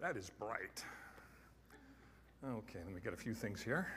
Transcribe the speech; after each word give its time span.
That 0.00 0.16
is 0.16 0.30
bright. 0.38 0.84
Okay, 2.44 2.80
let 2.84 2.94
me 2.94 3.00
get 3.02 3.14
a 3.14 3.16
few 3.16 3.34
things 3.34 3.62
here. 3.62 3.88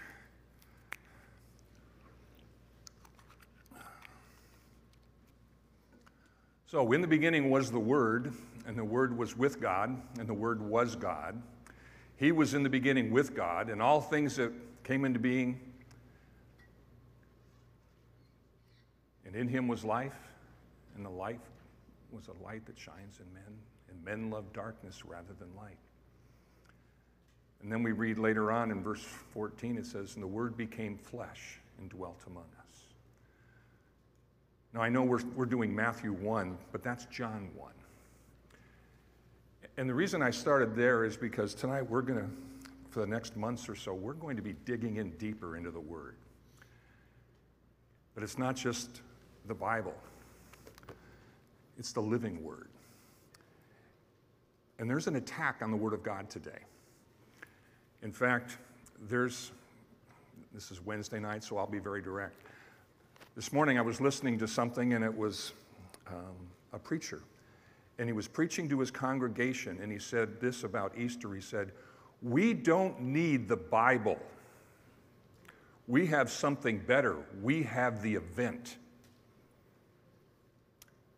So, 6.65 6.91
in 6.91 7.01
the 7.01 7.07
beginning 7.07 7.49
was 7.49 7.71
the 7.71 7.79
Word, 7.79 8.33
and 8.65 8.77
the 8.77 8.83
Word 8.83 9.17
was 9.17 9.37
with 9.37 9.61
God, 9.61 10.01
and 10.19 10.27
the 10.27 10.33
Word 10.33 10.61
was 10.61 10.95
God. 10.95 11.41
He 12.17 12.31
was 12.31 12.53
in 12.53 12.63
the 12.63 12.69
beginning 12.69 13.11
with 13.11 13.35
God, 13.35 13.69
and 13.69 13.81
all 13.81 14.01
things 14.01 14.35
that 14.35 14.51
came 14.83 15.05
into 15.05 15.19
being. 15.19 15.59
And 19.25 19.35
in 19.35 19.47
him 19.47 19.67
was 19.67 19.83
life, 19.83 20.17
and 20.95 21.05
the 21.05 21.09
life 21.09 21.39
was 22.11 22.27
a 22.27 22.43
light 22.43 22.65
that 22.65 22.77
shines 22.77 23.19
in 23.19 23.33
men, 23.33 23.57
and 23.89 24.03
men 24.03 24.29
love 24.29 24.51
darkness 24.53 25.05
rather 25.05 25.33
than 25.39 25.49
light. 25.55 25.77
And 27.61 27.71
then 27.71 27.83
we 27.83 27.91
read 27.91 28.17
later 28.17 28.51
on 28.51 28.71
in 28.71 28.83
verse 28.83 29.03
14, 29.33 29.77
it 29.77 29.85
says, 29.85 30.13
And 30.15 30.23
the 30.23 30.27
Word 30.27 30.55
became 30.55 30.97
flesh 30.97 31.59
and 31.79 31.89
dwelt 31.89 32.21
among 32.27 32.45
us. 32.59 32.83
Now, 34.73 34.81
I 34.81 34.89
know 34.89 35.03
we're, 35.03 35.23
we're 35.35 35.45
doing 35.45 35.75
Matthew 35.75 36.13
1, 36.13 36.57
but 36.71 36.83
that's 36.83 37.05
John 37.05 37.49
1. 37.55 37.71
And 39.77 39.89
the 39.89 39.93
reason 39.93 40.21
I 40.21 40.31
started 40.31 40.75
there 40.75 41.03
is 41.03 41.17
because 41.17 41.53
tonight 41.53 41.87
we're 41.87 42.01
going 42.01 42.19
to, 42.19 42.29
for 42.89 42.99
the 42.99 43.07
next 43.07 43.35
months 43.35 43.69
or 43.69 43.75
so, 43.75 43.93
we're 43.93 44.13
going 44.13 44.35
to 44.35 44.41
be 44.41 44.53
digging 44.65 44.97
in 44.97 45.11
deeper 45.11 45.55
into 45.55 45.71
the 45.71 45.79
Word. 45.79 46.15
But 48.13 48.23
it's 48.23 48.37
not 48.37 48.55
just 48.55 49.01
the 49.47 49.53
Bible, 49.53 49.95
it's 51.77 51.91
the 51.91 52.01
living 52.01 52.43
Word. 52.43 52.69
And 54.79 54.89
there's 54.89 55.07
an 55.07 55.15
attack 55.15 55.57
on 55.61 55.71
the 55.71 55.77
Word 55.77 55.93
of 55.93 56.03
God 56.03 56.29
today. 56.29 56.59
In 58.03 58.11
fact, 58.11 58.57
there's, 59.09 59.51
this 60.53 60.71
is 60.71 60.85
Wednesday 60.85 61.19
night, 61.19 61.43
so 61.43 61.57
I'll 61.57 61.65
be 61.65 61.79
very 61.79 62.01
direct. 62.01 62.35
This 63.35 63.51
morning 63.51 63.77
I 63.77 63.81
was 63.81 63.99
listening 63.99 64.37
to 64.39 64.47
something, 64.47 64.93
and 64.93 65.03
it 65.03 65.15
was 65.15 65.53
um, 66.07 66.35
a 66.73 66.79
preacher. 66.79 67.21
And 67.99 68.07
he 68.07 68.13
was 68.13 68.27
preaching 68.27 68.69
to 68.69 68.79
his 68.79 68.91
congregation, 68.91 69.79
and 69.81 69.91
he 69.91 69.97
said 69.97 70.39
this 70.39 70.63
about 70.63 70.95
Easter. 70.97 71.33
He 71.33 71.41
said, 71.41 71.71
We 72.21 72.53
don't 72.53 73.01
need 73.01 73.47
the 73.47 73.57
Bible. 73.57 74.19
We 75.87 76.05
have 76.07 76.29
something 76.29 76.79
better. 76.79 77.15
We 77.41 77.63
have 77.63 78.03
the 78.03 78.13
event. 78.13 78.77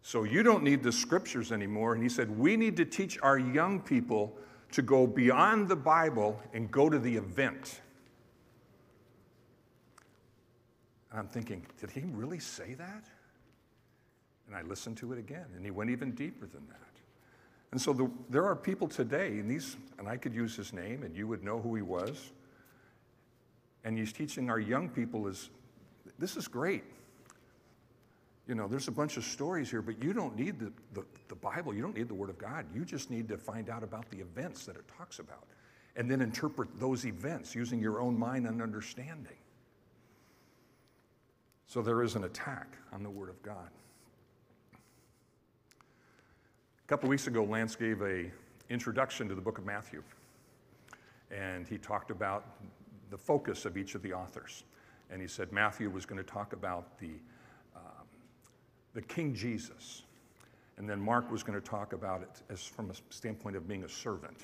So 0.10 0.24
you 0.24 0.42
don't 0.42 0.64
need 0.64 0.82
the 0.82 0.92
scriptures 0.92 1.52
anymore. 1.52 1.94
And 1.94 2.02
he 2.02 2.10
said, 2.10 2.36
We 2.36 2.58
need 2.58 2.76
to 2.78 2.86
teach 2.86 3.20
our 3.22 3.38
young 3.38 3.80
people 3.80 4.36
to 4.72 4.82
go 4.82 5.06
beyond 5.06 5.70
the 5.70 5.76
Bible 5.76 6.42
and 6.52 6.72
go 6.72 6.90
to 6.90 6.98
the 6.98 7.16
event. 7.16 7.80
And 11.12 11.20
I'm 11.20 11.28
thinking, 11.28 11.64
did 11.80 11.92
he 11.92 12.02
really 12.06 12.40
say 12.40 12.74
that? 12.74 13.04
And 14.48 14.56
I 14.56 14.64
listened 14.64 14.98
to 14.98 15.14
it 15.14 15.20
again, 15.20 15.46
and 15.56 15.64
he 15.64 15.70
went 15.70 15.92
even 15.92 16.14
deeper 16.14 16.48
than 16.48 16.66
that. 16.70 17.02
And 17.72 17.80
so 17.80 17.94
the, 17.94 18.10
there 18.32 18.46
are 18.48 18.56
people 18.56 18.88
today, 18.88 19.38
and 19.38 19.48
these, 19.48 19.78
and 20.00 20.08
I 20.08 20.18
could 20.18 20.34
use 20.34 20.56
his 20.56 20.73
name, 20.73 21.04
and 21.04 21.16
you 21.16 21.28
would 21.28 21.44
know 21.44 21.60
who 21.60 21.76
he 21.76 21.84
was. 21.84 22.32
And 23.84 23.96
he's 23.96 24.12
teaching 24.12 24.50
our 24.50 24.60
young 24.60 24.90
people 24.90 25.28
is, 25.28 25.52
this 26.18 26.36
is 26.36 26.48
great. 26.48 26.84
You 28.50 28.55
know, 28.55 28.67
there's 28.67 28.88
a 28.88 28.92
bunch 28.92 29.16
of 29.16 29.23
stories 29.23 29.69
here, 29.69 29.83
but 29.83 30.03
you 30.03 30.11
don't 30.11 30.36
need 30.36 30.58
the, 30.58 30.73
the, 30.95 31.05
the, 31.28 31.36
Bible. 31.36 31.72
You 31.72 31.83
don't 31.83 31.95
need 31.95 32.08
the 32.08 32.16
Word 32.16 32.31
of 32.31 32.39
God. 32.39 32.66
You 32.73 32.83
just 32.83 33.11
need 33.11 33.28
to 33.28 33.38
find 33.38 33.69
out 33.69 33.83
about 33.83 34.09
the 34.09 34.17
events 34.17 34.66
that 34.66 34.75
it 34.75 34.86
talks 34.97 35.19
about 35.19 35.44
and 35.95 36.09
then 36.09 36.19
interpret 36.19 36.67
those 36.80 37.05
events 37.05 37.53
using 37.53 37.80
your 37.80 38.02
own 38.02 38.17
mind 38.17 38.47
and 38.47 38.59
understanding. 38.59 39.38
So 41.67 41.83
there 41.83 42.02
is 42.02 42.15
an 42.15 42.23
attack 42.23 42.76
on 42.92 43.04
the 43.04 43.09
Word 43.11 43.30
of 43.30 43.39
God. 43.43 43.70
A 46.83 46.88
couple 46.88 47.08
weeks 47.08 47.27
ago, 47.27 47.43
Lance 47.43 47.76
gave 47.76 48.02
a 48.02 48.32
introduction 48.71 49.30
to 49.30 49.36
the 49.36 49.42
book 49.42 49.59
of 49.59 49.65
Matthew, 49.67 50.02
and 51.30 51.67
he 51.67 51.77
talked 51.77 52.09
about 52.09 52.48
the 53.11 53.17
focus 53.17 53.65
of 53.65 53.77
each 53.77 53.93
of 53.93 54.02
the 54.02 54.14
authors. 54.14 54.64
And 55.11 55.21
he 55.21 55.27
said 55.27 55.52
Matthew 55.52 55.92
was 55.92 56.08
going 56.08 56.17
to 56.17 56.27
talk 56.27 56.54
about 56.54 56.98
the 56.98 57.11
the 58.94 59.02
King 59.02 59.33
Jesus. 59.33 60.04
And 60.77 60.89
then 60.89 61.00
Mark 61.00 61.30
was 61.30 61.44
going 61.44 61.60
to 61.60 61.66
talk 61.66 61.94
about 61.94 62.22
it 62.22 62.42
as 62.50 62.64
from 62.64 62.89
a 62.89 62.94
standpoint 63.10 63.55
of 63.55 63.67
being 63.67 63.83
a 63.83 63.89
servant. 63.89 64.38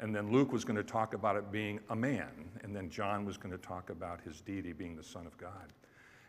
And 0.00 0.14
then 0.14 0.30
Luke 0.30 0.52
was 0.52 0.64
going 0.64 0.76
to 0.76 0.82
talk 0.82 1.14
about 1.14 1.36
it 1.36 1.50
being 1.52 1.80
a 1.90 1.96
man. 1.96 2.50
And 2.62 2.74
then 2.74 2.88
John 2.90 3.24
was 3.24 3.36
going 3.36 3.52
to 3.52 3.58
talk 3.58 3.90
about 3.90 4.20
his 4.22 4.40
deity 4.40 4.72
being 4.72 4.96
the 4.96 5.02
Son 5.02 5.26
of 5.26 5.36
God. 5.36 5.72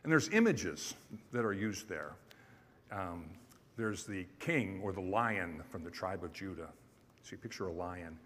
And 0.03 0.11
there's 0.11 0.29
images 0.29 0.95
that 1.31 1.45
are 1.45 1.53
used 1.53 1.87
there. 1.87 2.13
Um, 2.91 3.25
there's 3.77 4.05
the 4.05 4.25
king 4.39 4.81
or 4.83 4.91
the 4.91 5.01
lion 5.01 5.61
from 5.69 5.83
the 5.83 5.89
tribe 5.89 6.23
of 6.23 6.33
Judah. 6.33 6.69
So 7.23 7.31
you 7.31 7.37
picture 7.37 7.67
a 7.67 7.71
lion. 7.71 8.17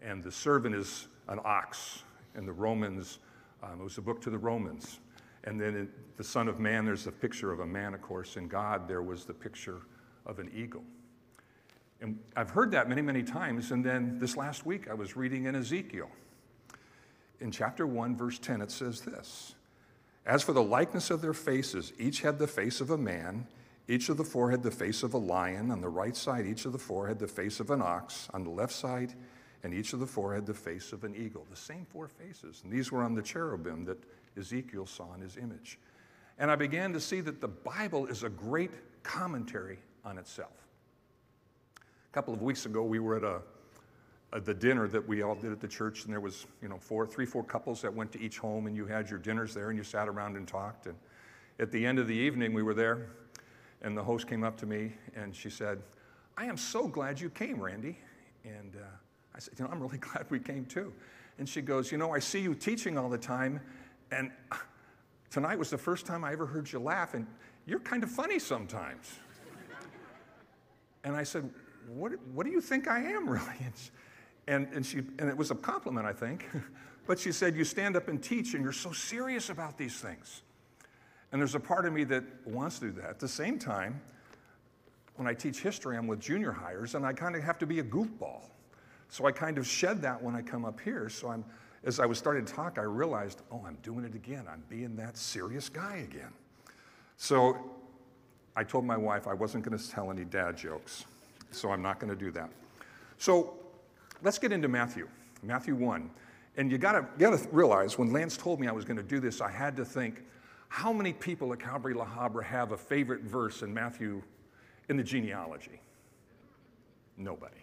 And 0.00 0.22
the 0.24 0.32
servant 0.32 0.74
is 0.74 1.08
an 1.28 1.40
ox. 1.44 2.02
And 2.34 2.46
the 2.46 2.52
Romans, 2.52 3.18
um, 3.62 3.80
it 3.80 3.84
was 3.84 3.98
a 3.98 4.02
book 4.02 4.20
to 4.22 4.30
the 4.30 4.38
Romans. 4.38 5.00
And 5.46 5.60
then 5.60 5.76
in 5.76 5.88
the 6.16 6.24
Son 6.24 6.48
of 6.48 6.58
Man, 6.58 6.84
there's 6.84 7.06
a 7.06 7.12
picture 7.12 7.52
of 7.52 7.60
a 7.60 7.66
man, 7.66 7.94
of 7.94 8.02
course. 8.02 8.36
In 8.36 8.48
God, 8.48 8.88
there 8.88 9.02
was 9.02 9.24
the 9.24 9.32
picture 9.32 9.80
of 10.26 10.40
an 10.40 10.50
eagle. 10.54 10.82
And 12.00 12.18
I've 12.36 12.50
heard 12.50 12.72
that 12.72 12.88
many, 12.88 13.00
many 13.00 13.22
times. 13.22 13.70
And 13.70 13.84
then 13.84 14.18
this 14.18 14.36
last 14.36 14.66
week, 14.66 14.90
I 14.90 14.94
was 14.94 15.16
reading 15.16 15.44
in 15.44 15.54
Ezekiel. 15.54 16.10
In 17.40 17.50
chapter 17.50 17.86
1, 17.86 18.16
verse 18.16 18.38
10, 18.38 18.60
it 18.60 18.70
says 18.70 19.00
this 19.02 19.54
As 20.26 20.42
for 20.42 20.52
the 20.52 20.62
likeness 20.62 21.10
of 21.10 21.22
their 21.22 21.32
faces, 21.32 21.92
each 21.98 22.22
had 22.22 22.38
the 22.38 22.46
face 22.46 22.80
of 22.80 22.90
a 22.90 22.98
man, 22.98 23.46
each 23.88 24.08
of 24.08 24.16
the 24.16 24.24
four 24.24 24.50
had 24.50 24.62
the 24.62 24.70
face 24.70 25.02
of 25.02 25.14
a 25.14 25.18
lion. 25.18 25.70
On 25.70 25.80
the 25.80 25.88
right 25.88 26.16
side, 26.16 26.46
each 26.46 26.64
of 26.64 26.72
the 26.72 26.78
four 26.78 27.06
had 27.06 27.18
the 27.18 27.28
face 27.28 27.60
of 27.60 27.70
an 27.70 27.80
ox. 27.80 28.28
On 28.34 28.42
the 28.42 28.50
left 28.50 28.72
side, 28.72 29.14
and 29.62 29.72
each 29.72 29.92
of 29.92 30.00
the 30.00 30.06
four 30.06 30.34
had 30.34 30.44
the 30.44 30.54
face 30.54 30.92
of 30.92 31.04
an 31.04 31.14
eagle. 31.14 31.46
The 31.50 31.56
same 31.56 31.86
four 31.88 32.08
faces. 32.08 32.62
And 32.64 32.72
these 32.72 32.90
were 32.90 33.02
on 33.02 33.14
the 33.14 33.22
cherubim 33.22 33.84
that 33.84 33.98
Ezekiel 34.38 34.86
saw 34.86 35.14
in 35.14 35.20
his 35.20 35.36
image. 35.36 35.78
And 36.38 36.50
I 36.50 36.56
began 36.56 36.92
to 36.92 37.00
see 37.00 37.20
that 37.22 37.40
the 37.40 37.48
Bible 37.48 38.06
is 38.06 38.22
a 38.22 38.28
great 38.28 38.70
commentary 39.02 39.78
on 40.04 40.18
itself. 40.18 40.66
A 41.78 42.12
couple 42.12 42.34
of 42.34 42.42
weeks 42.42 42.66
ago, 42.66 42.82
we 42.82 42.98
were 42.98 43.16
at 43.16 43.24
a, 43.24 44.40
the 44.40 44.54
dinner 44.54 44.86
that 44.88 45.06
we 45.06 45.22
all 45.22 45.34
did 45.34 45.52
at 45.52 45.60
the 45.60 45.68
church, 45.68 46.04
and 46.04 46.12
there 46.12 46.20
was, 46.20 46.46
you 46.60 46.68
know, 46.68 46.78
four, 46.78 47.06
three, 47.06 47.26
four 47.26 47.42
couples 47.42 47.80
that 47.82 47.92
went 47.92 48.12
to 48.12 48.20
each 48.20 48.38
home, 48.38 48.66
and 48.66 48.76
you 48.76 48.86
had 48.86 49.08
your 49.08 49.18
dinners 49.18 49.54
there, 49.54 49.70
and 49.70 49.78
you 49.78 49.84
sat 49.84 50.08
around 50.08 50.36
and 50.36 50.46
talked. 50.46 50.86
And 50.86 50.96
at 51.58 51.70
the 51.70 51.86
end 51.86 51.98
of 51.98 52.06
the 52.06 52.14
evening, 52.14 52.52
we 52.52 52.62
were 52.62 52.74
there, 52.74 53.08
and 53.82 53.96
the 53.96 54.02
host 54.02 54.26
came 54.26 54.44
up 54.44 54.56
to 54.58 54.66
me, 54.66 54.92
and 55.14 55.34
she 55.34 55.48
said, 55.48 55.80
I 56.36 56.44
am 56.44 56.58
so 56.58 56.86
glad 56.86 57.18
you 57.18 57.30
came, 57.30 57.60
Randy. 57.60 57.98
And 58.44 58.76
uh, 58.76 58.84
I 59.34 59.38
said, 59.38 59.54
you 59.58 59.64
know, 59.64 59.70
I'm 59.70 59.80
really 59.80 59.98
glad 59.98 60.26
we 60.30 60.38
came 60.38 60.66
too. 60.66 60.92
And 61.38 61.48
she 61.48 61.60
goes, 61.60 61.92
you 61.92 61.98
know, 61.98 62.14
I 62.14 62.18
see 62.18 62.40
you 62.40 62.54
teaching 62.54 62.96
all 62.96 63.08
the 63.08 63.18
time, 63.18 63.60
and 64.10 64.30
tonight 65.30 65.58
was 65.58 65.70
the 65.70 65.78
first 65.78 66.06
time 66.06 66.24
I 66.24 66.32
ever 66.32 66.46
heard 66.46 66.70
you 66.70 66.78
laugh, 66.78 67.14
and 67.14 67.26
you're 67.66 67.80
kind 67.80 68.02
of 68.02 68.10
funny 68.10 68.38
sometimes. 68.38 69.18
and 71.04 71.16
I 71.16 71.22
said, 71.22 71.50
what, 71.88 72.12
what 72.32 72.46
do 72.46 72.52
you 72.52 72.60
think 72.60 72.88
I 72.88 73.00
am, 73.00 73.28
really? 73.28 73.66
And, 74.48 74.68
and, 74.72 74.84
she, 74.84 74.98
and 75.18 75.28
it 75.28 75.36
was 75.36 75.50
a 75.50 75.54
compliment, 75.54 76.06
I 76.06 76.12
think. 76.12 76.46
but 77.06 77.18
she 77.18 77.32
said, 77.32 77.56
You 77.56 77.64
stand 77.64 77.96
up 77.96 78.08
and 78.08 78.22
teach, 78.22 78.54
and 78.54 78.62
you're 78.62 78.72
so 78.72 78.92
serious 78.92 79.50
about 79.50 79.76
these 79.76 79.96
things. 79.96 80.42
And 81.32 81.40
there's 81.40 81.54
a 81.54 81.60
part 81.60 81.86
of 81.86 81.92
me 81.92 82.04
that 82.04 82.24
wants 82.44 82.78
to 82.78 82.86
do 82.86 82.92
that. 83.00 83.10
At 83.10 83.18
the 83.18 83.28
same 83.28 83.58
time, 83.58 84.00
when 85.16 85.26
I 85.26 85.34
teach 85.34 85.60
history, 85.60 85.96
I'm 85.96 86.06
with 86.06 86.20
junior 86.20 86.52
hires, 86.52 86.94
and 86.94 87.04
I 87.04 87.12
kind 87.12 87.34
of 87.34 87.42
have 87.42 87.58
to 87.58 87.66
be 87.66 87.80
a 87.80 87.84
goofball. 87.84 88.42
So 89.08 89.26
I 89.26 89.32
kind 89.32 89.58
of 89.58 89.66
shed 89.66 90.02
that 90.02 90.22
when 90.22 90.34
I 90.34 90.42
come 90.42 90.64
up 90.64 90.80
here. 90.80 91.08
So 91.08 91.28
I'm 91.28 91.44
as 91.86 92.00
I 92.00 92.04
was 92.04 92.18
starting 92.18 92.44
to 92.44 92.52
talk, 92.52 92.78
I 92.78 92.82
realized, 92.82 93.42
oh, 93.52 93.62
I'm 93.64 93.78
doing 93.82 94.04
it 94.04 94.14
again. 94.14 94.44
I'm 94.50 94.64
being 94.68 94.96
that 94.96 95.16
serious 95.16 95.68
guy 95.68 96.04
again. 96.10 96.32
So 97.16 97.56
I 98.56 98.64
told 98.64 98.84
my 98.84 98.96
wife 98.96 99.28
I 99.28 99.34
wasn't 99.34 99.64
going 99.64 99.78
to 99.78 99.90
tell 99.90 100.10
any 100.10 100.24
dad 100.24 100.56
jokes. 100.56 101.04
So 101.52 101.70
I'm 101.70 101.82
not 101.82 102.00
going 102.00 102.10
to 102.10 102.18
do 102.18 102.32
that. 102.32 102.50
So 103.18 103.54
let's 104.22 104.36
get 104.36 104.50
into 104.50 104.66
Matthew, 104.66 105.08
Matthew 105.44 105.76
1. 105.76 106.10
And 106.56 106.72
you 106.72 106.76
gotta, 106.76 107.06
gotta 107.18 107.46
realize 107.52 107.96
when 107.96 108.12
Lance 108.12 108.36
told 108.36 108.58
me 108.58 108.66
I 108.66 108.72
was 108.72 108.84
going 108.84 108.96
to 108.96 109.02
do 109.02 109.20
this, 109.20 109.40
I 109.40 109.50
had 109.50 109.76
to 109.76 109.84
think 109.84 110.24
how 110.68 110.92
many 110.92 111.12
people 111.12 111.52
at 111.52 111.60
Calvary 111.60 111.94
La 111.94 112.04
Habra 112.04 112.42
have 112.42 112.72
a 112.72 112.76
favorite 112.76 113.22
verse 113.22 113.62
in 113.62 113.72
Matthew 113.72 114.22
in 114.88 114.96
the 114.96 115.04
genealogy? 115.04 115.80
Nobody. 117.16 117.54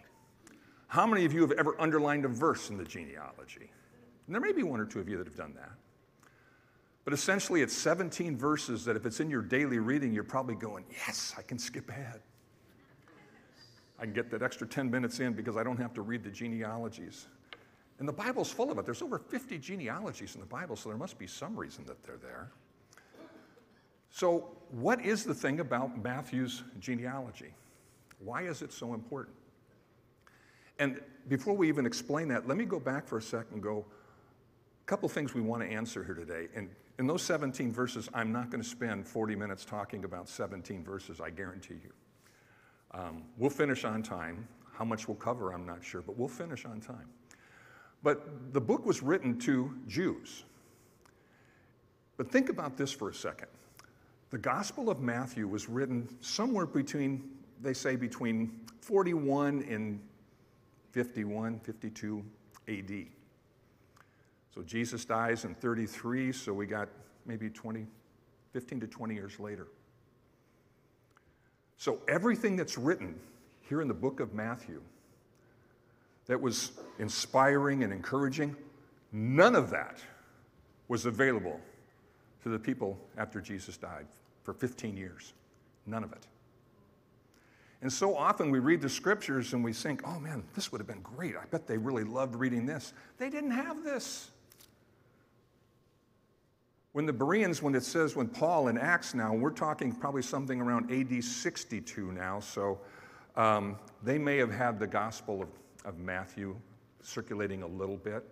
How 0.86 1.06
many 1.06 1.26
of 1.26 1.34
you 1.34 1.42
have 1.42 1.52
ever 1.52 1.78
underlined 1.78 2.24
a 2.24 2.28
verse 2.28 2.70
in 2.70 2.78
the 2.78 2.84
genealogy? 2.84 3.70
And 4.26 4.34
there 4.34 4.40
may 4.40 4.52
be 4.52 4.62
one 4.62 4.80
or 4.80 4.86
two 4.86 5.00
of 5.00 5.08
you 5.08 5.18
that 5.18 5.26
have 5.26 5.36
done 5.36 5.54
that. 5.54 5.72
But 7.04 7.12
essentially, 7.12 7.60
it's 7.60 7.74
17 7.74 8.36
verses 8.36 8.84
that 8.86 8.96
if 8.96 9.04
it's 9.04 9.20
in 9.20 9.28
your 9.28 9.42
daily 9.42 9.78
reading, 9.78 10.14
you're 10.14 10.24
probably 10.24 10.54
going, 10.54 10.84
Yes, 10.90 11.34
I 11.36 11.42
can 11.42 11.58
skip 11.58 11.88
ahead. 11.88 12.20
I 13.98 14.04
can 14.04 14.14
get 14.14 14.30
that 14.30 14.42
extra 14.42 14.66
10 14.66 14.90
minutes 14.90 15.20
in 15.20 15.34
because 15.34 15.56
I 15.56 15.62
don't 15.62 15.76
have 15.76 15.94
to 15.94 16.02
read 16.02 16.24
the 16.24 16.30
genealogies. 16.30 17.26
And 17.98 18.08
the 18.08 18.12
Bible's 18.12 18.50
full 18.50 18.70
of 18.72 18.78
it. 18.78 18.84
There's 18.84 19.02
over 19.02 19.18
50 19.18 19.58
genealogies 19.58 20.34
in 20.34 20.40
the 20.40 20.46
Bible, 20.46 20.74
so 20.74 20.88
there 20.88 20.98
must 20.98 21.18
be 21.18 21.26
some 21.26 21.54
reason 21.56 21.84
that 21.86 22.02
they're 22.02 22.16
there. 22.16 22.50
So, 24.10 24.50
what 24.70 25.04
is 25.04 25.24
the 25.24 25.34
thing 25.34 25.60
about 25.60 26.02
Matthew's 26.02 26.62
genealogy? 26.80 27.52
Why 28.18 28.42
is 28.42 28.62
it 28.62 28.72
so 28.72 28.94
important? 28.94 29.36
And 30.78 31.00
before 31.28 31.54
we 31.54 31.68
even 31.68 31.86
explain 31.86 32.28
that, 32.28 32.48
let 32.48 32.56
me 32.56 32.64
go 32.64 32.80
back 32.80 33.06
for 33.06 33.18
a 33.18 33.22
second 33.22 33.54
and 33.54 33.62
go, 33.62 33.84
a 34.84 34.86
couple 34.86 35.08
things 35.08 35.32
we 35.32 35.40
want 35.40 35.62
to 35.62 35.68
answer 35.68 36.04
here 36.04 36.14
today. 36.14 36.48
And 36.54 36.68
in 36.98 37.06
those 37.06 37.22
17 37.22 37.72
verses, 37.72 38.08
I'm 38.12 38.32
not 38.32 38.50
going 38.50 38.62
to 38.62 38.68
spend 38.68 39.08
40 39.08 39.34
minutes 39.34 39.64
talking 39.64 40.04
about 40.04 40.28
17 40.28 40.84
verses, 40.84 41.22
I 41.22 41.30
guarantee 41.30 41.76
you. 41.82 41.92
Um, 42.92 43.22
we'll 43.38 43.48
finish 43.48 43.84
on 43.84 44.02
time. 44.02 44.46
How 44.74 44.84
much 44.84 45.08
we'll 45.08 45.16
cover, 45.16 45.54
I'm 45.54 45.64
not 45.64 45.82
sure, 45.82 46.02
but 46.02 46.18
we'll 46.18 46.28
finish 46.28 46.66
on 46.66 46.80
time. 46.80 47.08
But 48.02 48.52
the 48.52 48.60
book 48.60 48.84
was 48.84 49.02
written 49.02 49.38
to 49.40 49.74
Jews. 49.88 50.44
But 52.18 52.30
think 52.30 52.50
about 52.50 52.76
this 52.76 52.92
for 52.92 53.08
a 53.08 53.14
second. 53.14 53.48
The 54.30 54.38
Gospel 54.38 54.90
of 54.90 55.00
Matthew 55.00 55.48
was 55.48 55.68
written 55.68 56.08
somewhere 56.20 56.66
between, 56.66 57.30
they 57.62 57.72
say, 57.72 57.96
between 57.96 58.60
41 58.80 59.64
and 59.68 60.00
51, 60.92 61.58
52 61.60 62.24
AD. 62.68 63.06
So 64.54 64.62
Jesus 64.62 65.04
dies 65.04 65.44
in 65.44 65.54
33, 65.56 66.30
so 66.30 66.52
we 66.52 66.66
got 66.66 66.88
maybe 67.26 67.50
20, 67.50 67.86
15 68.52 68.80
to 68.80 68.86
20 68.86 69.14
years 69.14 69.40
later. 69.40 69.66
So 71.76 71.98
everything 72.06 72.54
that's 72.54 72.78
written 72.78 73.18
here 73.68 73.80
in 73.80 73.88
the 73.88 73.94
book 73.94 74.20
of 74.20 74.32
Matthew 74.32 74.80
that 76.26 76.40
was 76.40 76.70
inspiring 77.00 77.82
and 77.82 77.92
encouraging, 77.92 78.54
none 79.10 79.56
of 79.56 79.70
that 79.70 79.98
was 80.86 81.04
available 81.06 81.60
to 82.44 82.48
the 82.48 82.58
people 82.58 82.96
after 83.18 83.40
Jesus 83.40 83.76
died 83.76 84.06
for 84.44 84.54
15 84.54 84.96
years. 84.96 85.32
None 85.86 86.04
of 86.04 86.12
it. 86.12 86.28
And 87.82 87.92
so 87.92 88.16
often 88.16 88.50
we 88.50 88.60
read 88.60 88.80
the 88.80 88.88
scriptures 88.88 89.52
and 89.52 89.64
we 89.64 89.72
think, 89.72 90.06
oh 90.06 90.20
man, 90.20 90.44
this 90.54 90.70
would 90.70 90.78
have 90.78 90.86
been 90.86 91.02
great. 91.02 91.34
I 91.36 91.44
bet 91.50 91.66
they 91.66 91.76
really 91.76 92.04
loved 92.04 92.36
reading 92.36 92.66
this. 92.66 92.92
They 93.18 93.28
didn't 93.28 93.50
have 93.50 93.82
this. 93.82 94.30
When 96.94 97.06
the 97.06 97.12
Bereans, 97.12 97.60
when 97.60 97.74
it 97.74 97.82
says, 97.82 98.14
when 98.14 98.28
Paul 98.28 98.68
in 98.68 98.78
Acts 98.78 99.14
now, 99.14 99.34
we're 99.34 99.50
talking 99.50 99.90
probably 99.90 100.22
something 100.22 100.60
around 100.60 100.92
AD 100.92 101.24
62 101.24 102.12
now, 102.12 102.38
so 102.38 102.78
um, 103.34 103.76
they 104.04 104.16
may 104.16 104.36
have 104.36 104.52
had 104.52 104.78
the 104.78 104.86
Gospel 104.86 105.42
of, 105.42 105.48
of 105.84 105.98
Matthew 105.98 106.54
circulating 107.02 107.64
a 107.64 107.66
little 107.66 107.96
bit. 107.96 108.22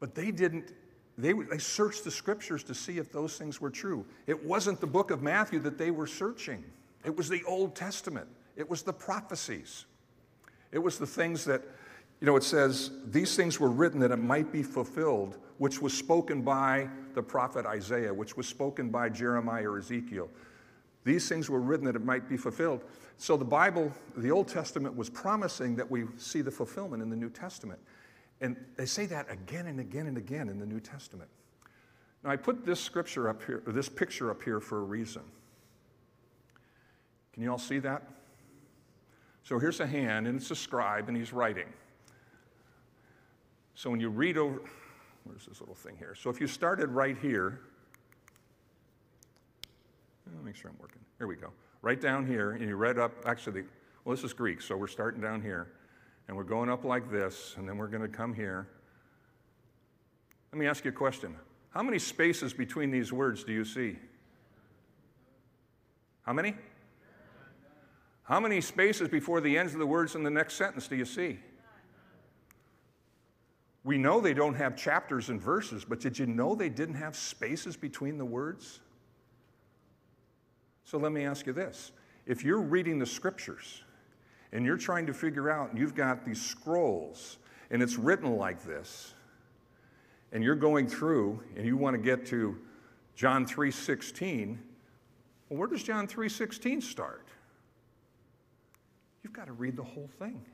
But 0.00 0.16
they 0.16 0.32
didn't, 0.32 0.72
they, 1.16 1.32
they 1.32 1.58
searched 1.58 2.02
the 2.02 2.10
scriptures 2.10 2.64
to 2.64 2.74
see 2.74 2.98
if 2.98 3.12
those 3.12 3.38
things 3.38 3.60
were 3.60 3.70
true. 3.70 4.04
It 4.26 4.44
wasn't 4.44 4.80
the 4.80 4.86
book 4.88 5.12
of 5.12 5.22
Matthew 5.22 5.60
that 5.60 5.78
they 5.78 5.92
were 5.92 6.08
searching, 6.08 6.64
it 7.04 7.16
was 7.16 7.28
the 7.28 7.44
Old 7.44 7.76
Testament, 7.76 8.26
it 8.56 8.68
was 8.68 8.82
the 8.82 8.92
prophecies, 8.92 9.84
it 10.72 10.80
was 10.80 10.98
the 10.98 11.06
things 11.06 11.44
that 11.44 11.62
you 12.20 12.26
know, 12.26 12.36
it 12.36 12.42
says, 12.42 12.90
These 13.06 13.36
things 13.36 13.60
were 13.60 13.70
written 13.70 14.00
that 14.00 14.10
it 14.10 14.16
might 14.16 14.52
be 14.52 14.62
fulfilled, 14.62 15.38
which 15.58 15.80
was 15.80 15.94
spoken 15.94 16.42
by 16.42 16.88
the 17.14 17.22
prophet 17.22 17.66
Isaiah, 17.66 18.12
which 18.12 18.36
was 18.36 18.46
spoken 18.46 18.90
by 18.90 19.08
Jeremiah 19.08 19.70
or 19.70 19.78
Ezekiel. 19.78 20.28
These 21.04 21.28
things 21.28 21.48
were 21.48 21.60
written 21.60 21.86
that 21.86 21.96
it 21.96 22.04
might 22.04 22.28
be 22.28 22.36
fulfilled. 22.36 22.84
So 23.16 23.36
the 23.36 23.44
Bible, 23.44 23.92
the 24.16 24.30
Old 24.30 24.48
Testament, 24.48 24.96
was 24.96 25.08
promising 25.08 25.76
that 25.76 25.90
we 25.90 26.04
see 26.16 26.42
the 26.42 26.50
fulfillment 26.50 27.02
in 27.02 27.10
the 27.10 27.16
New 27.16 27.30
Testament. 27.30 27.80
And 28.40 28.56
they 28.76 28.86
say 28.86 29.06
that 29.06 29.30
again 29.30 29.66
and 29.66 29.80
again 29.80 30.06
and 30.06 30.16
again 30.16 30.48
in 30.48 30.58
the 30.58 30.66
New 30.66 30.80
Testament. 30.80 31.30
Now, 32.22 32.30
I 32.30 32.36
put 32.36 32.64
this 32.64 32.80
scripture 32.80 33.28
up 33.28 33.42
here, 33.44 33.62
this 33.66 33.88
picture 33.88 34.30
up 34.30 34.42
here 34.42 34.60
for 34.60 34.78
a 34.78 34.84
reason. 34.84 35.22
Can 37.32 37.42
you 37.42 37.50
all 37.50 37.58
see 37.58 37.78
that? 37.80 38.02
So 39.44 39.58
here's 39.58 39.80
a 39.80 39.86
hand, 39.86 40.26
and 40.26 40.38
it's 40.38 40.50
a 40.50 40.56
scribe, 40.56 41.08
and 41.08 41.16
he's 41.16 41.32
writing. 41.32 41.68
So 43.78 43.90
when 43.90 44.00
you 44.00 44.08
read 44.08 44.36
over, 44.36 44.60
where's 45.22 45.46
this 45.46 45.60
little 45.60 45.76
thing 45.76 45.94
here? 45.96 46.16
So 46.20 46.30
if 46.30 46.40
you 46.40 46.48
started 46.48 46.90
right 46.90 47.16
here, 47.16 47.60
let 50.26 50.36
me 50.36 50.46
make 50.46 50.56
sure 50.56 50.68
I'm 50.68 50.76
working. 50.80 50.98
Here 51.18 51.28
we 51.28 51.36
go. 51.36 51.52
Right 51.80 52.00
down 52.00 52.26
here, 52.26 52.50
and 52.50 52.60
you 52.60 52.74
read 52.74 52.98
up, 52.98 53.12
actually, 53.24 53.62
well, 54.04 54.16
this 54.16 54.24
is 54.24 54.32
Greek, 54.32 54.62
so 54.62 54.76
we're 54.76 54.88
starting 54.88 55.20
down 55.20 55.40
here, 55.40 55.74
and 56.26 56.36
we're 56.36 56.42
going 56.42 56.68
up 56.68 56.82
like 56.82 57.08
this, 57.08 57.54
and 57.56 57.68
then 57.68 57.76
we're 57.76 57.86
going 57.86 58.02
to 58.02 58.08
come 58.08 58.34
here. 58.34 58.66
Let 60.52 60.58
me 60.58 60.66
ask 60.66 60.84
you 60.84 60.90
a 60.90 60.92
question. 60.92 61.36
How 61.70 61.84
many 61.84 62.00
spaces 62.00 62.52
between 62.52 62.90
these 62.90 63.12
words 63.12 63.44
do 63.44 63.52
you 63.52 63.64
see? 63.64 63.96
How 66.22 66.32
many? 66.32 66.56
How 68.24 68.40
many 68.40 68.60
spaces 68.60 69.08
before 69.08 69.40
the 69.40 69.56
ends 69.56 69.72
of 69.72 69.78
the 69.78 69.86
words 69.86 70.16
in 70.16 70.24
the 70.24 70.30
next 70.30 70.54
sentence 70.54 70.88
do 70.88 70.96
you 70.96 71.04
see? 71.04 71.38
We 73.88 73.96
know 73.96 74.20
they 74.20 74.34
don't 74.34 74.52
have 74.52 74.76
chapters 74.76 75.30
and 75.30 75.40
verses, 75.40 75.82
but 75.82 75.98
did 75.98 76.18
you 76.18 76.26
know 76.26 76.54
they 76.54 76.68
didn't 76.68 76.96
have 76.96 77.16
spaces 77.16 77.74
between 77.74 78.18
the 78.18 78.24
words? 78.26 78.80
So 80.84 80.98
let 80.98 81.10
me 81.10 81.24
ask 81.24 81.46
you 81.46 81.54
this. 81.54 81.92
If 82.26 82.44
you're 82.44 82.60
reading 82.60 82.98
the 82.98 83.06
scriptures 83.06 83.84
and 84.52 84.66
you're 84.66 84.76
trying 84.76 85.06
to 85.06 85.14
figure 85.14 85.48
out, 85.48 85.70
and 85.70 85.78
you've 85.78 85.94
got 85.94 86.26
these 86.26 86.38
scrolls, 86.38 87.38
and 87.70 87.82
it's 87.82 87.96
written 87.96 88.36
like 88.36 88.62
this, 88.62 89.14
and 90.32 90.44
you're 90.44 90.54
going 90.54 90.86
through 90.86 91.42
and 91.56 91.64
you 91.64 91.78
want 91.78 91.94
to 91.94 92.02
get 92.02 92.26
to 92.26 92.58
John 93.14 93.46
3:16, 93.46 94.58
well, 95.48 95.60
where 95.60 95.66
does 95.66 95.82
John 95.82 96.06
3:16 96.06 96.82
start? 96.82 97.26
You've 99.22 99.32
got 99.32 99.46
to 99.46 99.54
read 99.54 99.76
the 99.76 99.82
whole 99.82 100.10
thing. 100.18 100.44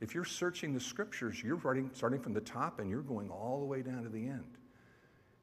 If 0.00 0.14
you're 0.14 0.24
searching 0.24 0.74
the 0.74 0.80
scriptures, 0.80 1.42
you're 1.42 1.56
writing, 1.56 1.90
starting 1.92 2.20
from 2.20 2.32
the 2.32 2.40
top 2.40 2.78
and 2.78 2.88
you're 2.88 3.02
going 3.02 3.30
all 3.30 3.58
the 3.58 3.66
way 3.66 3.82
down 3.82 4.04
to 4.04 4.08
the 4.08 4.26
end. 4.28 4.44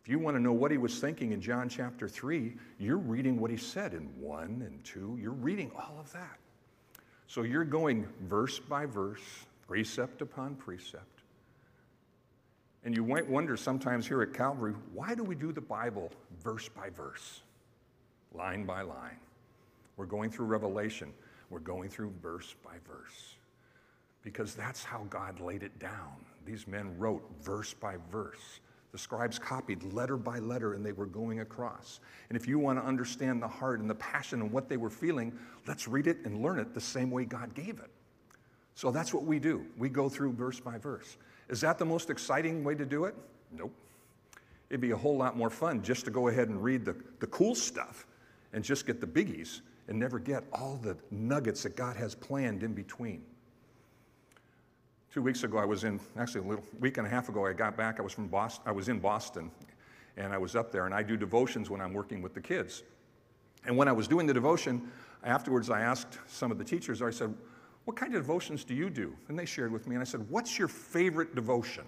If 0.02 0.10
you 0.10 0.20
want 0.20 0.38
to 0.38 0.42
know 0.42 0.54
what 0.54 0.72
he 0.72 0.78
was 0.78 1.00
thinking 1.00 1.32
in 1.32 1.42
John 1.42 1.68
chapter 1.68 2.08
3, 2.08 2.54
you're 2.80 2.98
reading 2.98 3.40
what 3.40 3.52
he 3.52 3.58
said 3.58 3.94
in 3.94 4.04
1 4.20 4.64
and 4.66 4.84
2. 4.84 5.18
You're 5.20 5.32
reading 5.32 5.72
all 5.76 5.98
of 6.00 6.12
that. 6.14 6.38
So 7.28 7.42
you're 7.42 7.66
going 7.66 8.08
verse 8.22 8.60
by 8.60 8.86
verse, 8.86 9.22
precept 9.68 10.22
upon 10.22 10.56
precept. 10.56 11.24
And 12.86 12.96
you 12.96 13.04
might 13.04 13.28
wonder 13.28 13.58
sometimes 13.58 14.08
here 14.08 14.22
at 14.22 14.32
Calvary, 14.32 14.76
why 14.94 15.16
do 15.16 15.24
we 15.24 15.34
do 15.34 15.52
the 15.52 15.60
Bible 15.60 16.12
verse 16.44 16.70
by 16.70 16.92
verse, 16.92 17.42
line 18.32 18.64
by 18.64 18.84
line? 18.84 19.18
We're 19.98 20.06
going 20.06 20.30
through 20.30 20.46
Revelation, 20.46 21.12
we're 21.50 21.60
going 21.60 21.90
through 21.90 22.14
verse 22.22 22.54
by 22.64 22.76
verse 22.88 23.36
because 24.26 24.56
that's 24.56 24.84
how 24.84 25.06
God 25.10 25.40
laid 25.40 25.64
it 25.64 25.80
down. 25.80 26.16
These 26.46 26.68
men 26.68 26.98
wrote 26.98 27.24
verse 27.42 27.74
by 27.74 27.96
verse. 28.12 28.60
The 28.92 28.98
scribes 28.98 29.38
copied 29.38 29.94
letter 29.94 30.18
by 30.18 30.40
letter 30.40 30.74
and 30.74 30.84
they 30.84 30.94
were 30.94 31.06
going 31.06 31.42
across. 31.42 32.00
And 32.30 32.36
if 32.36 32.48
you 32.48 32.58
want 32.58 32.80
to 32.80 32.86
understand 32.86 33.42
the 33.42 33.48
heart 33.48 33.80
and 33.80 33.90
the 33.90 33.96
passion 33.96 34.42
and 34.42 34.52
what 34.52 34.68
they 34.68 34.78
were 34.78 34.90
feeling, 34.90 35.38
let's 35.68 35.88
read 35.88 36.08
it 36.08 36.18
and 36.26 36.42
learn 36.42 36.60
it 36.60 36.74
the 36.74 36.82
same 36.82 37.12
way 37.12 37.24
God 37.24 37.54
gave 37.54 37.80
it. 37.80 37.92
So 38.74 38.92
that's 38.92 39.14
what 39.14 39.24
we 39.24 39.38
do. 39.38 39.64
We 39.78 39.90
go 39.90 40.10
through 40.10 40.34
verse 40.34 40.60
by 40.60 40.80
verse. 40.80 41.18
Is 41.48 41.62
that 41.62 41.78
the 41.78 41.86
most 41.86 42.10
exciting 42.10 42.64
way 42.64 42.74
to 42.74 42.86
do 42.86 43.06
it? 43.06 43.16
Nope. 43.52 43.74
It'd 44.70 44.82
be 44.82 44.92
a 44.92 44.98
whole 44.98 45.18
lot 45.18 45.38
more 45.38 45.52
fun 45.52 45.84
just 45.84 46.04
to 46.06 46.12
go 46.12 46.30
ahead 46.30 46.50
and 46.50 46.64
read 46.64 46.84
the, 46.84 46.96
the 47.20 47.28
cool 47.28 47.54
stuff 47.54 48.08
and 48.54 48.64
just 48.64 48.88
get 48.88 49.00
the 49.00 49.08
biggies 49.08 49.62
and 49.88 50.00
never 50.00 50.18
get 50.18 50.44
all 50.52 50.78
the 50.78 50.98
nuggets 51.12 51.62
that 51.64 51.76
God 51.76 51.96
has 51.96 52.16
planned 52.16 52.64
in 52.64 52.74
between. 52.74 53.22
Two 55.16 55.22
weeks 55.22 55.46
ago, 55.46 55.58
I 55.58 55.64
was 55.64 55.86
in, 55.86 55.98
actually 56.18 56.42
a 56.42 56.50
little 56.50 56.66
week 56.82 56.98
and 56.98 57.08
a 57.08 57.10
half 57.10 57.30
ago, 57.30 57.46
I 57.46 57.54
got 57.54 57.78
back. 57.78 58.02
I 58.02 58.04
was 58.04 58.12
from 58.12 58.28
Boston, 58.28 58.64
I 58.66 58.74
was 58.74 58.90
in 58.90 59.00
Boston, 59.00 59.50
and 60.18 60.34
I 60.34 60.38
was 60.38 60.58
up 60.58 60.74
there, 60.74 60.88
and 60.88 60.94
I 60.94 61.04
do 61.04 61.16
devotions 61.16 61.70
when 61.70 61.80
I'm 61.80 61.94
working 61.94 62.22
with 62.22 62.34
the 62.34 62.42
kids. 62.42 62.84
And 63.66 63.78
when 63.78 63.88
I 63.88 63.94
was 63.94 64.10
doing 64.10 64.28
the 64.28 64.34
devotion, 64.34 64.92
afterwards 65.24 65.70
I 65.70 65.80
asked 65.80 66.20
some 66.28 66.52
of 66.52 66.58
the 66.58 66.66
teachers, 66.66 67.02
I 67.02 67.12
said, 67.12 67.34
What 67.86 67.96
kind 67.96 68.14
of 68.14 68.24
devotions 68.24 68.66
do 68.66 68.74
you 68.74 68.90
do? 68.90 69.16
And 69.30 69.40
they 69.40 69.46
shared 69.46 69.72
with 69.72 69.88
me, 69.88 69.96
and 69.96 70.02
I 70.02 70.04
said, 70.04 70.30
What's 70.30 70.60
your 70.60 70.68
favorite 70.68 71.34
devotion? 71.34 71.86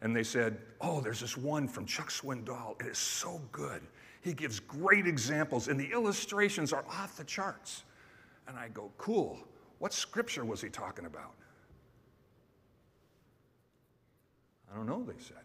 And 0.00 0.16
they 0.16 0.24
said, 0.24 0.62
Oh, 0.80 1.02
there's 1.02 1.20
this 1.20 1.36
one 1.36 1.68
from 1.68 1.84
Chuck 1.84 2.08
Swindoll. 2.08 2.80
It 2.80 2.86
is 2.86 2.96
so 2.96 3.38
good. 3.52 3.82
He 4.22 4.32
gives 4.32 4.60
great 4.60 5.06
examples, 5.06 5.68
and 5.68 5.78
the 5.78 5.92
illustrations 5.92 6.72
are 6.72 6.86
off 6.88 7.18
the 7.18 7.24
charts. 7.24 7.82
And 8.48 8.56
I 8.56 8.68
go, 8.68 8.90
Cool. 8.96 9.38
What 9.78 9.92
scripture 9.92 10.46
was 10.46 10.62
he 10.62 10.70
talking 10.70 11.04
about? 11.04 11.34
I 14.72 14.76
don't 14.76 14.86
know, 14.86 15.02
they 15.04 15.20
said. 15.22 15.42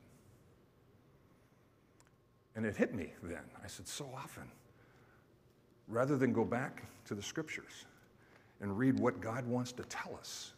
And 2.55 2.65
it 2.65 2.77
hit 2.77 2.93
me 2.93 3.13
then. 3.23 3.41
I 3.63 3.67
said, 3.67 3.87
so 3.87 4.09
often. 4.15 4.43
rather 5.87 6.17
than 6.17 6.33
go 6.33 6.43
back 6.43 6.83
to 7.05 7.15
the 7.15 7.21
scriptures 7.21 7.85
and 8.61 8.77
read 8.77 8.99
what 8.99 9.21
God 9.21 9.45
wants 9.45 9.71
to 9.73 9.83
tell 9.83 10.15
us. 10.17 10.53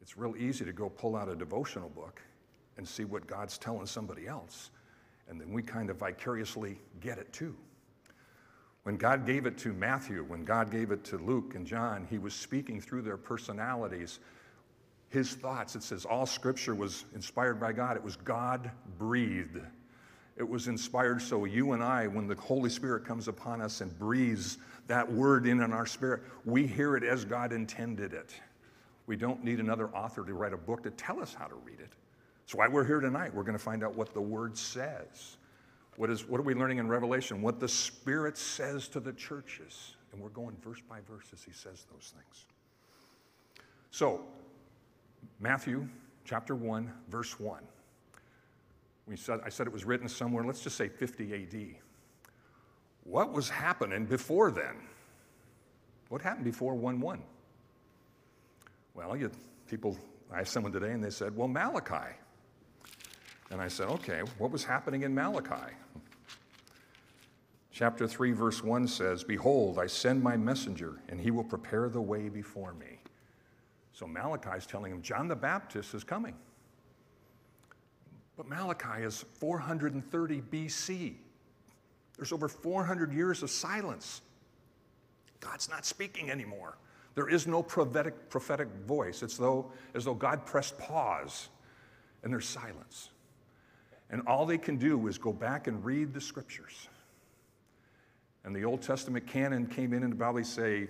It's 0.00 0.16
real 0.16 0.36
easy 0.36 0.64
to 0.64 0.72
go 0.72 0.88
pull 0.88 1.16
out 1.16 1.28
a 1.28 1.34
devotional 1.34 1.88
book 1.88 2.20
and 2.76 2.86
see 2.86 3.04
what 3.04 3.26
God's 3.26 3.56
telling 3.58 3.86
somebody 3.86 4.26
else, 4.28 4.70
and 5.28 5.40
then 5.40 5.50
we 5.52 5.62
kind 5.62 5.88
of 5.88 5.96
vicariously 5.96 6.78
get 7.00 7.18
it 7.18 7.32
too. 7.32 7.56
When 8.82 8.96
God 8.96 9.26
gave 9.26 9.46
it 9.46 9.58
to 9.58 9.72
Matthew, 9.72 10.22
when 10.24 10.44
God 10.44 10.70
gave 10.70 10.90
it 10.92 11.02
to 11.04 11.18
Luke 11.18 11.54
and 11.56 11.66
John, 11.66 12.06
he 12.08 12.18
was 12.18 12.34
speaking 12.34 12.80
through 12.80 13.02
their 13.02 13.16
personalities, 13.16 14.20
his 15.08 15.34
thoughts. 15.34 15.76
It 15.76 15.82
says 15.82 16.04
all 16.04 16.26
scripture 16.26 16.74
was 16.74 17.04
inspired 17.14 17.60
by 17.60 17.72
God, 17.72 17.96
it 17.96 18.02
was 18.02 18.16
God 18.16 18.70
breathed. 18.98 19.58
It 20.36 20.46
was 20.46 20.68
inspired 20.68 21.22
so 21.22 21.46
you 21.46 21.72
and 21.72 21.82
I, 21.82 22.06
when 22.08 22.28
the 22.28 22.34
Holy 22.34 22.68
Spirit 22.68 23.06
comes 23.06 23.26
upon 23.26 23.62
us 23.62 23.80
and 23.80 23.98
breathes 23.98 24.58
that 24.86 25.10
word 25.10 25.46
in 25.46 25.62
in 25.62 25.72
our 25.72 25.86
spirit, 25.86 26.22
we 26.44 26.66
hear 26.66 26.94
it 26.94 27.04
as 27.04 27.24
God 27.24 27.52
intended 27.52 28.12
it. 28.12 28.34
We 29.06 29.16
don't 29.16 29.42
need 29.42 29.60
another 29.60 29.88
author 29.88 30.24
to 30.26 30.34
write 30.34 30.52
a 30.52 30.58
book 30.58 30.82
to 30.82 30.90
tell 30.90 31.20
us 31.20 31.32
how 31.32 31.46
to 31.46 31.54
read 31.64 31.80
it. 31.80 31.92
That's 32.44 32.54
why 32.54 32.68
we're 32.68 32.84
here 32.84 33.00
tonight. 33.00 33.34
We're 33.34 33.44
going 33.44 33.56
to 33.56 33.62
find 33.62 33.82
out 33.82 33.96
what 33.96 34.12
the 34.12 34.20
word 34.20 34.58
says. 34.58 35.38
What, 35.96 36.10
is, 36.10 36.28
what 36.28 36.38
are 36.38 36.44
we 36.44 36.54
learning 36.54 36.78
in 36.78 36.88
Revelation? 36.88 37.40
What 37.40 37.58
the 37.58 37.68
Spirit 37.68 38.36
says 38.36 38.88
to 38.88 39.00
the 39.00 39.12
churches. 39.14 39.94
And 40.12 40.20
we're 40.20 40.28
going 40.28 40.56
verse 40.62 40.82
by 40.88 40.98
verse 41.08 41.26
as 41.32 41.42
he 41.42 41.52
says 41.52 41.86
those 41.90 42.12
things. 42.14 42.44
So, 43.90 44.20
Matthew 45.40 45.88
chapter 46.24 46.54
1, 46.54 46.90
verse 47.08 47.38
1. 47.38 47.62
We 49.06 49.16
said, 49.16 49.40
I 49.44 49.48
said 49.48 49.66
it 49.66 49.72
was 49.72 49.84
written 49.84 50.08
somewhere, 50.08 50.44
let's 50.44 50.60
just 50.60 50.76
say 50.76 50.88
50 50.88 51.34
AD. 51.34 51.76
What 53.04 53.32
was 53.32 53.48
happening 53.48 54.04
before 54.04 54.50
then? 54.50 54.76
What 56.08 56.22
happened 56.22 56.44
before 56.44 56.74
1 56.74 57.00
1? 57.00 57.22
Well, 58.94 59.16
you, 59.16 59.30
people, 59.68 59.96
I 60.32 60.40
asked 60.40 60.52
someone 60.52 60.72
today 60.72 60.92
and 60.92 61.04
they 61.04 61.10
said, 61.10 61.36
well, 61.36 61.48
Malachi. 61.48 62.14
And 63.50 63.60
I 63.60 63.68
said, 63.68 63.88
okay, 63.88 64.22
what 64.38 64.50
was 64.50 64.64
happening 64.64 65.02
in 65.02 65.14
Malachi? 65.14 65.72
Chapter 67.70 68.08
3, 68.08 68.32
verse 68.32 68.64
1 68.64 68.88
says, 68.88 69.22
Behold, 69.22 69.78
I 69.78 69.86
send 69.86 70.22
my 70.22 70.34
messenger, 70.34 71.02
and 71.10 71.20
he 71.20 71.30
will 71.30 71.44
prepare 71.44 71.90
the 71.90 72.00
way 72.00 72.30
before 72.30 72.72
me. 72.72 72.98
So 73.96 74.06
Malachi 74.06 74.58
is 74.58 74.66
telling 74.66 74.92
him, 74.92 75.00
John 75.00 75.26
the 75.26 75.34
Baptist 75.34 75.94
is 75.94 76.04
coming. 76.04 76.34
But 78.36 78.46
Malachi 78.46 79.02
is 79.02 79.24
430 79.40 80.42
BC. 80.52 81.14
There's 82.18 82.30
over 82.30 82.46
400 82.46 83.10
years 83.10 83.42
of 83.42 83.48
silence. 83.48 84.20
God's 85.40 85.70
not 85.70 85.86
speaking 85.86 86.30
anymore. 86.30 86.76
There 87.14 87.30
is 87.30 87.46
no 87.46 87.62
prophetic, 87.62 88.28
prophetic 88.28 88.68
voice. 88.86 89.22
It's 89.22 89.38
though, 89.38 89.72
as 89.94 90.04
though 90.04 90.14
God 90.14 90.44
pressed 90.44 90.76
pause 90.76 91.48
and 92.22 92.30
there's 92.30 92.46
silence. 92.46 93.08
And 94.10 94.20
all 94.26 94.44
they 94.44 94.58
can 94.58 94.76
do 94.76 95.06
is 95.06 95.16
go 95.16 95.32
back 95.32 95.68
and 95.68 95.82
read 95.82 96.12
the 96.12 96.20
scriptures. 96.20 96.88
And 98.44 98.54
the 98.54 98.66
Old 98.66 98.82
Testament 98.82 99.26
canon 99.26 99.66
came 99.66 99.94
in 99.94 100.02
and 100.02 100.18
probably 100.18 100.44
say 100.44 100.88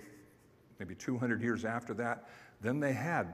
maybe 0.77 0.93
200 0.93 1.41
years 1.41 1.63
after 1.63 1.93
that. 1.95 2.27
Then 2.61 2.79
they 2.79 2.93
had 2.93 3.33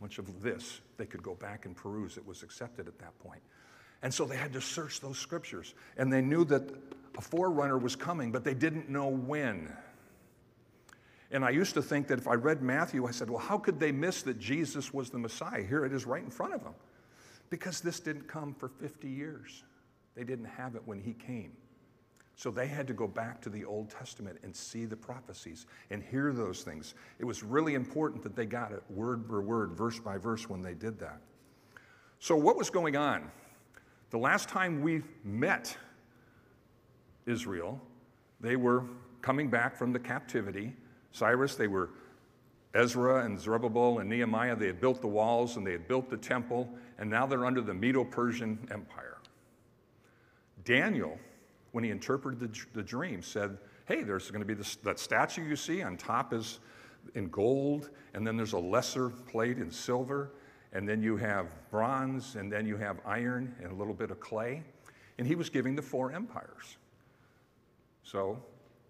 much 0.00 0.18
of 0.18 0.42
this 0.42 0.80
they 0.96 1.06
could 1.06 1.22
go 1.22 1.34
back 1.34 1.64
and 1.64 1.76
peruse. 1.76 2.16
It 2.16 2.26
was 2.26 2.42
accepted 2.42 2.88
at 2.88 2.98
that 2.98 3.18
point. 3.20 3.40
And 4.02 4.12
so 4.12 4.24
they 4.24 4.36
had 4.36 4.52
to 4.52 4.60
search 4.60 5.00
those 5.00 5.18
scriptures. 5.18 5.74
And 5.96 6.12
they 6.12 6.20
knew 6.20 6.44
that 6.46 6.62
a 7.16 7.20
forerunner 7.20 7.78
was 7.78 7.96
coming, 7.96 8.30
but 8.30 8.44
they 8.44 8.54
didn't 8.54 8.88
know 8.88 9.08
when. 9.08 9.72
And 11.30 11.44
I 11.44 11.50
used 11.50 11.74
to 11.74 11.82
think 11.82 12.08
that 12.08 12.18
if 12.18 12.28
I 12.28 12.34
read 12.34 12.62
Matthew, 12.62 13.06
I 13.06 13.10
said, 13.10 13.28
well, 13.28 13.40
how 13.40 13.58
could 13.58 13.78
they 13.78 13.92
miss 13.92 14.22
that 14.22 14.38
Jesus 14.38 14.94
was 14.94 15.10
the 15.10 15.18
Messiah? 15.18 15.62
Here 15.62 15.84
it 15.84 15.92
is 15.92 16.06
right 16.06 16.22
in 16.22 16.30
front 16.30 16.54
of 16.54 16.62
them. 16.62 16.74
Because 17.50 17.80
this 17.80 18.00
didn't 18.00 18.28
come 18.28 18.54
for 18.54 18.68
50 18.68 19.08
years. 19.08 19.64
They 20.14 20.24
didn't 20.24 20.46
have 20.46 20.74
it 20.74 20.82
when 20.84 21.00
he 21.00 21.12
came. 21.12 21.52
So 22.38 22.52
they 22.52 22.68
had 22.68 22.86
to 22.86 22.92
go 22.92 23.08
back 23.08 23.40
to 23.42 23.50
the 23.50 23.64
Old 23.64 23.90
Testament 23.90 24.38
and 24.44 24.54
see 24.54 24.84
the 24.84 24.94
prophecies 24.94 25.66
and 25.90 26.00
hear 26.00 26.32
those 26.32 26.62
things. 26.62 26.94
It 27.18 27.24
was 27.24 27.42
really 27.42 27.74
important 27.74 28.22
that 28.22 28.36
they 28.36 28.46
got 28.46 28.70
it 28.70 28.80
word 28.90 29.26
for 29.26 29.42
word, 29.42 29.72
verse 29.72 29.98
by 29.98 30.18
verse 30.18 30.48
when 30.48 30.62
they 30.62 30.74
did 30.74 31.00
that. 31.00 31.20
So, 32.20 32.36
what 32.36 32.56
was 32.56 32.70
going 32.70 32.94
on? 32.94 33.28
The 34.10 34.18
last 34.18 34.48
time 34.48 34.82
we 34.82 35.02
met 35.24 35.76
Israel, 37.26 37.80
they 38.38 38.54
were 38.54 38.84
coming 39.20 39.50
back 39.50 39.76
from 39.76 39.92
the 39.92 39.98
captivity. 39.98 40.76
Cyrus, 41.10 41.56
they 41.56 41.66
were 41.66 41.90
Ezra 42.72 43.24
and 43.24 43.36
Zerubbabel 43.36 43.98
and 43.98 44.08
Nehemiah, 44.08 44.54
they 44.54 44.68
had 44.68 44.80
built 44.80 45.00
the 45.00 45.08
walls 45.08 45.56
and 45.56 45.66
they 45.66 45.72
had 45.72 45.88
built 45.88 46.08
the 46.08 46.16
temple, 46.16 46.68
and 47.00 47.10
now 47.10 47.26
they're 47.26 47.46
under 47.46 47.62
the 47.62 47.74
Medo 47.74 48.04
Persian 48.04 48.64
Empire. 48.70 49.18
Daniel, 50.64 51.18
when 51.72 51.84
he 51.84 51.90
interpreted 51.90 52.40
the, 52.40 52.64
the 52.74 52.82
dream, 52.82 53.22
said, 53.22 53.58
Hey, 53.86 54.02
there's 54.02 54.30
going 54.30 54.42
to 54.42 54.46
be 54.46 54.54
this, 54.54 54.76
that 54.76 54.98
statue 54.98 55.44
you 55.44 55.56
see 55.56 55.82
on 55.82 55.96
top 55.96 56.32
is 56.32 56.60
in 57.14 57.28
gold, 57.28 57.90
and 58.14 58.26
then 58.26 58.36
there's 58.36 58.52
a 58.52 58.58
lesser 58.58 59.08
plate 59.08 59.58
in 59.58 59.70
silver, 59.70 60.30
and 60.72 60.86
then 60.86 61.02
you 61.02 61.16
have 61.16 61.46
bronze, 61.70 62.36
and 62.36 62.52
then 62.52 62.66
you 62.66 62.76
have 62.76 62.98
iron 63.06 63.54
and 63.62 63.72
a 63.72 63.74
little 63.74 63.94
bit 63.94 64.10
of 64.10 64.20
clay. 64.20 64.62
And 65.16 65.26
he 65.26 65.34
was 65.34 65.48
giving 65.48 65.74
the 65.74 65.82
four 65.82 66.12
empires. 66.12 66.76
So 68.02 68.38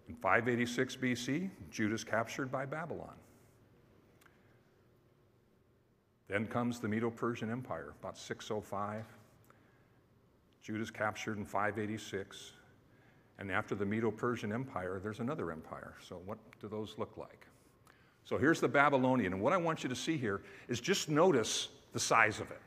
in 0.07 0.15
586 0.15 0.95
BC, 0.97 1.49
Judah's 1.71 2.03
captured 2.03 2.51
by 2.51 2.65
Babylon. 2.65 3.15
Then 6.27 6.45
comes 6.45 6.79
the 6.79 6.87
Medo 6.87 7.09
Persian 7.09 7.49
Empire, 7.49 7.93
about 7.99 8.17
605. 8.17 9.05
Judah's 10.61 10.91
captured 10.91 11.37
in 11.37 11.45
586. 11.45 12.51
And 13.39 13.49
after 13.51 13.73
the 13.73 13.85
Medo 13.85 14.11
Persian 14.11 14.51
Empire, 14.51 14.99
there's 15.01 15.19
another 15.19 15.51
empire. 15.51 15.93
So, 16.05 16.21
what 16.25 16.37
do 16.61 16.67
those 16.67 16.95
look 16.97 17.17
like? 17.17 17.47
So, 18.25 18.37
here's 18.37 18.59
the 18.59 18.67
Babylonian. 18.67 19.33
And 19.33 19.41
what 19.41 19.53
I 19.53 19.57
want 19.57 19.81
you 19.81 19.89
to 19.89 19.95
see 19.95 20.17
here 20.17 20.41
is 20.67 20.81
just 20.81 21.09
notice 21.09 21.69
the 21.93 21.99
size 21.99 22.41
of 22.41 22.51
it, 22.51 22.59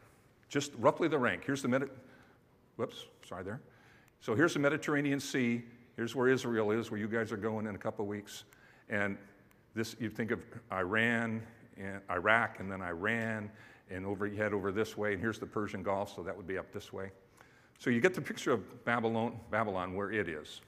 just 0.48 0.72
roughly 0.78 1.08
the 1.08 1.18
rank. 1.18 1.44
Here's 1.44 1.60
the 1.60 1.68
Medi- 1.68 1.90
whoops, 2.76 3.04
sorry 3.28 3.44
there. 3.44 3.60
So, 4.20 4.34
here's 4.34 4.54
the 4.54 4.60
Mediterranean 4.60 5.20
Sea. 5.20 5.62
Here's 5.94 6.16
where 6.16 6.28
Israel 6.28 6.70
is, 6.70 6.90
where 6.90 6.98
you 6.98 7.06
guys 7.06 7.32
are 7.32 7.36
going 7.36 7.66
in 7.66 7.74
a 7.74 7.78
couple 7.78 8.06
weeks. 8.06 8.44
And 8.88 9.18
this, 9.74 9.94
you 10.00 10.08
think 10.08 10.30
of 10.30 10.40
Iran 10.72 11.42
and 11.76 12.00
Iraq 12.10 12.60
and 12.60 12.70
then 12.70 12.80
Iran 12.80 13.50
and 13.90 14.06
over 14.06 14.26
you 14.26 14.36
head 14.36 14.52
over 14.54 14.72
this 14.72 14.96
way 14.96 15.12
and 15.12 15.20
here's 15.20 15.38
the 15.38 15.46
Persian 15.46 15.82
Gulf 15.82 16.14
so 16.14 16.22
that 16.22 16.36
would 16.36 16.46
be 16.46 16.58
up 16.58 16.72
this 16.72 16.92
way. 16.92 17.10
So 17.78 17.90
you 17.90 18.00
get 18.00 18.14
the 18.14 18.20
picture 18.20 18.52
of 18.52 18.84
Babylon, 18.84 19.38
Babylon 19.50 19.94
where 19.94 20.12
it 20.12 20.28
is. 20.28 20.60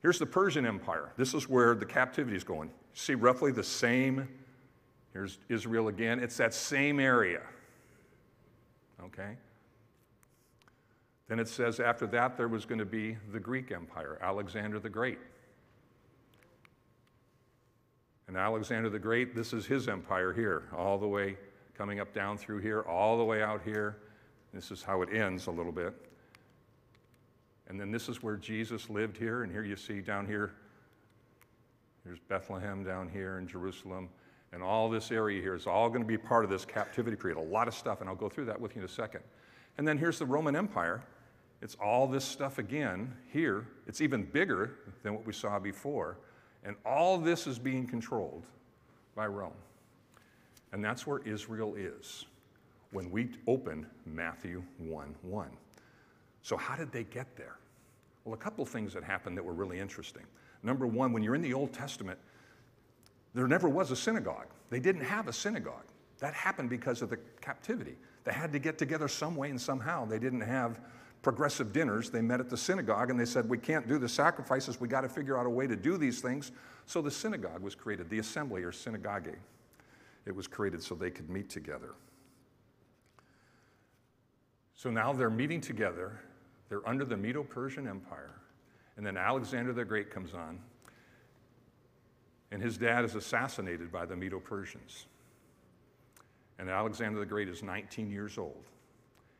Here's 0.00 0.18
the 0.18 0.26
Persian 0.26 0.66
Empire. 0.66 1.12
This 1.16 1.34
is 1.34 1.48
where 1.48 1.74
the 1.74 1.86
captivity 1.86 2.36
is 2.36 2.44
going. 2.44 2.70
See 2.92 3.14
roughly 3.14 3.52
the 3.52 3.62
same. 3.62 4.28
Here's 5.12 5.38
Israel 5.48 5.88
again. 5.88 6.18
It's 6.18 6.36
that 6.36 6.52
same 6.52 7.00
area. 7.00 7.40
Okay? 9.02 9.36
Then 11.28 11.38
it 11.38 11.48
says 11.48 11.80
after 11.80 12.06
that 12.08 12.36
there 12.36 12.48
was 12.48 12.66
going 12.66 12.78
to 12.78 12.84
be 12.84 13.16
the 13.32 13.40
Greek 13.40 13.72
Empire, 13.72 14.18
Alexander 14.20 14.78
the 14.78 14.90
Great. 14.90 15.18
And 18.28 18.36
Alexander 18.36 18.90
the 18.90 18.98
Great, 18.98 19.34
this 19.34 19.52
is 19.52 19.66
his 19.66 19.88
empire 19.88 20.32
here, 20.32 20.64
all 20.76 20.98
the 20.98 21.08
way 21.08 21.36
coming 21.76 22.00
up 22.00 22.12
down 22.14 22.38
through 22.38 22.60
here, 22.60 22.82
all 22.82 23.18
the 23.18 23.24
way 23.24 23.42
out 23.42 23.62
here. 23.64 23.96
This 24.54 24.70
is 24.70 24.84
how 24.84 25.02
it 25.02 25.12
ends 25.12 25.48
a 25.48 25.50
little 25.50 25.72
bit. 25.72 25.92
And 27.66 27.80
then 27.80 27.90
this 27.90 28.08
is 28.08 28.22
where 28.22 28.36
Jesus 28.36 28.88
lived 28.88 29.16
here, 29.16 29.42
and 29.42 29.50
here 29.50 29.64
you 29.64 29.74
see 29.74 30.00
down 30.00 30.26
here, 30.26 30.52
here's 32.04 32.20
Bethlehem 32.20 32.84
down 32.84 33.08
here 33.08 33.38
in 33.38 33.48
Jerusalem. 33.48 34.08
And 34.52 34.62
all 34.62 34.88
this 34.88 35.10
area 35.10 35.42
here 35.42 35.56
is 35.56 35.66
all 35.66 35.88
going 35.88 36.02
to 36.02 36.06
be 36.06 36.16
part 36.16 36.44
of 36.44 36.50
this 36.50 36.64
captivity 36.64 37.16
period. 37.16 37.36
A 37.36 37.40
lot 37.40 37.66
of 37.66 37.74
stuff, 37.74 38.00
and 38.00 38.08
I'll 38.08 38.14
go 38.14 38.28
through 38.28 38.44
that 38.44 38.60
with 38.60 38.76
you 38.76 38.82
in 38.82 38.84
a 38.84 38.88
second. 38.88 39.22
And 39.76 39.88
then 39.88 39.98
here's 39.98 40.20
the 40.20 40.26
Roman 40.26 40.54
Empire. 40.54 41.02
It's 41.60 41.74
all 41.82 42.06
this 42.06 42.24
stuff 42.24 42.58
again 42.58 43.12
here. 43.32 43.66
It's 43.88 44.00
even 44.00 44.22
bigger 44.22 44.78
than 45.02 45.14
what 45.14 45.26
we 45.26 45.32
saw 45.32 45.58
before. 45.58 46.18
And 46.62 46.76
all 46.86 47.18
this 47.18 47.48
is 47.48 47.58
being 47.58 47.88
controlled 47.88 48.46
by 49.16 49.26
Rome. 49.26 49.52
And 50.72 50.84
that's 50.84 51.06
where 51.06 51.18
Israel 51.26 51.74
is 51.74 52.26
when 52.94 53.10
we 53.10 53.28
open 53.46 53.86
Matthew 54.06 54.62
1 54.78 55.14
1. 55.22 55.50
So, 56.42 56.56
how 56.56 56.76
did 56.76 56.92
they 56.92 57.04
get 57.04 57.36
there? 57.36 57.56
Well, 58.24 58.34
a 58.34 58.38
couple 58.38 58.64
things 58.64 58.94
that 58.94 59.04
happened 59.04 59.36
that 59.36 59.44
were 59.44 59.52
really 59.52 59.80
interesting. 59.80 60.22
Number 60.62 60.86
one, 60.86 61.12
when 61.12 61.22
you're 61.22 61.34
in 61.34 61.42
the 61.42 61.52
Old 61.52 61.72
Testament, 61.72 62.18
there 63.34 63.48
never 63.48 63.68
was 63.68 63.90
a 63.90 63.96
synagogue. 63.96 64.46
They 64.70 64.80
didn't 64.80 65.04
have 65.04 65.28
a 65.28 65.32
synagogue. 65.32 65.84
That 66.20 66.32
happened 66.34 66.70
because 66.70 67.02
of 67.02 67.10
the 67.10 67.18
captivity. 67.40 67.96
They 68.22 68.32
had 68.32 68.52
to 68.52 68.58
get 68.58 68.78
together 68.78 69.08
some 69.08 69.36
way 69.36 69.50
and 69.50 69.60
somehow. 69.60 70.06
They 70.06 70.18
didn't 70.18 70.40
have 70.40 70.80
progressive 71.22 71.72
dinners. 71.72 72.10
They 72.10 72.22
met 72.22 72.40
at 72.40 72.48
the 72.48 72.56
synagogue 72.56 73.10
and 73.10 73.18
they 73.18 73.24
said, 73.24 73.48
We 73.48 73.58
can't 73.58 73.88
do 73.88 73.98
the 73.98 74.08
sacrifices. 74.08 74.80
We 74.80 74.88
got 74.88 75.00
to 75.02 75.08
figure 75.08 75.36
out 75.36 75.46
a 75.46 75.50
way 75.50 75.66
to 75.66 75.76
do 75.76 75.98
these 75.98 76.20
things. 76.20 76.52
So 76.86 77.02
the 77.02 77.10
synagogue 77.10 77.62
was 77.62 77.74
created, 77.74 78.08
the 78.08 78.20
assembly 78.20 78.62
or 78.62 78.72
synagogue. 78.72 79.28
It 80.26 80.34
was 80.34 80.46
created 80.46 80.82
so 80.82 80.94
they 80.94 81.10
could 81.10 81.28
meet 81.28 81.50
together. 81.50 81.94
So 84.84 84.90
now 84.90 85.14
they're 85.14 85.30
meeting 85.30 85.62
together. 85.62 86.20
They're 86.68 86.86
under 86.86 87.06
the 87.06 87.16
Medo 87.16 87.42
Persian 87.42 87.88
Empire. 87.88 88.34
And 88.98 89.06
then 89.06 89.16
Alexander 89.16 89.72
the 89.72 89.82
Great 89.82 90.10
comes 90.10 90.34
on. 90.34 90.58
And 92.50 92.60
his 92.60 92.76
dad 92.76 93.02
is 93.02 93.14
assassinated 93.14 93.90
by 93.90 94.04
the 94.04 94.14
Medo 94.14 94.38
Persians. 94.38 95.06
And 96.58 96.68
Alexander 96.68 97.18
the 97.18 97.24
Great 97.24 97.48
is 97.48 97.62
19 97.62 98.10
years 98.10 98.36
old. 98.36 98.66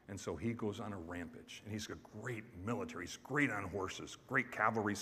And 0.09 0.19
so 0.19 0.35
he 0.35 0.55
goes 0.55 0.81
on 0.81 0.95
a 0.95 0.97
rampage. 0.97 1.61
And 1.63 1.71
he's 1.75 1.91
a 1.91 2.23
great 2.23 2.45
military. 2.65 3.05
He's 3.05 3.19
great 3.19 3.51
on 3.51 3.65
horses, 3.65 4.17
great 4.27 4.51
cavalry 4.51 4.97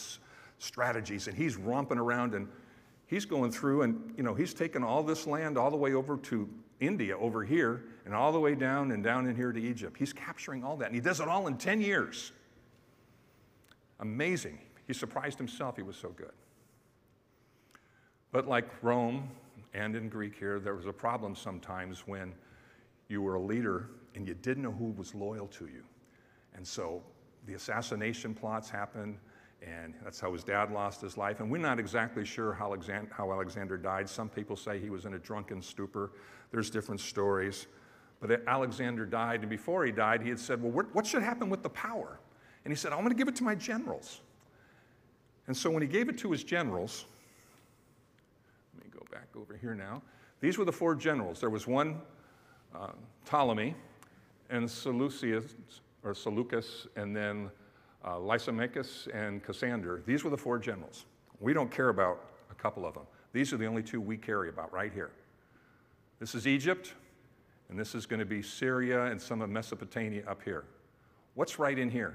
strategies. 0.59 1.29
And 1.29 1.37
he's 1.37 1.57
romping 1.57 1.99
around 1.99 2.35
and 2.35 2.49
he's 3.07 3.25
going 3.25 3.53
through 3.53 3.83
and, 3.83 4.13
you 4.17 4.25
know, 4.25 4.35
he's 4.35 4.55
taken 4.55 4.83
all 4.83 5.05
this 5.05 5.25
land 5.25 5.57
all 5.57 5.71
the 5.71 5.77
way 5.77 5.95
over 5.95 6.17
to 6.17 6.49
India, 6.83 7.17
over 7.17 7.45
here, 7.45 7.85
and 8.05 8.15
all 8.15 8.33
the 8.33 8.41
way 8.41 8.55
down 8.55 8.91
and 8.91 9.05
down 9.05 9.27
in 9.27 9.37
here 9.37 9.53
to 9.53 9.61
Egypt. 9.61 9.97
He's 9.97 10.13
capturing 10.13 10.65
all 10.65 10.77
that. 10.79 10.87
And 10.87 10.95
he 10.95 11.01
does 11.01 11.21
it 11.21 11.29
all 11.29 11.47
in 11.47 11.57
10 11.57 11.81
years. 11.81 12.33
Amazing. 14.01 14.59
He 14.87 14.93
surprised 14.93 15.39
himself, 15.39 15.77
he 15.77 15.83
was 15.83 15.97
so 15.97 16.09
good. 16.11 16.33
But 18.33 18.49
like 18.49 18.69
Rome 18.83 19.29
and 19.75 19.95
in 19.95 20.09
Greek 20.09 20.35
here, 20.37 20.59
there 20.59 20.75
was 20.75 20.87
a 20.87 20.93
problem 20.93 21.37
sometimes 21.37 22.01
when 22.07 22.33
you 23.09 23.23
were 23.23 23.37
a 23.37 23.43
leader 23.43 23.91
and 24.15 24.27
you 24.27 24.35
didn't 24.35 24.65
know 24.65 24.73
who 24.73 24.91
was 24.93 25.15
loyal 25.15 25.47
to 25.49 25.67
you. 25.67 25.85
And 26.55 26.67
so 26.67 27.03
the 27.47 27.55
assassination 27.55 28.35
plots 28.35 28.69
happened, 28.69 29.19
and 29.67 29.95
that's 30.03 30.19
how 30.19 30.33
his 30.33 30.43
dad 30.43 30.73
lost 30.73 31.01
his 31.01 31.17
life. 31.17 31.41
And 31.41 31.51
we're 31.51 31.59
not 31.59 31.79
exactly 31.79 32.25
sure 32.25 32.53
how 32.53 32.67
Alexander, 32.67 33.09
how 33.13 33.33
Alexander 33.33 33.77
died. 33.77 34.09
Some 34.09 34.29
people 34.29 34.57
say 34.57 34.79
he 34.79 34.91
was 34.91 35.07
in 35.07 35.15
a 35.15 35.19
drunken 35.19 35.63
stupor. 35.63 36.13
There's 36.51 36.71
different 36.71 37.01
stories. 37.01 37.67
But 38.21 38.43
Alexander 38.47 39.05
died, 39.05 39.41
and 39.41 39.51
before 39.51 39.85
he 39.85 39.93
died, 39.93 40.23
he 40.23 40.29
had 40.29 40.39
said, 40.39 40.63
Well, 40.63 40.87
what 40.93 41.07
should 41.07 41.23
happen 41.23 41.51
with 41.51 41.63
the 41.63 41.71
power? 41.71 42.21
And 42.65 42.73
he 42.73 42.77
said, 42.77 42.93
I'm 42.93 42.99
going 42.99 43.11
to 43.11 43.17
give 43.17 43.29
it 43.29 43.37
to 43.37 43.45
my 43.45 43.55
generals. 43.55 44.21
And 45.49 45.57
so 45.57 45.71
when 45.71 45.83
he 45.83 45.89
gave 45.89 46.09
it 46.09 46.17
to 46.19 46.31
his 46.31 46.45
generals, 46.45 47.07
let 48.77 48.85
me 48.85 48.91
go 48.97 49.05
back 49.11 49.27
over 49.37 49.57
here 49.57 49.75
now. 49.75 50.03
These 50.41 50.57
were 50.57 50.65
the 50.65 50.73
four 50.73 50.95
generals. 50.95 51.41
There 51.41 51.51
was 51.51 51.67
one, 51.67 52.01
uh, 52.75 52.93
Ptolemy, 53.25 53.75
and 54.51 54.71
Seleucus, 54.71 55.55
or 56.05 56.15
Seleucus, 56.15 56.87
and 56.95 57.15
then 57.15 57.51
uh, 58.05 58.19
Lysimachus 58.19 59.09
and 59.13 59.43
Cassander. 59.43 60.03
These 60.07 60.25
were 60.25 60.31
the 60.31 60.37
four 60.37 60.59
generals. 60.59 61.07
We 61.41 61.53
don't 61.53 61.71
care 61.71 61.89
about 61.89 62.25
a 62.51 62.55
couple 62.55 62.87
of 62.87 62.95
them. 62.95 63.05
These 63.33 63.53
are 63.53 63.57
the 63.57 63.67
only 63.67 63.83
two 63.83 64.01
we 64.01 64.17
carry 64.17 64.49
about 64.49 64.73
right 64.73 64.93
here. 64.93 65.11
This 66.21 66.35
is 66.35 66.47
Egypt, 66.47 66.95
and 67.69 67.79
this 67.79 67.95
is 67.95 68.07
going 68.07 68.21
to 68.21 68.27
be 68.27 68.43
Syria 68.43 69.07
and 69.07 69.21
some 69.21 69.41
of 69.41 69.51
Mesopotamia 69.51 70.25
up 70.27 70.43
here. 70.43 70.65
What's 71.35 71.59
right 71.59 71.79
in 71.79 71.91
here? 71.91 72.15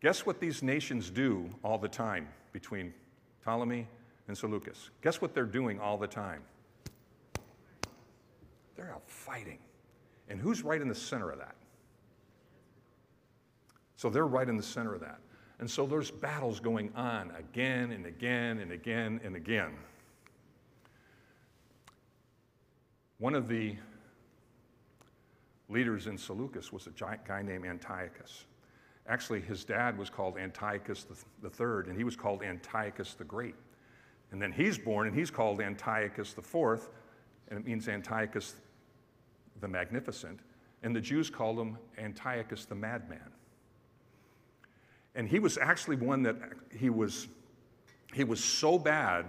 Guess 0.00 0.24
what 0.24 0.40
these 0.40 0.62
nations 0.62 1.10
do 1.10 1.50
all 1.62 1.78
the 1.78 1.88
time 1.88 2.28
between 2.52 2.92
Ptolemy 3.44 3.86
and 4.28 4.36
Seleucus? 4.36 4.90
Guess 5.02 5.20
what 5.20 5.34
they're 5.34 5.44
doing 5.44 5.78
all 5.80 5.98
the 5.98 6.06
time? 6.06 6.42
They're 8.76 8.92
out 8.92 9.02
fighting. 9.06 9.58
And 10.28 10.40
who's 10.40 10.62
right 10.62 10.80
in 10.80 10.88
the 10.88 10.94
center 10.94 11.30
of 11.30 11.38
that? 11.38 11.54
So 14.00 14.08
they're 14.08 14.26
right 14.26 14.48
in 14.48 14.56
the 14.56 14.62
center 14.62 14.94
of 14.94 15.02
that. 15.02 15.18
And 15.58 15.70
so 15.70 15.84
there's 15.84 16.10
battles 16.10 16.58
going 16.58 16.90
on 16.96 17.32
again 17.38 17.92
and 17.92 18.06
again 18.06 18.60
and 18.60 18.72
again 18.72 19.20
and 19.22 19.36
again. 19.36 19.72
One 23.18 23.34
of 23.34 23.46
the 23.46 23.76
leaders 25.68 26.06
in 26.06 26.16
Seleucus 26.16 26.72
was 26.72 26.86
a 26.86 26.92
guy 27.28 27.42
named 27.42 27.66
Antiochus. 27.66 28.46
Actually, 29.06 29.42
his 29.42 29.64
dad 29.64 29.98
was 29.98 30.08
called 30.08 30.38
Antiochus 30.38 31.04
the 31.42 31.50
third, 31.50 31.88
and 31.88 31.94
he 31.94 32.02
was 32.02 32.16
called 32.16 32.42
Antiochus 32.42 33.12
the 33.12 33.24
Great. 33.24 33.54
And 34.32 34.40
then 34.40 34.50
he's 34.50 34.78
born, 34.78 35.08
and 35.08 35.14
he's 35.14 35.30
called 35.30 35.60
Antiochus 35.60 36.32
the 36.32 36.40
fourth, 36.40 36.88
and 37.48 37.58
it 37.58 37.66
means 37.66 37.86
Antiochus 37.86 38.54
the 39.60 39.68
Magnificent. 39.68 40.40
And 40.82 40.96
the 40.96 41.02
Jews 41.02 41.28
called 41.28 41.58
him 41.58 41.76
Antiochus 41.98 42.64
the 42.64 42.74
Madman. 42.74 43.30
And 45.14 45.28
he 45.28 45.38
was 45.38 45.58
actually 45.58 45.96
one 45.96 46.22
that 46.22 46.36
he 46.76 46.90
was, 46.90 47.28
he 48.12 48.24
was 48.24 48.42
so 48.42 48.78
bad 48.78 49.26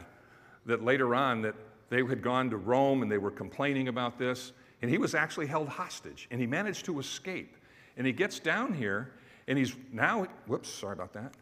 that 0.66 0.84
later 0.84 1.16
on 1.16 1.42
that 1.42 1.56
they 1.90 2.04
had 2.04 2.22
gone 2.22 2.50
to 2.52 2.58
Rome 2.58 3.02
and 3.02 3.12
they 3.12 3.18
were 3.18 3.32
complaining 3.32 3.88
about 3.88 4.18
this, 4.18 4.54
and 4.82 4.90
he 4.90 4.98
was 4.98 5.14
actually 5.14 5.48
held 5.48 5.68
hostage, 5.68 6.28
and 6.32 6.40
he 6.40 6.48
managed 6.48 6.86
to 6.86 7.00
escape. 7.00 7.56
And 7.98 8.08
he 8.08 8.14
gets 8.14 8.40
down 8.40 8.74
here, 8.74 9.12
and 9.48 9.58
he's 9.58 9.76
now, 9.92 10.28
whoops, 10.48 10.70
sorry 10.70 10.94
about 10.94 11.14
that. 11.14 11.34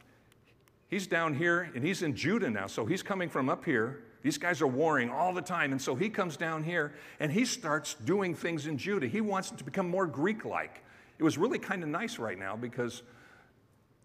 He's 0.89 1.06
down 1.06 1.36
here 1.36 1.69
and 1.75 1.84
he's 1.84 2.02
in 2.02 2.15
Judah 2.15 2.49
now. 2.49 2.67
So 2.67 2.86
he's 2.86 3.04
coming 3.04 3.30
from 3.30 3.47
up 3.47 3.63
here. 3.63 4.04
These 4.23 4.38
guys 4.38 4.62
are 4.62 4.67
warring 4.67 5.10
all 5.10 5.34
the 5.34 5.41
time. 5.41 5.71
And 5.71 5.82
so 5.82 5.95
he 5.95 6.10
comes 6.10 6.36
down 6.36 6.63
here 6.63 6.93
and 7.19 7.32
he 7.32 7.45
starts 7.45 7.93
doing 7.93 8.34
things 8.34 8.65
in 8.67 8.78
Judah. 8.78 9.08
He 9.08 9.21
wants 9.21 9.52
to 9.52 9.63
become 9.63 9.88
more 9.88 10.08
Greek 10.08 10.45
like. 10.45 10.84
It 11.19 11.23
was 11.23 11.38
really 11.38 11.60
kind 11.60 11.84
of 11.84 11.89
nice 11.89 12.17
right 12.17 12.38
now 12.38 12.56
because 12.56 13.04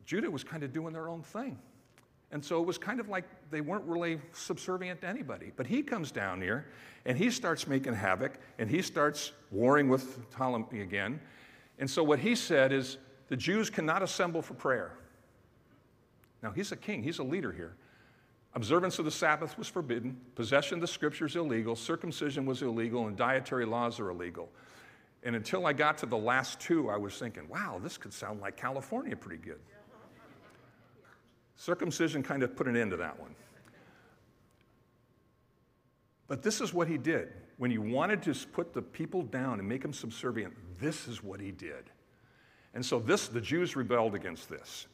Judah 0.05 0.31
was 0.31 0.45
kind 0.45 0.63
of 0.63 0.73
doing 0.73 0.93
their 0.93 1.09
own 1.09 1.23
thing. 1.23 1.59
And 2.31 2.45
so 2.45 2.61
it 2.61 2.67
was 2.67 2.79
kind 2.79 2.99
of 2.99 3.09
like 3.09 3.25
they 3.51 3.61
weren't 3.61 3.85
really 3.85 4.21
subservient 4.33 5.01
to 5.03 5.07
anybody. 5.07 5.53
But 5.57 5.67
he 5.67 5.83
comes 5.83 6.11
down 6.11 6.41
here 6.43 6.67
and 7.07 7.17
he 7.17 7.31
starts 7.31 7.67
making 7.67 7.95
havoc 7.95 8.39
and 8.59 8.69
he 8.69 8.83
starts 8.83 9.33
warring 9.51 9.89
with 9.89 10.29
Ptolemy 10.31 10.81
again. 10.81 11.21
And 11.79 11.89
so 11.89 12.03
what 12.03 12.19
he 12.19 12.35
said 12.35 12.73
is, 12.73 12.99
the 13.29 13.37
Jews 13.37 13.71
cannot 13.71 14.03
assemble 14.03 14.43
for 14.43 14.55
prayer. 14.55 14.99
Now, 16.43 16.51
he's 16.51 16.73
a 16.73 16.77
king, 16.77 17.03
he's 17.03 17.21
a 17.21 17.25
leader 17.25 17.53
here. 17.53 17.75
Observance 18.55 18.99
of 18.99 19.05
the 19.05 19.11
Sabbath 19.11 19.57
was 19.59 19.67
forbidden, 19.67 20.17
possession 20.35 20.77
of 20.77 20.81
the 20.81 20.87
scriptures 20.87 21.35
illegal, 21.35 21.75
circumcision 21.75 22.47
was 22.47 22.63
illegal, 22.63 23.09
and 23.09 23.17
dietary 23.17 23.65
laws 23.65 23.99
are 23.99 24.11
illegal. 24.11 24.49
And 25.25 25.35
until 25.35 25.67
I 25.67 25.73
got 25.73 25.99
to 25.99 26.07
the 26.07 26.19
last 26.19 26.61
two, 26.61 26.91
I 26.91 26.97
was 26.97 27.19
thinking, 27.19 27.49
wow, 27.49 27.81
this 27.83 27.97
could 27.97 28.13
sound 28.13 28.41
like 28.41 28.57
California 28.57 29.17
pretty 29.17 29.43
good. 29.43 29.59
Circumcision 31.57 32.23
kind 32.23 32.43
of 32.43 32.57
put 32.57 32.67
an 32.67 32.77
end 32.77 32.91
to 32.91 32.97
that 32.99 33.19
one. 33.19 33.35
But 36.27 36.43
this 36.43 36.61
is 36.61 36.73
what 36.73 36.89
he 36.89 36.99
did. 36.99 37.33
When 37.59 37.71
he 37.71 37.79
wanted 37.79 38.23
to 38.23 38.35
put 38.49 38.73
the 38.73 38.83
people 38.83 39.23
down 39.23 39.61
and 39.61 39.69
make 39.69 39.83
them 39.83 39.93
subservient, 39.93 40.55
this 40.81 41.07
is 41.07 41.23
what 41.23 41.41
he 41.41 41.51
did. 41.53 41.91
And 42.75 42.85
so 42.85 42.99
this, 42.99 43.29
the 43.29 43.41
Jews 43.41 43.77
rebelled 43.77 44.15
against 44.15 44.49
this. 44.49 44.87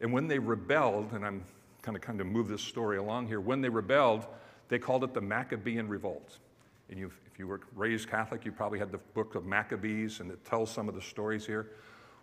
And 0.00 0.12
when 0.12 0.28
they 0.28 0.38
rebelled, 0.38 1.12
and 1.12 1.26
I'm 1.26 1.44
kind 1.82 1.96
of 1.96 2.02
kind 2.02 2.20
of 2.20 2.26
move 2.26 2.48
this 2.48 2.62
story 2.62 2.96
along 2.96 3.26
here, 3.26 3.40
when 3.40 3.60
they 3.60 3.68
rebelled, 3.68 4.26
they 4.68 4.78
called 4.78 5.04
it 5.04 5.12
the 5.12 5.20
Maccabean 5.20 5.88
Revolt. 5.88 6.38
And 6.88 6.98
if 6.98 7.38
you 7.38 7.46
were 7.46 7.60
raised 7.74 8.08
Catholic, 8.08 8.44
you 8.44 8.52
probably 8.52 8.78
had 8.78 8.90
the 8.90 8.98
book 8.98 9.34
of 9.34 9.44
Maccabees, 9.44 10.20
and 10.20 10.30
it 10.30 10.42
tells 10.44 10.70
some 10.70 10.88
of 10.88 10.94
the 10.94 11.02
stories 11.02 11.44
here. 11.44 11.72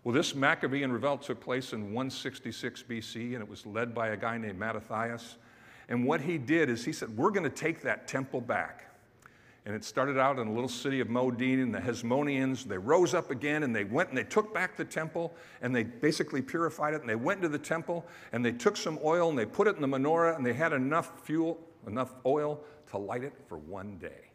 Well, 0.05 0.13
this 0.13 0.35
Maccabean 0.35 0.91
revolt 0.91 1.23
took 1.23 1.41
place 1.41 1.73
in 1.73 1.85
166 1.85 2.83
BC, 2.83 3.33
and 3.33 3.41
it 3.41 3.49
was 3.49 3.65
led 3.65 3.95
by 3.95 4.09
a 4.09 4.17
guy 4.17 4.37
named 4.37 4.59
Mattathias. 4.59 5.37
And 5.89 6.05
what 6.05 6.21
he 6.21 6.37
did 6.37 6.69
is 6.69 6.85
he 6.85 6.93
said, 6.93 7.17
We're 7.17 7.31
going 7.31 7.43
to 7.43 7.49
take 7.49 7.81
that 7.81 8.07
temple 8.07 8.39
back. 8.39 8.95
And 9.65 9.73
it 9.73 9.83
started 9.83 10.19
out 10.19 10.37
in 10.37 10.45
a 10.45 10.53
little 10.53 10.69
city 10.69 10.99
of 10.99 11.09
Modin, 11.09 11.59
and 11.59 11.73
the 11.73 11.79
Hasmoneans, 11.79 12.65
they 12.65 12.77
rose 12.77 13.15
up 13.15 13.31
again 13.31 13.63
and 13.63 13.75
they 13.75 13.83
went 13.83 14.09
and 14.09 14.17
they 14.17 14.23
took 14.23 14.53
back 14.53 14.77
the 14.77 14.85
temple 14.85 15.33
and 15.63 15.75
they 15.75 15.81
basically 15.81 16.43
purified 16.43 16.93
it. 16.93 17.01
And 17.01 17.09
they 17.09 17.15
went 17.15 17.39
into 17.39 17.49
the 17.49 17.57
temple 17.57 18.05
and 18.31 18.45
they 18.45 18.51
took 18.51 18.77
some 18.77 18.99
oil 19.03 19.29
and 19.29 19.39
they 19.39 19.47
put 19.47 19.67
it 19.67 19.75
in 19.75 19.81
the 19.81 19.87
menorah 19.87 20.35
and 20.35 20.45
they 20.45 20.53
had 20.53 20.71
enough 20.71 21.25
fuel, 21.25 21.59
enough 21.87 22.13
oil 22.27 22.61
to 22.91 22.99
light 22.99 23.23
it 23.23 23.33
for 23.47 23.57
one 23.57 23.97
day. 23.97 24.29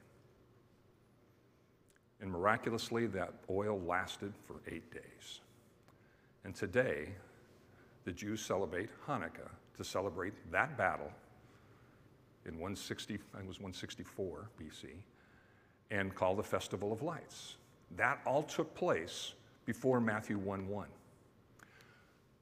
And 2.21 2.33
miraculously, 2.33 3.07
that 3.07 3.35
oil 3.49 3.81
lasted 3.87 4.33
for 4.49 4.57
eight 4.67 4.93
days. 4.93 5.41
And 6.45 6.55
today, 6.55 7.11
the 8.05 8.13
Jews 8.13 8.41
celebrate 8.41 8.89
Hanukkah 9.07 9.51
to 9.77 9.85
celebrate 9.85 10.33
that 10.51 10.77
battle 10.77 11.11
in 12.47 12.55
160, 12.55 13.19
I 13.35 13.39
was 13.39 13.61
164 13.61 14.49
BC 14.61 14.87
and 15.91 16.15
call 16.15 16.35
the 16.35 16.43
Festival 16.43 16.93
of 16.93 17.03
Lights. 17.03 17.57
That 17.97 18.21
all 18.25 18.43
took 18.43 18.75
place 18.75 19.35
before 19.67 20.01
Matthew 20.01 20.39
1 20.39 20.69
1. 20.69 20.87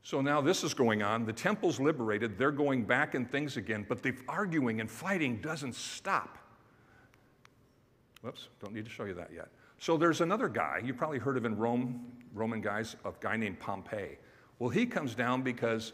So 0.03 0.21
now 0.21 0.41
this 0.41 0.63
is 0.63 0.73
going 0.73 1.03
on. 1.03 1.27
The 1.27 1.33
temple's 1.33 1.81
liberated. 1.81 2.39
They're 2.39 2.51
going 2.51 2.85
back 2.85 3.15
and 3.15 3.31
things 3.31 3.57
again, 3.57 3.85
but 3.89 4.03
the 4.03 4.15
arguing 4.29 4.81
and 4.81 4.91
fighting 4.91 5.41
doesn't 5.41 5.75
stop. 5.75 6.39
Whoops, 8.23 8.49
don't 8.63 8.73
need 8.73 8.85
to 8.85 8.91
show 8.91 9.05
you 9.05 9.15
that 9.15 9.31
yet. 9.35 9.49
So 9.79 9.97
there's 9.97 10.21
another 10.21 10.49
guy, 10.49 10.81
you 10.85 10.95
probably 10.95 11.19
heard 11.19 11.37
of 11.37 11.45
in 11.45 11.57
Rome, 11.57 12.05
Roman 12.35 12.61
guys, 12.61 12.97
a 13.05 13.13
guy 13.21 13.37
named 13.37 13.59
Pompey. 13.59 14.19
Well, 14.59 14.71
he 14.71 14.87
comes 14.87 15.15
down 15.15 15.43
because 15.43 15.93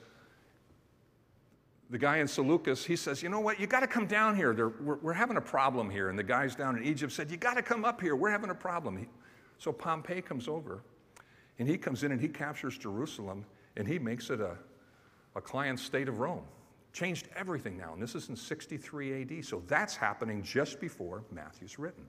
the 1.90 1.98
guy 1.98 2.18
in 2.18 2.26
Seleucus, 2.26 2.84
he 2.84 2.96
says, 2.96 3.22
You 3.22 3.28
know 3.28 3.40
what? 3.40 3.60
You 3.60 3.66
got 3.66 3.80
to 3.80 3.86
come 3.86 4.06
down 4.06 4.36
here. 4.36 4.54
We're, 4.80 4.96
we're, 4.96 5.12
having 5.12 5.36
a 5.36 5.42
problem 5.42 5.90
here. 5.90 6.08
And 6.08 6.18
the 6.18 6.24
guys 6.24 6.54
down 6.54 6.76
in 6.76 6.84
Egypt 6.84 7.12
said, 7.12 7.30
You 7.30 7.36
got 7.36 7.54
to 7.54 7.62
come 7.62 7.84
up 7.84 8.00
here. 8.00 8.16
We're 8.16 8.30
having 8.30 8.50
a 8.50 8.54
problem. 8.54 8.96
He, 8.96 9.06
so 9.58 9.72
Pompey 9.72 10.20
comes 10.22 10.48
over 10.48 10.82
and 11.58 11.68
he 11.68 11.78
comes 11.78 12.02
in 12.02 12.12
and 12.12 12.20
he 12.20 12.28
captures 12.28 12.76
Jerusalem 12.78 13.44
and 13.76 13.86
he 13.86 13.98
makes 13.98 14.30
it 14.30 14.40
a, 14.40 14.56
a 15.36 15.40
client 15.40 15.78
state 15.78 16.08
of 16.08 16.18
Rome. 16.18 16.44
Changed 16.92 17.28
everything 17.34 17.76
now. 17.76 17.92
And 17.92 18.02
this 18.02 18.14
is 18.14 18.28
in 18.28 18.36
63 18.36 19.22
AD. 19.22 19.44
So 19.44 19.62
that's 19.66 19.96
happening 19.96 20.42
just 20.42 20.80
before 20.80 21.24
Matthew's 21.32 21.78
written. 21.78 22.04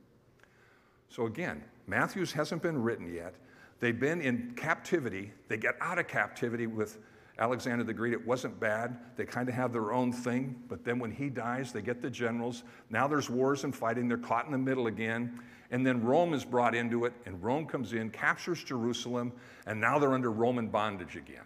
So 1.10 1.26
again, 1.26 1.64
Matthew's 1.88 2.32
hasn't 2.32 2.62
been 2.62 2.82
written 2.82 3.14
yet. 3.14 3.36
They've 3.80 4.00
been 4.00 4.22
in 4.22 4.54
captivity. 4.56 5.32
They 5.48 5.58
get 5.58 5.76
out 5.82 6.00
of 6.00 6.08
captivity 6.08 6.68
with 6.68 7.00
Alexander 7.38 7.84
the 7.84 7.94
Great. 7.94 8.14
It 8.14 8.26
wasn't 8.26 8.60
bad. 8.60 8.98
They 9.18 9.26
kind 9.26 9.50
of 9.50 9.56
have 9.56 9.74
their 9.74 9.92
own 9.92 10.14
thing. 10.14 10.56
But 10.70 10.86
then 10.86 11.00
when 11.00 11.12
he 11.12 11.30
dies, 11.30 11.74
they 11.74 11.82
get 11.82 12.02
the 12.02 12.10
generals. 12.10 12.64
Now 12.90 13.08
there's 13.08 13.30
wars 13.30 13.66
and 13.66 13.76
fighting. 13.76 14.08
They're 14.08 14.18
caught 14.18 14.46
in 14.46 14.52
the 14.52 14.58
middle 14.58 14.88
again. 14.88 15.40
And 15.72 15.86
then 15.86 16.04
Rome 16.04 16.34
is 16.34 16.46
brought 16.46 16.76
into 16.76 17.06
it, 17.06 17.14
and 17.26 17.44
Rome 17.44 17.66
comes 17.66 17.94
in, 17.94 18.12
captures 18.12 18.64
Jerusalem, 18.64 19.34
and 19.66 19.82
now 19.82 19.98
they're 19.98 20.14
under 20.14 20.32
Roman 20.32 20.68
bondage 20.68 21.16
again. 21.16 21.44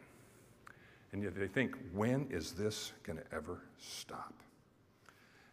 And 1.14 1.24
yet 1.24 1.36
they 1.36 1.48
think, 1.48 1.76
when 1.94 2.28
is 2.30 2.52
this 2.52 2.92
going 3.04 3.18
to 3.18 3.24
ever 3.34 3.62
stop? 3.80 4.34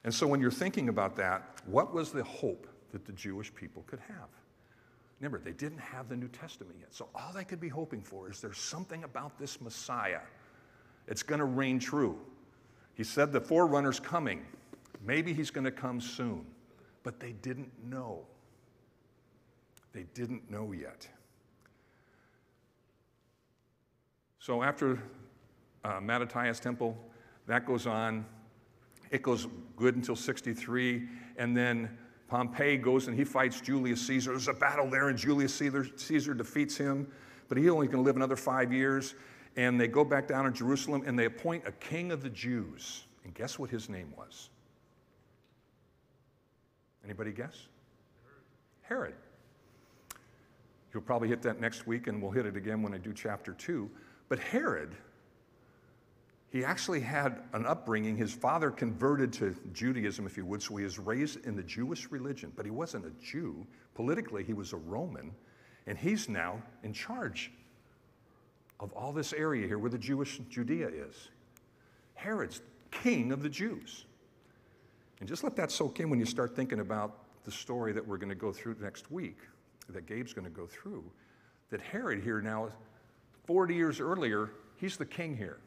And 0.05 0.13
so 0.13 0.27
when 0.27 0.41
you're 0.41 0.51
thinking 0.51 0.89
about 0.89 1.17
that, 1.17 1.61
what 1.65 1.95
was 1.95 2.13
the 2.13 2.25
hope 2.25 2.67
that 2.93 3.07
the 3.07 3.13
Jewish 3.13 3.55
people 3.55 3.85
could 3.87 4.01
have? 4.01 4.29
Remember, 5.21 5.39
they 5.39 5.53
didn't 5.53 5.79
have 5.79 6.09
the 6.09 6.17
New 6.17 6.29
Testament 6.29 6.77
yet. 6.79 6.95
So 6.95 7.09
all 7.15 7.33
they 7.33 7.45
could 7.45 7.61
be 7.61 7.69
hoping 7.69 8.03
for 8.03 8.31
is 8.31 8.41
there's 8.41 8.59
something 8.59 9.05
about 9.05 9.39
this 9.39 9.61
Messiah. 9.61 10.21
It's 11.07 11.23
going 11.23 11.39
to 11.39 11.47
reign 11.47 11.79
true. 11.79 12.19
He 12.95 13.05
said 13.05 13.33
the 13.33 13.41
forerunner's 13.41 14.01
coming. 14.01 14.45
Maybe 15.03 15.33
he's 15.33 15.51
going 15.51 15.65
to 15.65 15.71
come 15.71 16.01
soon. 16.01 16.45
But 17.03 17.21
they 17.21 17.33
didn't 17.33 17.71
know. 17.85 18.27
They 19.93 20.05
didn't 20.13 20.51
know 20.51 20.73
yet. 20.73 21.09
So 24.39 24.63
after 24.63 25.03
uh, 25.85 26.01
Mattathias 26.01 26.61
temple, 26.61 26.97
that 27.47 27.65
goes 27.65 27.87
on. 27.87 28.27
It 29.11 29.23
goes 29.23 29.47
good 29.77 29.97
until 29.97 30.17
63. 30.17 31.09
And 31.39 31.57
then 31.57 31.97
Pompey 32.29 32.77
goes 32.77 33.07
and 33.07 33.17
he 33.17 33.25
fights 33.25 33.61
Julius 33.61 34.05
Caesar. 34.07 34.33
There's 34.33 34.49
a 34.49 34.53
battle 34.53 34.89
there, 34.91 35.09
and 35.09 35.19
Julius 35.19 35.55
Caesar, 35.55 35.87
Caesar 35.97 36.35
defeats 36.35 36.77
him, 36.77 37.07
but 37.49 37.57
he's 37.57 37.69
only 37.69 37.89
to 37.89 38.01
live 38.01 38.17
another 38.17 38.37
five 38.37 38.73
years. 38.73 39.15
And 39.57 39.81
they 39.81 39.89
go 39.89 40.05
back 40.05 40.29
down 40.29 40.45
to 40.45 40.51
Jerusalem 40.51 41.03
and 41.07 41.19
they 41.19 41.25
appoint 41.25 41.65
a 41.67 41.73
king 41.73 42.13
of 42.13 42.23
the 42.23 42.29
Jews. 42.29 43.05
And 43.25 43.33
guess 43.33 43.59
what 43.59 43.71
his 43.71 43.89
name 43.89 44.13
was? 44.17 44.51
Anybody 47.05 47.33
guess? 47.33 47.69
Herod. 48.83 49.15
You'll 50.93 51.03
probably 51.03 51.29
hit 51.29 51.43
that 51.43 51.61
next 51.61 51.87
week, 51.87 52.07
and 52.07 52.23
we'll 52.23 52.31
hit 52.31 52.47
it 52.47 52.57
again 52.57 52.83
when 52.83 52.95
I 52.95 52.99
do 52.99 53.13
chapter 53.13 53.53
two. 53.53 53.91
But 54.29 54.39
Herod 54.39 54.97
he 56.57 56.65
actually 56.65 57.01
had 57.01 57.43
an 57.53 57.67
upbringing. 57.67 58.17
His 58.17 58.33
father 58.33 58.71
converted 58.71 59.31
to 59.35 59.55
Judaism, 59.75 60.25
if 60.25 60.39
you 60.39 60.47
would, 60.47 60.63
so 60.63 60.77
he 60.77 60.85
was 60.85 60.99
raised 60.99 61.45
in 61.45 61.55
the 61.55 61.63
Jewish 61.63 62.11
religion, 62.11 62.51
but 62.57 62.65
he 62.65 62.71
wasn't 62.71 63.05
a 63.05 63.11
Jew. 63.23 63.67
Politically, 63.95 64.43
he 64.43 64.55
was 64.55 64.73
a 64.73 64.79
Roman, 64.79 65.33
and 65.87 65.99
he's 65.99 66.31
now 66.31 66.63
in 66.83 66.95
charge 66.95 67.53
of 68.81 68.91
all 68.95 69.13
this 69.13 69.35
area 69.35 69.67
here 69.67 69.79
where 69.79 69.91
the 69.91 69.99
Jewish 69.99 70.41
Judea 70.49 70.89
is. 70.89 71.29
Herod's 72.15 72.63
king 72.91 73.33
of 73.33 73.43
the 73.43 73.51
Jews. 73.51 74.07
And 75.21 75.29
just 75.29 75.45
let 75.45 75.57
that 75.57 75.71
soak 75.71 76.01
in 76.01 76.09
when 76.09 76.19
you 76.19 76.27
start 76.27 76.57
thinking 76.57 76.81
about 76.81 77.45
the 77.45 77.53
story 77.53 77.93
that 77.93 78.07
we're 78.07 78.17
going 78.17 78.31
to 78.31 78.35
go 78.35 78.51
through 78.51 78.77
next 78.81 79.11
week, 79.11 79.41
that 79.91 80.07
Gabe's 80.07 80.33
going 80.33 80.47
to 80.47 80.51
go 80.51 80.67
through. 80.67 81.05
That 81.69 81.83
Herod 81.83 82.23
here 82.23 82.41
now, 82.41 82.71
40 83.45 83.75
years 83.75 84.01
earlier, 84.01 84.53
he's 84.77 84.97
the 84.97 85.05
king 85.05 85.37
here. 85.37 85.59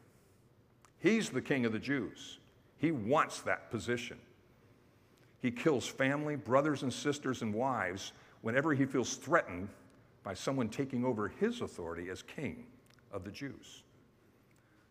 He's 1.00 1.30
the 1.30 1.40
king 1.40 1.64
of 1.64 1.72
the 1.72 1.78
Jews. 1.78 2.38
He 2.76 2.92
wants 2.92 3.40
that 3.40 3.70
position. 3.70 4.18
He 5.42 5.50
kills 5.50 5.86
family, 5.86 6.36
brothers 6.36 6.82
and 6.82 6.92
sisters, 6.92 7.42
and 7.42 7.52
wives 7.52 8.12
whenever 8.42 8.74
he 8.74 8.84
feels 8.84 9.16
threatened 9.16 9.68
by 10.22 10.34
someone 10.34 10.68
taking 10.68 11.04
over 11.04 11.28
his 11.28 11.62
authority 11.62 12.10
as 12.10 12.22
king 12.22 12.66
of 13.12 13.24
the 13.24 13.30
Jews. 13.30 13.82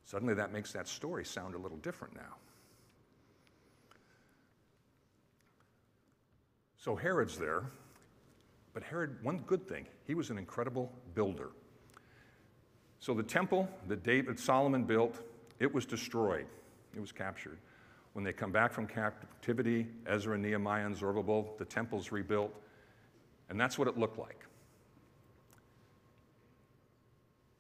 Suddenly, 0.06 0.34
that 0.34 0.52
makes 0.52 0.72
that 0.74 0.88
story 0.88 1.24
sound 1.24 1.54
a 1.54 1.58
little 1.60 1.78
different 1.78 2.16
now. 2.16 2.36
So 6.78 6.96
Herod's 6.96 7.38
there, 7.38 7.66
but 8.74 8.82
Herod, 8.82 9.18
one 9.22 9.40
good 9.46 9.68
thing, 9.68 9.86
he 10.08 10.16
was 10.16 10.32
an 10.32 10.38
incredible 10.40 10.92
builder. 11.14 11.50
So 13.00 13.14
the 13.14 13.24
temple 13.24 13.70
that 13.88 14.04
David 14.04 14.40
Solomon 14.40 14.84
built 14.84 15.22
it 15.60 15.74
was 15.74 15.86
destroyed, 15.86 16.46
it 16.96 17.00
was 17.00 17.12
captured. 17.12 17.58
When 18.14 18.24
they 18.24 18.34
come 18.34 18.52
back 18.52 18.72
from 18.72 18.88
captivity, 18.88 19.88
Ezra, 20.08 20.38
Nehemiah, 20.38 20.86
and 20.86 20.96
Zerubbabel, 20.96 21.56
the 21.58 21.66
temple's 21.66 22.12
rebuilt, 22.12 22.54
and 23.50 23.60
that's 23.60 23.78
what 23.78 23.88
it 23.88 23.98
looked 23.98 24.18
like. 24.18 24.46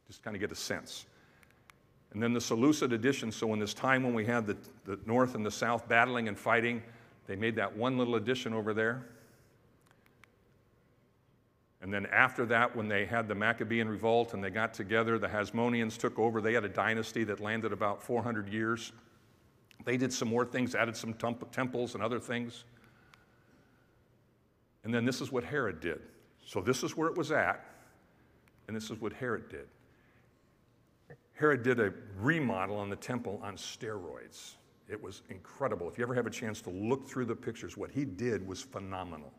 Just 0.08 0.24
kind 0.24 0.36
of 0.36 0.40
get 0.40 0.52
a 0.52 0.56
sense. 0.56 1.06
And 2.14 2.24
then 2.24 2.34
the 2.34 2.42
Seleucid 2.42 2.94
addition, 2.94 3.32
so 3.32 3.54
in 3.54 3.60
this 3.60 3.74
time 3.74 4.04
when 4.04 4.16
we 4.16 4.26
had 4.26 4.48
the, 4.48 4.58
the 4.86 5.00
north 5.06 5.36
and 5.36 5.46
the 5.46 5.52
south 5.52 5.88
battling 5.88 6.28
and 6.28 6.38
fighting, 6.38 6.82
they 7.28 7.36
made 7.36 7.56
that 7.58 7.76
one 7.76 7.98
little 7.98 8.16
addition 8.16 8.54
over 8.54 8.74
there. 8.74 9.06
And 11.82 11.94
then 11.94 12.06
after 12.08 12.46
that, 12.48 12.76
when 12.76 12.88
they 12.88 13.06
had 13.06 13.28
the 13.28 13.36
Maccabean 13.36 13.88
revolt 13.88 14.34
and 14.34 14.44
they 14.44 14.50
got 14.50 14.74
together, 14.74 15.18
the 15.18 15.28
Hasmoneans 15.28 15.98
took 15.98 16.20
over. 16.20 16.42
They 16.42 16.54
had 16.54 16.66
a 16.66 16.70
dynasty 16.70 17.24
that 17.26 17.40
landed 17.40 17.72
about 17.72 18.04
400 18.04 18.50
years. 18.50 18.92
They 19.86 19.96
did 19.96 20.12
some 20.12 20.28
more 20.28 20.46
things, 20.46 20.76
added 20.76 20.98
some 20.98 21.14
temples 21.14 21.94
and 21.94 22.04
other 22.04 22.20
things. 22.20 22.66
And 24.84 24.94
then 24.94 25.06
this 25.06 25.22
is 25.22 25.32
what 25.32 25.44
Herod 25.44 25.80
did. 25.80 26.02
So 26.46 26.62
this 26.62 26.84
is 26.84 26.98
where 26.98 27.08
it 27.08 27.16
was 27.16 27.32
at, 27.32 27.64
and 28.68 28.76
this 28.76 28.90
is 28.90 29.00
what 29.00 29.14
Herod 29.14 29.50
did. 29.50 29.68
Herod 31.34 31.64
did 31.64 31.80
a 31.80 31.94
remodel 32.18 32.76
on 32.76 32.90
the 32.90 32.96
temple 32.98 33.40
on 33.42 33.56
steroids. 33.56 34.56
It 34.90 35.02
was 35.02 35.22
incredible. 35.30 35.88
If 35.88 35.98
you 35.98 36.04
ever 36.04 36.16
have 36.16 36.28
a 36.28 36.32
chance 36.32 36.62
to 36.64 36.70
look 36.72 37.08
through 37.08 37.26
the 37.26 37.36
pictures, 37.36 37.78
what 37.78 37.92
he 37.92 38.04
did 38.04 38.46
was 38.46 38.62
phenomenal. 38.62 39.32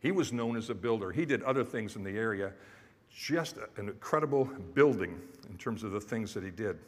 He 0.00 0.12
was 0.12 0.32
known 0.32 0.56
as 0.56 0.70
a 0.70 0.74
builder. 0.74 1.12
He 1.12 1.24
did 1.24 1.42
other 1.42 1.64
things 1.64 1.96
in 1.96 2.04
the 2.04 2.16
area. 2.16 2.52
Just 3.10 3.56
an 3.76 3.88
incredible 3.88 4.44
building 4.74 5.20
in 5.48 5.56
terms 5.56 5.82
of 5.82 5.92
the 5.92 6.00
things 6.00 6.34
that 6.34 6.44
he 6.44 6.50
did. 6.50 6.78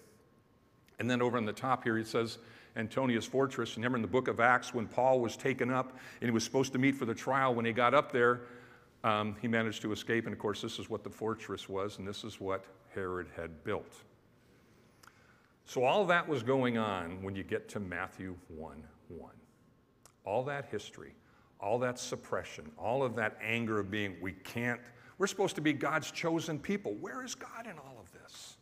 And 0.98 1.10
then 1.10 1.22
over 1.22 1.36
on 1.36 1.44
the 1.44 1.52
top 1.52 1.84
here, 1.84 1.98
it 1.98 2.06
says 2.06 2.38
Antonia's 2.76 3.24
fortress. 3.24 3.76
Remember 3.76 3.96
in 3.96 4.02
the 4.02 4.08
book 4.08 4.28
of 4.28 4.40
Acts 4.40 4.74
when 4.74 4.86
Paul 4.86 5.20
was 5.20 5.36
taken 5.36 5.70
up 5.70 5.96
and 6.20 6.28
he 6.28 6.30
was 6.30 6.44
supposed 6.44 6.72
to 6.72 6.78
meet 6.78 6.96
for 6.96 7.06
the 7.06 7.14
trial, 7.14 7.54
when 7.54 7.64
he 7.64 7.72
got 7.72 7.94
up 7.94 8.12
there, 8.12 8.42
um, 9.04 9.36
he 9.40 9.48
managed 9.48 9.82
to 9.82 9.92
escape. 9.92 10.26
And 10.26 10.32
of 10.32 10.38
course, 10.38 10.60
this 10.60 10.78
is 10.78 10.90
what 10.90 11.04
the 11.04 11.10
fortress 11.10 11.68
was, 11.68 11.98
and 11.98 12.06
this 12.06 12.24
is 12.24 12.40
what 12.40 12.64
Herod 12.94 13.28
had 13.36 13.64
built. 13.64 14.02
So 15.64 15.84
all 15.84 16.04
that 16.06 16.26
was 16.26 16.42
going 16.42 16.78
on 16.78 17.22
when 17.22 17.36
you 17.36 17.42
get 17.42 17.68
to 17.70 17.80
Matthew 17.80 18.36
1 18.48 18.82
1. 19.08 19.30
All 20.24 20.44
that 20.44 20.66
history 20.70 21.14
all 21.60 21.78
that 21.80 21.98
suppression, 21.98 22.70
all 22.78 23.02
of 23.02 23.14
that 23.16 23.36
anger 23.42 23.80
of 23.80 23.90
being, 23.90 24.16
we 24.20 24.32
can't, 24.32 24.80
we're 25.18 25.26
supposed 25.26 25.56
to 25.56 25.60
be 25.60 25.72
God's 25.72 26.10
chosen 26.10 26.58
people. 26.58 26.94
Where 27.00 27.24
is 27.24 27.34
God 27.34 27.66
in 27.66 27.78
all 27.78 27.96
of 28.00 28.12
this? 28.12 28.56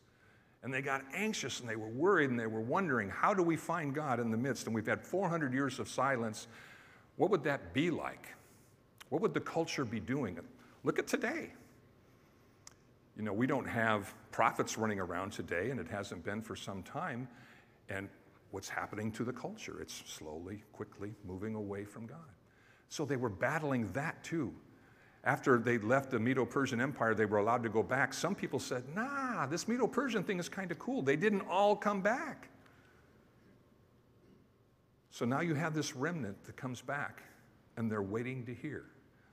And 0.62 0.72
they 0.72 0.82
got 0.82 1.04
anxious 1.14 1.60
and 1.60 1.68
they 1.68 1.76
were 1.76 1.88
worried 1.88 2.30
and 2.30 2.40
they 2.40 2.46
were 2.46 2.60
wondering, 2.60 3.08
how 3.08 3.34
do 3.34 3.42
we 3.42 3.56
find 3.56 3.94
God 3.94 4.18
in 4.18 4.30
the 4.30 4.36
midst? 4.36 4.66
And 4.66 4.74
we've 4.74 4.86
had 4.86 5.02
400 5.02 5.52
years 5.52 5.78
of 5.78 5.88
silence. 5.88 6.48
What 7.16 7.30
would 7.30 7.44
that 7.44 7.72
be 7.72 7.90
like? 7.90 8.34
What 9.10 9.22
would 9.22 9.34
the 9.34 9.40
culture 9.40 9.84
be 9.84 10.00
doing? 10.00 10.38
Look 10.82 10.98
at 10.98 11.06
today. 11.06 11.50
You 13.16 13.22
know, 13.22 13.32
we 13.32 13.46
don't 13.46 13.66
have 13.66 14.12
prophets 14.30 14.76
running 14.76 15.00
around 15.00 15.32
today, 15.32 15.70
and 15.70 15.80
it 15.80 15.88
hasn't 15.88 16.24
been 16.24 16.42
for 16.42 16.54
some 16.54 16.82
time. 16.82 17.28
And 17.88 18.08
what's 18.50 18.68
happening 18.68 19.10
to 19.12 19.24
the 19.24 19.32
culture? 19.32 19.78
It's 19.80 20.02
slowly, 20.06 20.62
quickly 20.72 21.14
moving 21.26 21.54
away 21.54 21.84
from 21.84 22.06
God. 22.06 22.18
So 22.88 23.04
they 23.04 23.16
were 23.16 23.28
battling 23.28 23.90
that 23.92 24.22
too. 24.22 24.52
After 25.24 25.58
they 25.58 25.78
left 25.78 26.12
the 26.12 26.20
Medo 26.20 26.44
Persian 26.44 26.80
Empire, 26.80 27.12
they 27.12 27.24
were 27.24 27.38
allowed 27.38 27.64
to 27.64 27.68
go 27.68 27.82
back. 27.82 28.14
Some 28.14 28.34
people 28.34 28.60
said, 28.60 28.84
nah, 28.94 29.46
this 29.46 29.66
Medo 29.66 29.88
Persian 29.88 30.22
thing 30.22 30.38
is 30.38 30.48
kind 30.48 30.70
of 30.70 30.78
cool. 30.78 31.02
They 31.02 31.16
didn't 31.16 31.42
all 31.50 31.74
come 31.74 32.00
back. 32.00 32.48
So 35.10 35.24
now 35.24 35.40
you 35.40 35.54
have 35.54 35.74
this 35.74 35.96
remnant 35.96 36.44
that 36.44 36.56
comes 36.56 36.80
back, 36.80 37.22
and 37.76 37.90
they're 37.90 38.02
waiting 38.02 38.44
to 38.46 38.54
hear. 38.54 38.84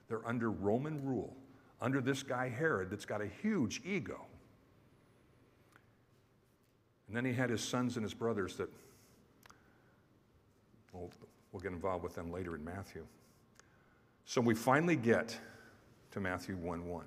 They're 0.08 0.26
under 0.26 0.50
Roman 0.50 1.04
rule, 1.04 1.36
under 1.80 2.00
this 2.00 2.22
guy 2.22 2.48
Herod 2.48 2.90
that's 2.90 3.04
got 3.04 3.20
a 3.20 3.28
huge 3.42 3.80
ego. 3.84 4.26
And 7.06 7.16
then 7.16 7.24
he 7.24 7.32
had 7.32 7.50
his 7.50 7.62
sons 7.62 7.96
and 7.96 8.02
his 8.02 8.14
brothers 8.14 8.56
that, 8.56 8.68
well, 10.92 11.10
we'll 11.52 11.60
get 11.60 11.72
involved 11.72 12.02
with 12.02 12.14
them 12.14 12.32
later 12.32 12.56
in 12.56 12.64
Matthew. 12.64 13.06
So 14.24 14.40
we 14.40 14.54
finally 14.54 14.96
get 14.96 15.38
to 16.12 16.20
Matthew 16.20 16.56
1 16.56 16.86
1. 16.86 17.04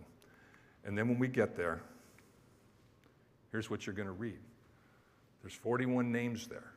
And 0.86 0.97
then 0.97 1.08
when 1.08 1.19
we 1.19 1.27
get 1.27 1.56
there, 1.56 1.82
here's 3.51 3.69
what 3.69 3.86
you're 3.86 3.95
going 3.95 4.08
to 4.08 4.13
read 4.13 4.38
there's 5.41 5.53
41 5.53 6.12
names 6.12 6.47
there. 6.47 6.73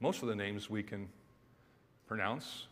Most 0.00 0.22
of 0.22 0.28
the 0.28 0.34
names 0.34 0.70
we 0.70 0.82
can 0.82 1.08
pronounce. 2.06 2.66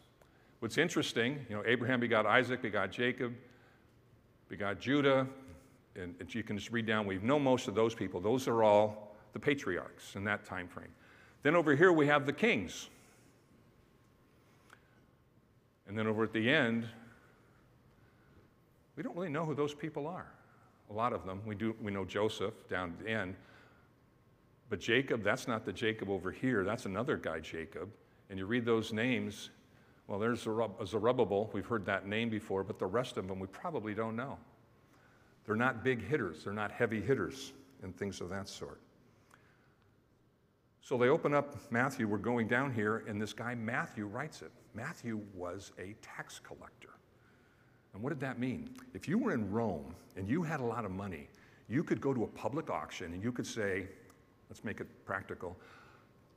What's 0.60 0.78
interesting, 0.78 1.44
you 1.48 1.56
know, 1.56 1.62
Abraham 1.66 2.00
begot 2.00 2.26
Isaac, 2.26 2.60
begot 2.60 2.90
Jacob, 2.90 3.34
begot 4.48 4.80
Judah, 4.80 5.26
and, 5.96 6.14
and 6.20 6.34
you 6.34 6.42
can 6.42 6.58
just 6.58 6.70
read 6.70 6.86
down. 6.86 7.06
We 7.06 7.18
know 7.18 7.38
most 7.38 7.68
of 7.68 7.74
those 7.74 7.94
people. 7.94 8.20
Those 8.20 8.48
are 8.48 8.62
all 8.62 9.16
the 9.32 9.38
patriarchs 9.38 10.16
in 10.16 10.24
that 10.24 10.44
time 10.44 10.68
frame. 10.68 10.92
Then 11.42 11.54
over 11.54 11.74
here 11.74 11.92
we 11.92 12.06
have 12.06 12.26
the 12.26 12.32
kings. 12.32 12.90
And 15.90 15.98
then 15.98 16.07
over 16.07 16.22
at 16.22 16.33
the 16.33 16.48
end, 16.48 16.87
we 18.94 19.03
don't 19.03 19.16
really 19.16 19.29
know 19.29 19.44
who 19.44 19.57
those 19.57 19.74
people 19.74 20.07
are. 20.07 20.29
A 20.88 20.92
lot 20.92 21.12
of 21.12 21.26
them. 21.26 21.42
We, 21.44 21.57
do, 21.57 21.74
we 21.83 21.90
know 21.90 22.05
Joseph 22.05 22.55
down 22.68 22.90
at 22.90 23.05
the 23.05 23.11
end. 23.11 23.35
But 24.68 24.79
Jacob, 24.79 25.24
that's 25.24 25.48
not 25.48 25.64
the 25.64 25.72
Jacob 25.72 26.09
over 26.09 26.31
here. 26.31 26.62
That's 26.62 26.87
another 26.87 27.16
guy, 27.16 27.40
Jacob. 27.40 27.90
And 28.29 28.38
you 28.38 28.46
read 28.46 28.64
those 28.64 28.92
names, 28.92 29.50
well, 30.07 30.20
there's 30.20 30.42
Zerubbabel. 30.42 31.50
We've 31.53 31.66
heard 31.66 31.85
that 31.87 32.07
name 32.07 32.31
before, 32.31 32.62
but 32.62 32.79
the 32.79 32.87
rest 32.87 33.16
of 33.16 33.26
them 33.26 33.40
we 33.40 33.48
probably 33.48 33.92
don't 33.92 34.14
know. 34.14 34.38
They're 35.44 35.57
not 35.57 35.83
big 35.83 36.07
hitters, 36.07 36.44
they're 36.44 36.53
not 36.53 36.70
heavy 36.70 37.00
hitters, 37.00 37.53
and 37.83 37.96
things 37.96 38.20
of 38.20 38.29
that 38.29 38.48
sort. 38.48 38.81
So 40.83 40.97
they 40.97 41.09
open 41.09 41.35
up 41.35 41.57
Matthew. 41.71 42.09
We're 42.09 42.19
going 42.19 42.49
down 42.49 42.73
here, 42.73 43.05
and 43.07 43.21
this 43.21 43.33
guy 43.33 43.55
Matthew 43.55 44.07
writes 44.07 44.43
it. 44.43 44.51
Matthew 44.75 45.21
was 45.35 45.73
a 45.79 45.95
tax 46.01 46.40
collector. 46.40 46.90
And 47.93 48.03
what 48.03 48.11
did 48.11 48.21
that 48.21 48.38
mean? 48.38 48.71
If 48.95 49.09
you 49.09 49.19
were 49.19 49.33
in 49.33 49.51
Rome 49.51 49.95
and 50.16 50.29
you 50.29 50.43
had 50.43 50.61
a 50.61 50.64
lot 50.64 50.85
of 50.85 50.90
money, 50.90 51.29
you 51.69 51.83
could 51.83 52.01
go 52.01 52.14
to 52.14 52.25
a 52.25 52.27
public 52.27 52.71
auction 52.71 53.12
and 53.12 53.23
you 53.23 53.33
could 53.33 53.47
say, 53.47 53.87
let's 54.49 54.64
make 54.64 54.81
it 54.81 54.87
practical. 55.05 55.57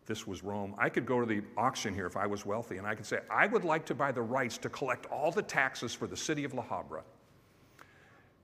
This 0.05 0.27
was 0.27 0.43
Rome. 0.43 0.75
I 0.77 0.89
could 0.89 1.05
go 1.05 1.19
to 1.19 1.25
the 1.25 1.41
auction 1.55 1.93
here 1.93 2.05
if 2.05 2.17
I 2.17 2.27
was 2.27 2.45
wealthy 2.45 2.77
and 2.77 2.87
I 2.87 2.95
could 2.95 3.05
say, 3.05 3.19
I 3.29 3.47
would 3.47 3.63
like 3.63 3.85
to 3.85 3.95
buy 3.95 4.11
the 4.11 4.21
rights 4.21 4.57
to 4.59 4.69
collect 4.69 5.05
all 5.07 5.31
the 5.31 5.41
taxes 5.41 5.93
for 5.93 6.07
the 6.07 6.17
city 6.17 6.43
of 6.43 6.53
La 6.53 6.63
Habra. 6.63 7.01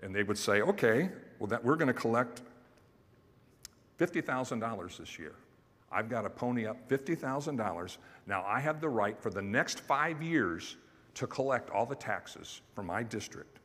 And 0.02 0.16
they 0.16 0.24
would 0.24 0.38
say, 0.38 0.62
okay, 0.62 1.10
well, 1.40 1.48
that, 1.48 1.64
we're 1.64 1.76
going 1.76 1.88
to 1.88 1.94
collect 1.94 2.42
$50,000 4.00 4.98
this 4.98 5.20
year. 5.20 5.34
I've 5.92 6.10
got 6.10 6.22
to 6.22 6.30
pony 6.30 6.66
up 6.66 6.88
$50,000. 6.90 7.98
Now 8.28 8.44
I 8.46 8.60
have 8.60 8.82
the 8.82 8.90
right 8.90 9.20
for 9.20 9.30
the 9.30 9.42
next 9.42 9.80
five 9.80 10.22
years 10.22 10.78
to 11.16 11.28
collect 11.28 11.70
all 11.70 11.86
the 11.86 11.96
taxes 11.96 12.62
from 12.76 12.88
my 12.88 13.04
district 13.04 13.60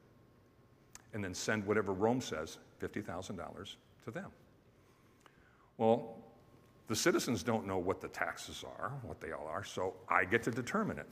and 1.13 1.23
then 1.23 1.35
send 1.35 1.65
whatever 1.65 1.93
Rome 1.93 2.21
says, 2.21 2.59
$50,000 2.81 3.77
to 4.05 4.11
them. 4.11 4.31
Well, 5.79 6.17
the 6.89 6.97
citizens 6.97 7.43
don't 7.43 7.67
know 7.67 7.79
what 7.79 8.01
the 8.01 8.09
taxes 8.09 8.65
are, 8.79 8.93
what 9.03 9.21
they 9.21 9.33
all 9.33 9.47
are, 9.47 9.65
so 9.65 9.95
I 10.09 10.25
get 10.25 10.43
to 10.43 10.51
determine 10.51 10.99
it. 10.99 11.07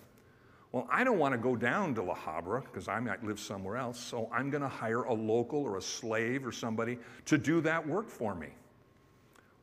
Well, 0.73 0.87
I 0.91 1.05
don't 1.05 1.19
want 1.19 1.33
to 1.33 1.39
go 1.39 1.55
down 1.55 1.95
to 1.95 2.03
La 2.03 2.15
Habra 2.15 2.65
because 2.65 2.89
I 2.89 2.99
might 2.99 3.23
live 3.25 3.39
somewhere 3.39 3.77
else, 3.77 3.99
so 3.99 4.29
I'm 4.33 4.51
going 4.51 4.63
to 4.63 4.69
hire 4.69 5.03
a 5.03 5.13
local 5.13 5.61
or 5.61 5.77
a 5.77 5.83
slave 5.83 6.47
or 6.47 6.53
somebody 6.53 6.99
to 7.27 7.39
do 7.39 7.61
that 7.61 7.87
work 7.87 8.09
for 8.09 8.35
me. 8.35 8.49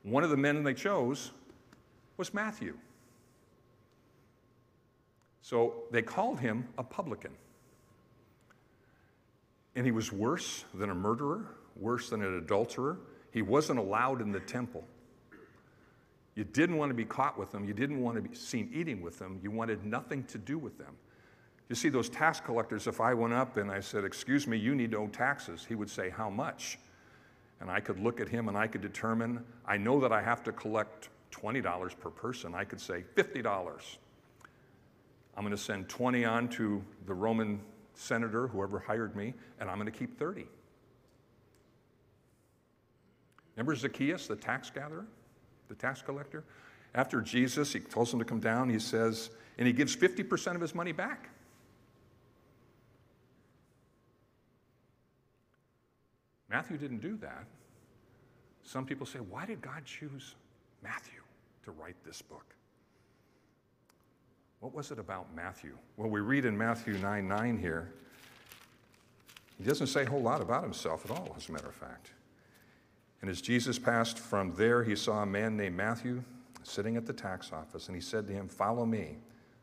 One 0.04 0.24
of 0.24 0.30
the 0.30 0.38
men 0.38 0.64
they 0.64 0.74
chose 0.74 1.32
was 2.20 2.34
Matthew. 2.34 2.78
So 5.42 5.84
they 5.90 6.02
called 6.04 6.40
him 6.40 6.68
a 6.78 6.84
publican. 6.84 7.32
And 9.76 9.86
he 9.86 9.92
was 9.92 10.12
worse 10.12 10.66
than 10.74 10.90
a 10.90 10.96
murderer, 10.96 11.56
worse 11.78 12.10
than 12.10 12.22
an 12.22 12.38
adulterer. 12.38 12.98
He 13.32 13.42
wasn't 13.42 13.80
allowed 13.80 14.22
in 14.22 14.32
the 14.32 14.42
temple. 14.42 14.84
You 16.36 16.44
didn't 16.44 16.78
want 16.78 16.90
to 16.90 16.94
be 16.94 17.06
caught 17.06 17.40
with 17.40 17.52
them. 17.52 17.66
You 17.66 17.74
didn't 17.74 18.02
want 18.02 18.18
to 18.18 18.22
be 18.22 18.36
seen 18.36 18.70
eating 18.74 19.02
with 19.02 19.18
them. 19.18 19.40
You 19.42 19.50
wanted 19.50 19.86
nothing 19.86 20.24
to 20.26 20.38
do 20.38 20.58
with 20.58 20.78
them. 20.78 20.96
You 21.70 21.76
see, 21.76 21.90
those 21.90 22.10
tax 22.10 22.40
collectors, 22.42 22.86
if 22.88 23.00
I 23.00 23.14
went 23.14 23.34
up 23.34 23.58
and 23.58 23.72
I 23.72 23.80
said, 23.80 24.04
Excuse 24.04 24.46
me, 24.46 24.58
you 24.58 24.76
need 24.76 24.92
to 24.92 24.98
owe 24.98 25.08
taxes, 25.08 25.66
he 25.68 25.76
would 25.76 25.90
say, 25.90 26.10
How 26.10 26.30
much? 26.30 26.80
And 27.62 27.70
I 27.70 27.80
could 27.80 28.00
look 28.00 28.20
at 28.20 28.28
him 28.28 28.50
and 28.50 28.58
I 28.58 28.68
could 28.68 28.82
determine, 28.82 29.44
I 29.66 29.78
know 29.78 30.00
that 30.00 30.12
I 30.12 30.22
have 30.22 30.44
to 30.44 30.52
collect 30.52 31.10
$20 31.32 32.00
per 32.00 32.10
person. 32.10 32.56
I 32.56 32.64
could 32.64 32.82
say 32.82 33.04
$50. 33.16 33.98
I'm 35.36 35.44
going 35.44 35.52
to 35.52 35.58
send 35.58 35.88
20 35.88 36.26
on 36.26 36.50
to 36.50 36.84
the 37.06 37.14
Roman 37.14 37.62
senator, 37.94 38.48
whoever 38.48 38.80
hired 38.80 39.16
me, 39.16 39.34
and 39.60 39.70
I'm 39.70 39.78
going 39.78 39.92
to 39.92 39.98
keep 39.98 40.18
30. 40.18 40.46
Remember 43.56 43.76
Zacchaeus, 43.76 44.28
the 44.28 44.36
tax 44.36 44.70
gatherer, 44.70 45.06
the 45.68 45.76
tax 45.76 46.02
collector? 46.02 46.44
After 46.96 47.22
Jesus, 47.22 47.74
he 47.74 47.80
tells 47.80 48.12
him 48.14 48.20
to 48.20 48.26
come 48.26 48.40
down, 48.40 48.70
he 48.70 48.80
says, 48.80 49.30
and 49.58 49.68
he 49.68 49.74
gives 49.74 49.96
50% 49.96 50.56
of 50.56 50.62
his 50.62 50.74
money 50.74 50.92
back. 50.92 51.30
Matthew 56.50 56.78
didn't 56.78 57.02
do 57.02 57.16
that. 57.18 57.46
Some 58.64 58.86
people 58.86 59.06
say, 59.06 59.20
why 59.20 59.46
did 59.46 59.62
God 59.62 59.86
choose 59.86 60.36
Matthew 60.82 61.19
to 61.64 61.72
write 61.72 61.96
this 62.06 62.22
book? 62.22 62.56
What 64.60 64.74
was 64.74 64.92
it 64.92 65.00
about 65.00 65.34
Matthew? 65.36 65.78
Well, 65.96 66.10
we 66.10 66.20
read 66.20 66.46
in 66.46 66.58
Matthew 66.58 66.94
9 66.94 67.28
9 67.28 67.58
here, 67.58 67.94
he 69.58 69.64
doesn't 69.64 69.88
say 69.88 70.04
a 70.04 70.10
whole 70.10 70.22
lot 70.22 70.42
about 70.42 70.64
himself 70.64 71.06
at 71.06 71.12
all, 71.12 71.34
as 71.38 71.50
a 71.50 71.52
matter 71.52 71.68
of 71.68 71.76
fact. 71.76 72.12
And 73.22 73.30
as 73.30 73.42
Jesus 73.42 73.78
passed 73.78 74.18
from 74.18 74.54
there, 74.56 74.84
he 74.84 74.96
saw 74.96 75.24
a 75.24 75.26
man 75.26 75.58
named 75.58 75.76
Matthew 75.76 76.24
sitting 76.64 76.96
at 76.96 77.06
the 77.06 77.14
tax 77.14 77.52
office, 77.52 77.88
and 77.88 77.96
he 77.96 78.02
said 78.02 78.28
to 78.28 78.34
him, 78.34 78.48
Follow 78.48 78.86
me. 78.86 79.18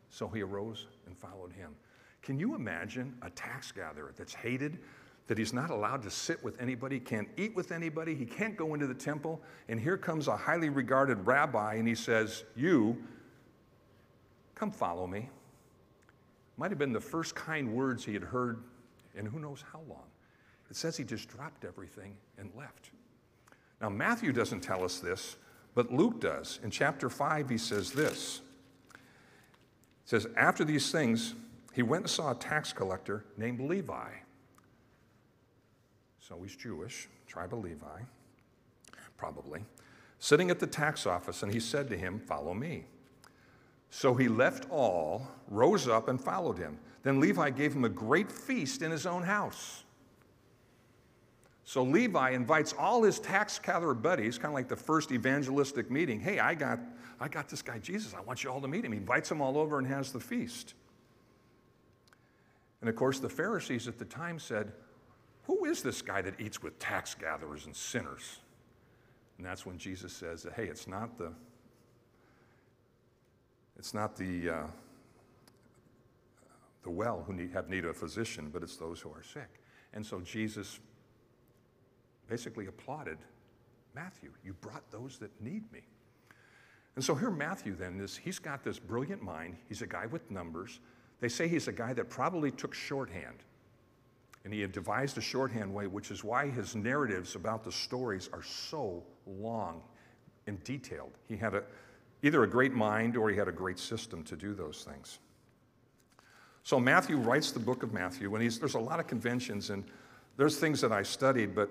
So 0.09 0.27
he 0.27 0.41
arose 0.41 0.85
and 1.05 1.17
followed 1.17 1.51
him. 1.51 1.75
Can 2.21 2.39
you 2.39 2.55
imagine 2.55 3.15
a 3.21 3.29
tax 3.29 3.71
gatherer 3.71 4.13
that's 4.15 4.33
hated, 4.33 4.79
that 5.27 5.37
he's 5.37 5.53
not 5.53 5.69
allowed 5.69 6.01
to 6.03 6.09
sit 6.09 6.41
with 6.43 6.59
anybody, 6.61 6.99
can't 6.99 7.27
eat 7.37 7.55
with 7.55 7.71
anybody, 7.71 8.15
he 8.15 8.25
can't 8.25 8.55
go 8.55 8.73
into 8.73 8.87
the 8.87 8.93
temple, 8.93 9.41
and 9.67 9.79
here 9.79 9.97
comes 9.97 10.27
a 10.27 10.35
highly 10.35 10.69
regarded 10.69 11.25
rabbi, 11.25 11.75
and 11.75 11.87
he 11.87 11.95
says, 11.95 12.45
You, 12.55 12.97
come 14.55 14.71
follow 14.71 15.05
me. 15.05 15.29
Might 16.57 16.71
have 16.71 16.79
been 16.79 16.93
the 16.93 16.99
first 16.99 17.35
kind 17.35 17.73
words 17.73 18.03
he 18.03 18.13
had 18.13 18.23
heard 18.23 18.63
in 19.15 19.25
who 19.25 19.39
knows 19.39 19.63
how 19.71 19.81
long. 19.87 20.05
It 20.69 20.75
says 20.75 20.97
he 20.97 21.03
just 21.03 21.29
dropped 21.29 21.65
everything 21.65 22.15
and 22.37 22.49
left. 22.57 22.89
Now, 23.81 23.89
Matthew 23.89 24.31
doesn't 24.31 24.61
tell 24.61 24.83
us 24.83 24.99
this, 24.99 25.35
but 25.75 25.93
Luke 25.93 26.19
does. 26.19 26.59
In 26.63 26.71
chapter 26.71 27.09
5, 27.09 27.49
he 27.49 27.57
says 27.57 27.91
this. 27.91 28.41
It 28.93 28.99
says, 30.05 30.27
After 30.35 30.63
these 30.63 30.91
things, 30.91 31.35
he 31.73 31.83
went 31.83 32.05
and 32.05 32.09
saw 32.09 32.31
a 32.31 32.35
tax 32.35 32.73
collector 32.73 33.25
named 33.37 33.59
Levi. 33.59 34.09
So 36.27 36.35
he's 36.41 36.57
Jewish, 36.57 37.07
tribe 37.25 37.53
of 37.53 37.63
Levi, 37.63 38.01
probably, 39.17 39.63
sitting 40.19 40.51
at 40.51 40.59
the 40.59 40.67
tax 40.67 41.05
office, 41.05 41.41
and 41.41 41.53
he 41.53 41.59
said 41.61 41.87
to 41.89 41.97
him, 41.97 42.19
Follow 42.19 42.53
me. 42.53 42.83
So 43.91 44.13
he 44.13 44.27
left 44.27 44.69
all, 44.69 45.25
rose 45.47 45.87
up, 45.87 46.09
and 46.09 46.21
followed 46.21 46.57
him. 46.57 46.79
Then 47.03 47.21
Levi 47.21 47.51
gave 47.51 47.73
him 47.73 47.85
a 47.85 47.89
great 47.89 48.29
feast 48.29 48.81
in 48.81 48.91
his 48.91 49.05
own 49.05 49.23
house. 49.23 49.85
So 51.63 51.81
Levi 51.83 52.31
invites 52.31 52.73
all 52.77 53.03
his 53.03 53.19
tax 53.19 53.57
gatherer 53.57 53.93
buddies, 53.93 54.37
kind 54.37 54.51
of 54.51 54.55
like 54.55 54.67
the 54.67 54.75
first 54.75 55.13
evangelistic 55.13 55.89
meeting. 55.89 56.19
Hey, 56.19 56.39
I 56.39 56.55
got, 56.55 56.79
I 57.21 57.29
got 57.29 57.47
this 57.47 57.61
guy 57.61 57.79
Jesus. 57.79 58.13
I 58.13 58.19
want 58.19 58.43
you 58.43 58.49
all 58.49 58.59
to 58.59 58.67
meet 58.67 58.83
him. 58.83 58.91
He 58.91 58.97
invites 58.97 59.29
them 59.29 59.41
all 59.41 59.57
over 59.57 59.77
and 59.77 59.87
has 59.87 60.11
the 60.11 60.19
feast. 60.19 60.73
And 62.81 62.89
of 62.89 62.97
course, 62.97 63.19
the 63.19 63.29
Pharisees 63.29 63.87
at 63.87 63.97
the 63.97 64.05
time 64.05 64.39
said, 64.39 64.73
Who 65.47 65.65
is 65.65 65.81
this 65.81 66.01
guy 66.01 66.21
that 66.21 66.39
eats 66.39 66.61
with 66.61 66.77
tax 66.77 67.15
gatherers 67.15 67.65
and 67.65 67.75
sinners? 67.75 68.39
And 69.37 69.45
that's 69.45 69.65
when 69.65 69.77
Jesus 69.77 70.13
says, 70.13 70.45
Hey, 70.55 70.65
it's 70.65 70.87
not 70.87 71.17
the, 71.17 71.31
it's 73.79 73.93
not 73.93 74.15
the, 74.15 74.49
uh, 74.49 74.63
the 76.83 76.89
well 76.89 77.23
who 77.25 77.33
need, 77.33 77.51
have 77.53 77.69
need 77.69 77.85
of 77.85 77.91
a 77.91 77.93
physician, 77.93 78.49
but 78.51 78.61
it's 78.61 78.75
those 78.75 78.99
who 78.99 79.09
are 79.09 79.23
sick. 79.23 79.61
And 79.93 80.05
so 80.05 80.19
Jesus 80.19 80.79
basically 82.27 82.67
applauded 82.67 83.17
Matthew. 83.95 84.31
You 84.43 84.53
brought 84.53 84.89
those 84.91 85.17
that 85.19 85.31
need 85.41 85.71
me. 85.71 85.81
And 86.95 87.03
so 87.03 87.15
here, 87.15 87.29
Matthew 87.29 87.75
then 87.75 87.99
is 87.99 88.17
he's 88.17 88.39
got 88.39 88.63
this 88.63 88.79
brilliant 88.79 89.21
mind. 89.21 89.55
He's 89.69 89.81
a 89.81 89.87
guy 89.87 90.07
with 90.07 90.29
numbers. 90.31 90.79
They 91.19 91.29
say 91.29 91.47
he's 91.47 91.67
a 91.67 91.71
guy 91.71 91.93
that 91.93 92.09
probably 92.09 92.51
took 92.51 92.73
shorthand. 92.73 93.43
And 94.43 94.53
he 94.53 94.61
had 94.61 94.71
devised 94.71 95.17
a 95.17 95.21
shorthand 95.21 95.73
way, 95.73 95.87
which 95.87 96.09
is 96.11 96.23
why 96.23 96.49
his 96.49 96.75
narratives 96.75 97.35
about 97.35 97.63
the 97.63 97.71
stories 97.71 98.29
are 98.31 98.43
so 98.43 99.03
long 99.25 99.81
and 100.47 100.63
detailed. 100.63 101.11
He 101.27 101.35
had 101.35 101.53
a, 101.53 101.63
either 102.23 102.43
a 102.43 102.47
great 102.47 102.73
mind 102.73 103.17
or 103.17 103.29
he 103.29 103.35
had 103.35 103.47
a 103.47 103.51
great 103.51 103.79
system 103.79 104.23
to 104.23 104.35
do 104.35 104.53
those 104.53 104.87
things. 104.89 105.19
So 106.63 106.79
Matthew 106.79 107.17
writes 107.17 107.51
the 107.51 107.59
book 107.59 107.83
of 107.83 107.93
Matthew, 107.93 108.33
and 108.35 108.51
there's 108.51 108.75
a 108.75 108.79
lot 108.79 108.99
of 108.99 109.07
conventions, 109.07 109.69
and 109.69 109.85
there's 110.35 110.57
things 110.57 110.81
that 110.81 110.91
I 110.91 111.03
studied, 111.03 111.55
but 111.55 111.69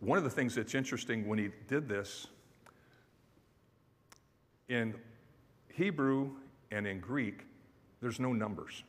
one 0.00 0.18
of 0.18 0.24
the 0.24 0.30
things 0.30 0.54
that's 0.54 0.74
interesting 0.74 1.26
when 1.26 1.38
he 1.38 1.48
did 1.68 1.88
this, 1.88 2.26
in 4.68 4.94
Hebrew 5.72 6.30
and 6.70 6.86
in 6.86 7.00
Greek, 7.00 7.46
there's 8.00 8.20
no 8.20 8.32
numbers. 8.32 8.82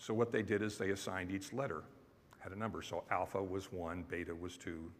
So 0.00 0.14
what 0.14 0.32
they 0.32 0.40
did 0.40 0.62
is 0.62 0.78
they 0.78 0.90
assigned 0.90 1.30
each 1.30 1.52
letter 1.52 1.84
had 2.38 2.52
a 2.52 2.56
number. 2.56 2.80
So 2.80 3.04
alpha 3.10 3.42
was 3.42 3.70
one, 3.70 4.04
beta 4.08 4.34
was 4.34 4.56
two, 4.56 4.90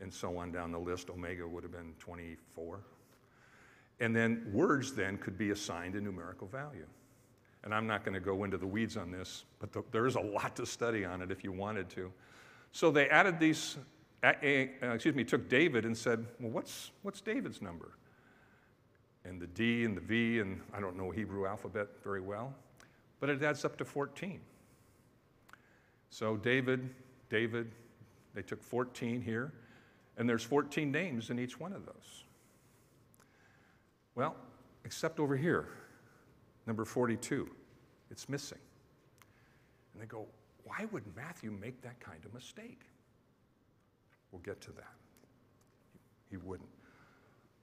and 0.00 0.12
so 0.12 0.38
on 0.38 0.52
down 0.52 0.70
the 0.70 0.78
list. 0.78 1.10
Omega 1.10 1.46
would 1.46 1.64
have 1.64 1.72
been 1.72 1.94
24. 1.98 2.80
And 3.98 4.14
then 4.14 4.48
words 4.52 4.92
then 4.92 5.18
could 5.18 5.36
be 5.36 5.50
assigned 5.50 5.96
a 5.96 6.00
numerical 6.00 6.46
value. 6.46 6.86
And 7.64 7.74
I'm 7.74 7.88
not 7.88 8.04
going 8.04 8.14
to 8.14 8.20
go 8.20 8.44
into 8.44 8.56
the 8.56 8.66
weeds 8.66 8.96
on 8.96 9.10
this, 9.10 9.44
but 9.58 9.72
the, 9.72 9.82
there 9.90 10.06
is 10.06 10.14
a 10.14 10.20
lot 10.20 10.54
to 10.56 10.66
study 10.66 11.04
on 11.04 11.22
it 11.22 11.32
if 11.32 11.42
you 11.42 11.50
wanted 11.50 11.88
to. 11.90 12.12
So 12.70 12.92
they 12.92 13.08
added 13.08 13.40
these, 13.40 13.78
uh, 14.22 14.32
excuse 14.40 15.16
me, 15.16 15.24
took 15.24 15.48
David 15.48 15.84
and 15.84 15.96
said, 15.96 16.24
well, 16.38 16.52
what's, 16.52 16.92
what's 17.02 17.20
David's 17.20 17.60
number? 17.60 17.98
And 19.24 19.40
the 19.40 19.48
D 19.48 19.84
and 19.84 19.96
the 19.96 20.02
V, 20.02 20.38
and 20.38 20.60
I 20.72 20.78
don't 20.78 20.96
know 20.96 21.10
Hebrew 21.10 21.46
alphabet 21.46 21.88
very 22.04 22.20
well 22.20 22.54
but 23.20 23.28
it 23.28 23.42
adds 23.42 23.64
up 23.64 23.76
to 23.78 23.84
14. 23.84 24.40
So 26.10 26.36
David, 26.36 26.88
David, 27.28 27.72
they 28.34 28.42
took 28.42 28.62
14 28.62 29.20
here, 29.20 29.52
and 30.16 30.28
there's 30.28 30.42
14 30.42 30.90
names 30.90 31.30
in 31.30 31.38
each 31.38 31.58
one 31.58 31.72
of 31.72 31.84
those. 31.84 32.24
Well, 34.14 34.36
except 34.84 35.20
over 35.20 35.36
here, 35.36 35.68
number 36.66 36.84
42, 36.84 37.48
it's 38.10 38.28
missing. 38.28 38.58
And 39.92 40.02
they 40.02 40.06
go, 40.06 40.26
why 40.64 40.86
would 40.90 41.04
Matthew 41.14 41.50
make 41.50 41.80
that 41.82 42.00
kind 42.00 42.24
of 42.24 42.34
mistake? 42.34 42.80
We'll 44.32 44.42
get 44.42 44.60
to 44.62 44.72
that. 44.72 44.94
He 46.30 46.36
wouldn't. 46.36 46.68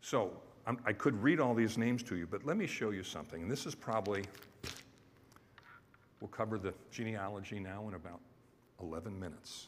So 0.01 0.31
I'm, 0.65 0.77
i 0.85 0.93
could 0.93 1.21
read 1.21 1.39
all 1.39 1.53
these 1.53 1.77
names 1.77 2.03
to 2.03 2.15
you, 2.15 2.27
but 2.27 2.45
let 2.45 2.57
me 2.57 2.67
show 2.67 2.91
you 2.91 3.03
something. 3.03 3.41
And 3.41 3.51
this 3.51 3.65
is 3.65 3.75
probably 3.75 4.23
We'll 6.23 6.29
cover 6.29 6.57
the 6.57 6.73
genealogy 6.89 7.59
now 7.59 7.85
in 7.89 7.95
about 7.95 8.21
11 8.81 9.19
minutes. 9.19 9.67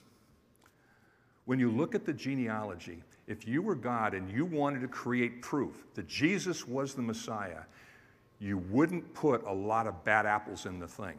When 1.44 1.60
you 1.60 1.70
look 1.70 1.94
at 1.96 2.06
the 2.06 2.13
genealogy, 2.13 3.04
if 3.28 3.46
you 3.46 3.62
were 3.62 3.76
God 3.76 4.13
and 4.13 4.32
you 4.32 4.46
wanted 4.46 4.80
to 4.80 4.88
create 4.88 5.41
proof 5.41 5.86
that 5.96 6.08
Jesus 6.08 6.65
was 6.65 6.94
the 6.94 7.02
Messiah, 7.02 7.63
you 8.39 8.60
wouldn't 8.70 9.13
put 9.13 9.44
a 9.46 9.52
lot 9.52 9.86
of 9.86 10.02
bad 10.06 10.26
apples 10.26 10.65
in 10.65 10.80
the 10.80 10.88
thing. 10.88 11.18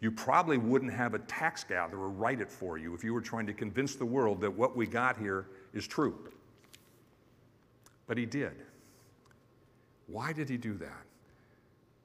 You 0.00 0.10
probably 0.10 0.56
wouldn't 0.56 0.94
have 0.94 1.12
a 1.12 1.18
tax 1.18 1.62
gatherer 1.62 2.08
write 2.08 2.40
it 2.40 2.50
for 2.50 2.78
you 2.78 2.94
if 2.94 3.04
you 3.04 3.12
were 3.12 3.20
trying 3.20 3.46
to 3.48 3.52
convince 3.52 3.96
the 3.96 4.06
world 4.06 4.40
that 4.40 4.50
what 4.50 4.78
we 4.78 4.86
got 4.86 5.18
here 5.18 5.48
is 5.74 5.86
true. 5.86 6.16
But 8.06 8.16
he 8.16 8.24
did. 8.24 8.54
Why 10.06 10.32
did 10.32 10.48
he 10.48 10.56
do 10.56 10.72
that? 10.78 11.04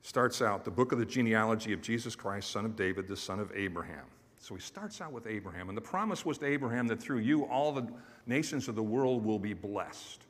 Starts 0.06 0.39
out 0.39 0.63
the 0.63 0.70
book 0.70 0.91
of 0.91 1.00
the 1.00 1.06
genealogy 1.06 1.74
of 1.74 1.82
Jesus 1.82 2.15
Christ, 2.15 2.52
son 2.52 2.63
of 2.63 2.76
David, 2.76 3.08
the 3.08 3.18
son 3.18 3.39
of 3.39 3.52
Abraham. 3.56 4.06
So 4.38 4.54
he 4.54 4.62
starts 4.62 5.02
out 5.02 5.12
with 5.12 5.26
Abraham. 5.26 5.68
And 5.68 5.76
the 5.76 5.82
promise 5.82 6.24
was 6.24 6.38
to 6.38 6.46
Abraham 6.46 6.86
that 6.88 7.02
through 7.02 7.20
you, 7.20 7.46
all 7.46 7.72
the 7.72 7.88
nations 8.28 8.68
of 8.68 8.76
the 8.76 8.84
world 8.84 9.26
will 9.26 9.39
be 9.39 9.54
blessed. 9.54 10.22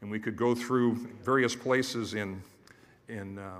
And 0.00 0.10
we 0.10 0.20
could 0.20 0.36
go 0.36 0.54
through 0.54 1.08
various 1.24 1.56
places 1.56 2.14
in, 2.14 2.40
in, 3.08 3.40
uh, 3.40 3.58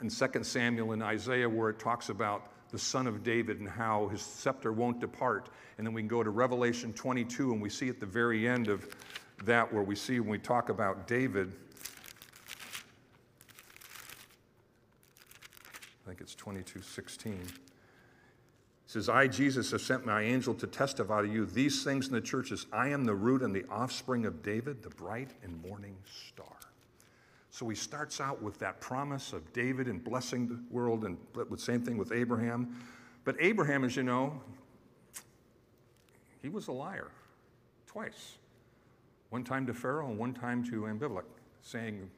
in 0.00 0.08
2 0.08 0.44
Samuel 0.44 0.92
and 0.92 1.02
Isaiah 1.02 1.48
where 1.48 1.68
it 1.68 1.80
talks 1.80 2.08
about 2.08 2.52
the 2.70 2.78
son 2.78 3.08
of 3.08 3.24
David 3.24 3.58
and 3.58 3.68
how 3.68 4.06
his 4.06 4.22
scepter 4.22 4.72
won't 4.72 5.00
depart. 5.00 5.48
And 5.76 5.84
then 5.84 5.92
we 5.92 6.02
can 6.02 6.08
go 6.08 6.22
to 6.22 6.30
Revelation 6.30 6.92
22 6.92 7.50
and 7.50 7.60
we 7.60 7.68
see 7.68 7.88
at 7.88 7.98
the 7.98 8.06
very 8.06 8.46
end 8.46 8.68
of 8.68 8.86
that 9.42 9.72
where 9.72 9.82
we 9.82 9.96
see 9.96 10.20
when 10.20 10.30
we 10.30 10.38
talk 10.38 10.68
about 10.68 11.08
David 11.08 11.52
think 16.08 16.22
it's 16.22 16.34
22:16. 16.34 17.32
It 17.32 18.92
says, 18.92 19.10
I, 19.10 19.26
Jesus, 19.26 19.70
have 19.72 19.82
sent 19.82 20.06
my 20.06 20.22
angel 20.22 20.54
to 20.54 20.66
testify 20.66 21.20
to 21.20 21.28
you 21.28 21.44
these 21.44 21.84
things 21.84 22.08
in 22.08 22.14
the 22.14 22.22
churches. 22.22 22.64
I 22.72 22.88
am 22.88 23.04
the 23.04 23.14
root 23.14 23.42
and 23.42 23.54
the 23.54 23.66
offspring 23.68 24.24
of 24.24 24.42
David, 24.42 24.82
the 24.82 24.88
bright 24.88 25.32
and 25.42 25.60
morning 25.60 25.94
star. 26.30 26.56
So 27.50 27.68
he 27.68 27.76
starts 27.76 28.18
out 28.18 28.42
with 28.42 28.58
that 28.60 28.80
promise 28.80 29.34
of 29.34 29.52
David 29.52 29.88
and 29.88 30.02
blessing 30.02 30.48
the 30.48 30.58
world, 30.70 31.04
and 31.04 31.18
the 31.34 31.58
same 31.58 31.82
thing 31.82 31.98
with 31.98 32.12
Abraham. 32.12 32.82
But 33.24 33.36
Abraham, 33.40 33.84
as 33.84 33.94
you 33.94 34.04
know, 34.04 34.40
he 36.40 36.48
was 36.48 36.68
a 36.68 36.72
liar 36.72 37.10
twice. 37.86 38.38
One 39.28 39.44
time 39.44 39.66
to 39.66 39.74
Pharaoh 39.74 40.08
and 40.08 40.18
one 40.18 40.32
time 40.32 40.64
to 40.70 40.86
Abimelech, 40.88 41.26
saying, 41.60 42.08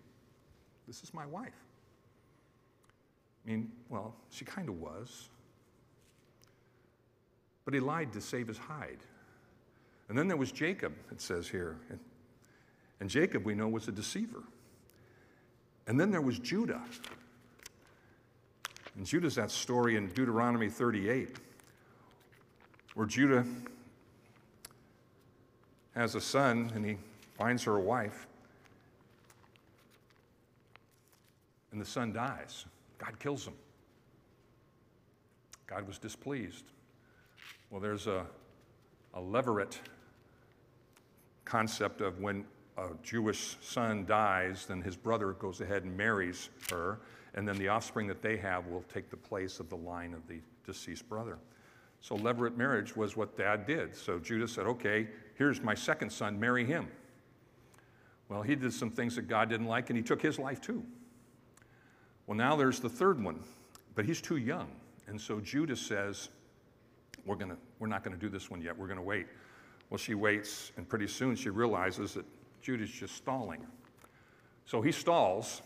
This 0.87 1.03
is 1.03 1.13
my 1.13 1.27
wife. 1.27 1.70
Mean, 3.51 3.69
well, 3.89 4.15
she 4.31 4.45
kind 4.45 4.69
of 4.69 4.81
was. 4.81 5.29
But 7.65 7.75
he 7.75 7.81
lied 7.81 8.13
to 8.13 8.21
save 8.21 8.47
his 8.47 8.59
hide. 8.59 8.99
And 10.09 10.17
then 10.17 10.29
there 10.29 10.37
was 10.37 10.53
Jacob, 10.53 10.93
it 11.11 11.21
says 11.21 11.49
here. 11.49 11.77
And 13.01 13.11
Jacob, 13.11 13.45
we 13.45 13.57
know, 13.57 13.67
was 13.67 13.89
a 13.89 13.93
deceiver. 13.93 14.45
And 15.89 15.99
then 15.99 16.13
there 16.13 16.21
was 16.21 16.39
Judah. 16.39 16.81
And 18.97 19.05
Judah's 19.05 19.35
that 19.35 19.51
story 19.51 19.97
in 19.97 20.11
Deuteronomy 20.11 20.69
38, 20.69 21.37
where 22.95 23.07
Judah 23.07 23.45
has 25.97 26.15
a 26.15 26.21
son 26.21 26.71
and 26.73 26.85
he 26.85 26.99
finds 27.37 27.65
her 27.65 27.77
a 27.77 27.81
wife, 27.81 28.29
and 31.73 31.81
the 31.81 31.85
son 31.85 32.13
dies. 32.13 32.65
God 33.01 33.19
kills 33.19 33.45
them. 33.45 33.55
God 35.67 35.87
was 35.87 35.99
displeased. 35.99 36.65
Well, 37.71 37.81
there's 37.81 38.07
a, 38.07 38.27
a 39.15 39.21
levirate 39.21 39.79
concept 41.45 42.01
of 42.01 42.21
when 42.21 42.45
a 42.77 42.89
Jewish 43.03 43.57
son 43.61 44.05
dies, 44.05 44.67
then 44.67 44.83
his 44.83 44.97
brother 44.97 45.33
goes 45.33 45.61
ahead 45.61 45.85
and 45.85 45.97
marries 45.97 46.51
her, 46.71 47.01
and 47.35 47.49
then 47.49 47.57
the 47.57 47.69
offspring 47.69 48.07
that 48.09 48.21
they 48.21 48.37
have 48.37 48.67
will 48.67 48.85
take 48.93 49.11
the 49.11 49.17
place 49.17 49.61
of 49.61 49.69
the 49.69 49.77
line 49.77 50.13
of 50.13 50.27
the 50.29 50.41
deceased 50.67 51.09
brother. 51.09 51.39
So, 52.03 52.17
levirate 52.17 52.57
marriage 52.57 52.97
was 52.97 53.17
what 53.17 53.37
dad 53.37 53.67
did. 53.67 53.95
So, 53.95 54.19
Judah 54.19 54.49
said, 54.49 54.67
Okay, 54.67 55.09
here's 55.37 55.63
my 55.63 55.75
second 55.75 56.11
son, 56.11 56.41
marry 56.41 56.65
him. 56.65 56.89
Well, 58.29 58.43
he 58.43 58.55
did 58.55 58.73
some 58.73 58.91
things 58.91 59.17
that 59.17 59.29
God 59.29 59.49
didn't 59.51 59.67
like, 59.67 59.91
and 59.91 59.97
he 59.97 60.03
took 60.03 60.23
his 60.23 60.39
life 60.39 60.61
too. 60.61 60.85
Well, 62.31 62.37
now 62.37 62.55
there's 62.55 62.79
the 62.79 62.89
third 62.89 63.21
one, 63.21 63.41
but 63.97 64.05
he's 64.05 64.21
too 64.21 64.37
young. 64.37 64.69
And 65.09 65.21
so 65.21 65.41
Judah 65.41 65.75
says, 65.75 66.29
we're, 67.27 67.35
gonna, 67.35 67.57
we're 67.81 67.89
not 67.89 68.05
going 68.05 68.17
to 68.17 68.21
do 68.21 68.29
this 68.29 68.49
one 68.49 68.63
yet. 68.63 68.79
We're 68.79 68.87
going 68.87 69.01
to 69.01 69.03
wait. 69.03 69.27
Well, 69.91 69.99
she 69.99 70.15
waits, 70.15 70.71
and 70.77 70.89
pretty 70.89 71.09
soon 71.09 71.35
she 71.35 71.51
realizes 71.51 72.15
that 72.15 72.25
Judah's 72.63 72.93
just 72.93 73.17
stalling. 73.17 73.67
So 74.65 74.81
he 74.81 74.93
stalls, 74.93 75.63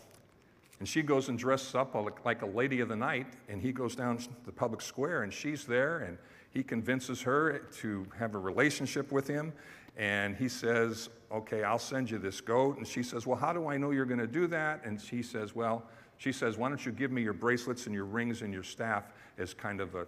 and 0.79 0.89
she 0.89 1.03
goes 1.03 1.29
and 1.29 1.37
dresses 1.37 1.75
up 1.75 1.93
like 2.25 2.41
a 2.41 2.47
lady 2.47 2.79
of 2.79 2.89
the 2.89 2.95
night, 2.95 3.27
and 3.47 3.61
he 3.61 3.71
goes 3.71 3.95
down 3.95 4.17
the 4.47 4.51
public 4.51 4.81
square, 4.81 5.21
and 5.21 5.31
she's 5.31 5.65
there, 5.65 5.99
and 5.99 6.17
he 6.49 6.63
convinces 6.63 7.21
her 7.21 7.59
to 7.77 8.07
have 8.17 8.33
a 8.33 8.39
relationship 8.39 9.11
with 9.11 9.27
him. 9.27 9.53
And 9.97 10.35
he 10.35 10.49
says, 10.49 11.09
Okay, 11.31 11.63
I'll 11.63 11.77
send 11.77 12.09
you 12.09 12.17
this 12.17 12.41
goat. 12.41 12.77
And 12.77 12.87
she 12.87 13.03
says, 13.03 13.27
Well, 13.27 13.37
how 13.37 13.53
do 13.53 13.67
I 13.67 13.77
know 13.77 13.91
you're 13.91 14.05
going 14.05 14.19
to 14.19 14.25
do 14.25 14.47
that? 14.47 14.81
And 14.83 14.99
he 14.99 15.21
says, 15.21 15.55
Well, 15.55 15.83
she 16.17 16.31
says, 16.31 16.57
Why 16.57 16.69
don't 16.69 16.85
you 16.85 16.91
give 16.91 17.11
me 17.11 17.21
your 17.21 17.33
bracelets 17.33 17.85
and 17.85 17.95
your 17.95 18.05
rings 18.05 18.41
and 18.41 18.53
your 18.53 18.63
staff 18.63 19.11
as 19.37 19.53
kind 19.53 19.81
of 19.81 19.95
a 19.95 20.07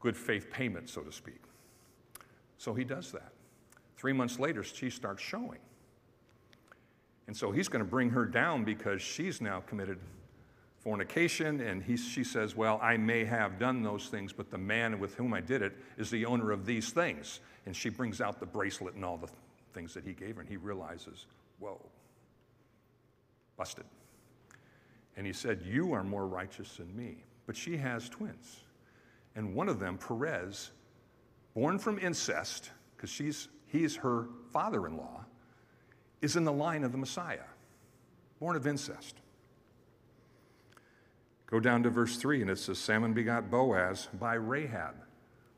good 0.00 0.16
faith 0.16 0.50
payment, 0.50 0.88
so 0.88 1.02
to 1.02 1.12
speak? 1.12 1.40
So 2.58 2.74
he 2.74 2.84
does 2.84 3.12
that. 3.12 3.32
Three 3.96 4.12
months 4.12 4.38
later, 4.38 4.62
she 4.62 4.90
starts 4.90 5.22
showing. 5.22 5.58
And 7.26 7.36
so 7.36 7.50
he's 7.50 7.68
going 7.68 7.84
to 7.84 7.90
bring 7.90 8.10
her 8.10 8.24
down 8.24 8.64
because 8.64 9.02
she's 9.02 9.40
now 9.40 9.60
committed 9.60 9.98
fornication. 10.78 11.60
And 11.60 11.82
he, 11.82 11.96
she 11.96 12.22
says, 12.22 12.54
Well, 12.54 12.78
I 12.82 12.96
may 12.96 13.24
have 13.24 13.58
done 13.58 13.82
those 13.82 14.06
things, 14.06 14.32
but 14.32 14.50
the 14.50 14.58
man 14.58 14.98
with 14.98 15.14
whom 15.14 15.34
I 15.34 15.40
did 15.40 15.62
it 15.62 15.76
is 15.98 16.10
the 16.10 16.24
owner 16.24 16.52
of 16.52 16.64
these 16.64 16.90
things. 16.90 17.40
And 17.66 17.74
she 17.74 17.88
brings 17.88 18.20
out 18.20 18.38
the 18.38 18.46
bracelet 18.46 18.94
and 18.94 19.04
all 19.04 19.16
the 19.16 19.28
things 19.74 19.92
that 19.94 20.04
he 20.04 20.12
gave 20.12 20.36
her. 20.36 20.42
And 20.42 20.48
he 20.48 20.56
realizes, 20.56 21.26
Whoa, 21.58 21.80
busted. 23.56 23.84
And 25.16 25.26
he 25.26 25.32
said, 25.32 25.62
You 25.64 25.92
are 25.92 26.04
more 26.04 26.26
righteous 26.26 26.76
than 26.76 26.94
me. 26.96 27.24
But 27.46 27.56
she 27.56 27.76
has 27.76 28.08
twins. 28.08 28.64
And 29.34 29.54
one 29.54 29.68
of 29.68 29.78
them, 29.78 29.98
Perez, 29.98 30.70
born 31.54 31.78
from 31.78 31.98
incest, 31.98 32.70
because 32.96 33.10
she's 33.10 33.48
he's 33.66 33.96
her 33.96 34.28
father-in-law, 34.52 35.24
is 36.22 36.36
in 36.36 36.44
the 36.44 36.52
line 36.52 36.84
of 36.84 36.92
the 36.92 36.98
Messiah, 36.98 37.44
born 38.40 38.56
of 38.56 38.66
incest. 38.66 39.16
Go 41.46 41.60
down 41.60 41.82
to 41.84 41.90
verse 41.90 42.16
3, 42.16 42.42
and 42.42 42.50
it 42.50 42.58
says, 42.58 42.78
Salmon 42.78 43.12
begot 43.12 43.50
Boaz 43.50 44.08
by 44.18 44.34
Rahab. 44.34 44.96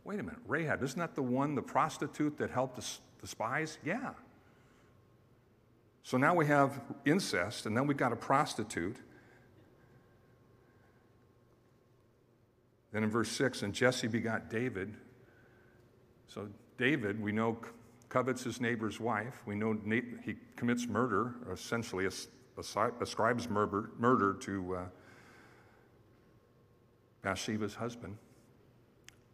Wait 0.05 0.21
a 0.21 0.23
minute, 0.23 0.41
Rahab, 0.47 0.83
isn't 0.83 0.99
that 0.99 1.15
the 1.15 1.23
one, 1.23 1.55
the 1.55 1.63
prostitute 1.63 2.37
that 2.39 2.51
helped 2.51 2.77
the, 2.77 2.87
the 3.21 3.27
spies? 3.27 3.79
Yeah. 3.85 4.11
So 6.03 6.17
now 6.19 6.35
we 6.35 6.47
have 6.47 6.81
incest, 7.05 7.67
and 7.67 7.77
then 7.77 7.87
we've 7.87 7.97
got 7.97 8.13
a 8.13 8.17
prostitute. 8.17 8.97
Then 12.93 13.05
in 13.05 13.11
verse 13.11 13.31
6, 13.31 13.63
and 13.63 13.75
Jesse 13.75 14.07
begot 14.07 14.51
David. 14.51 14.95
So 16.27 16.49
David, 16.79 17.21
we 17.23 17.33
know, 17.33 17.59
covets 18.09 18.43
his 18.43 18.61
neighbor's 18.61 18.99
wife. 18.99 19.43
We 19.47 19.55
know 19.55 19.79
he 20.25 20.37
commits 20.57 20.87
murder, 20.87 21.35
essentially 21.53 22.09
ascribes 22.57 23.49
murder, 23.49 23.91
murder 23.99 24.35
to 24.41 24.77
uh, 24.77 24.85
Bathsheba's 27.23 27.75
husband. 27.75 28.17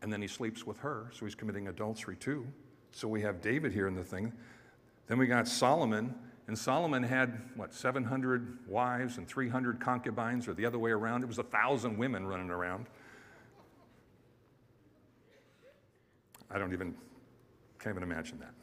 And 0.03 0.13
then 0.13 0.21
he 0.21 0.29
sleeps 0.29 0.67
with 0.67 0.79
her, 0.79 1.11
so 1.13 1.25
he's 1.25 1.35
committing 1.35 1.69
adultery 1.69 2.17
too. 2.17 2.47
So 2.93 3.09
we 3.09 3.23
have 3.23 3.41
David 3.41 3.73
here 3.73 3.89
in 3.89 3.95
the 3.95 4.05
thing. 4.05 4.33
Then 5.07 5.19
we 5.19 5.27
got 5.27 5.49
Solomon, 5.49 6.15
and 6.47 6.59
Solomon 6.59 7.03
had, 7.03 7.41
what, 7.57 7.73
700 7.73 8.59
wives 8.69 9.19
and 9.19 9.27
300 9.27 9.81
concubines, 9.81 10.47
or 10.47 10.55
the 10.55 10.67
other 10.67 10.79
way 10.79 10.91
around. 10.91 11.23
It 11.23 11.27
was 11.27 11.39
a 11.39 11.45
thousand 11.45 11.97
women 11.97 12.27
running 12.27 12.51
around. 12.51 12.87
I 16.55 16.59
don't 16.59 16.73
even, 16.73 16.95
can't 17.81 17.97
even 17.97 18.09
imagine 18.09 18.39
that. 18.39 18.55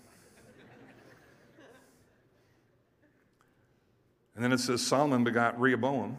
And 4.34 4.44
then 4.44 4.54
it 4.54 4.60
says 4.60 4.82
Solomon 4.82 5.26
begot 5.26 5.60
Rehoboam, 5.60 6.18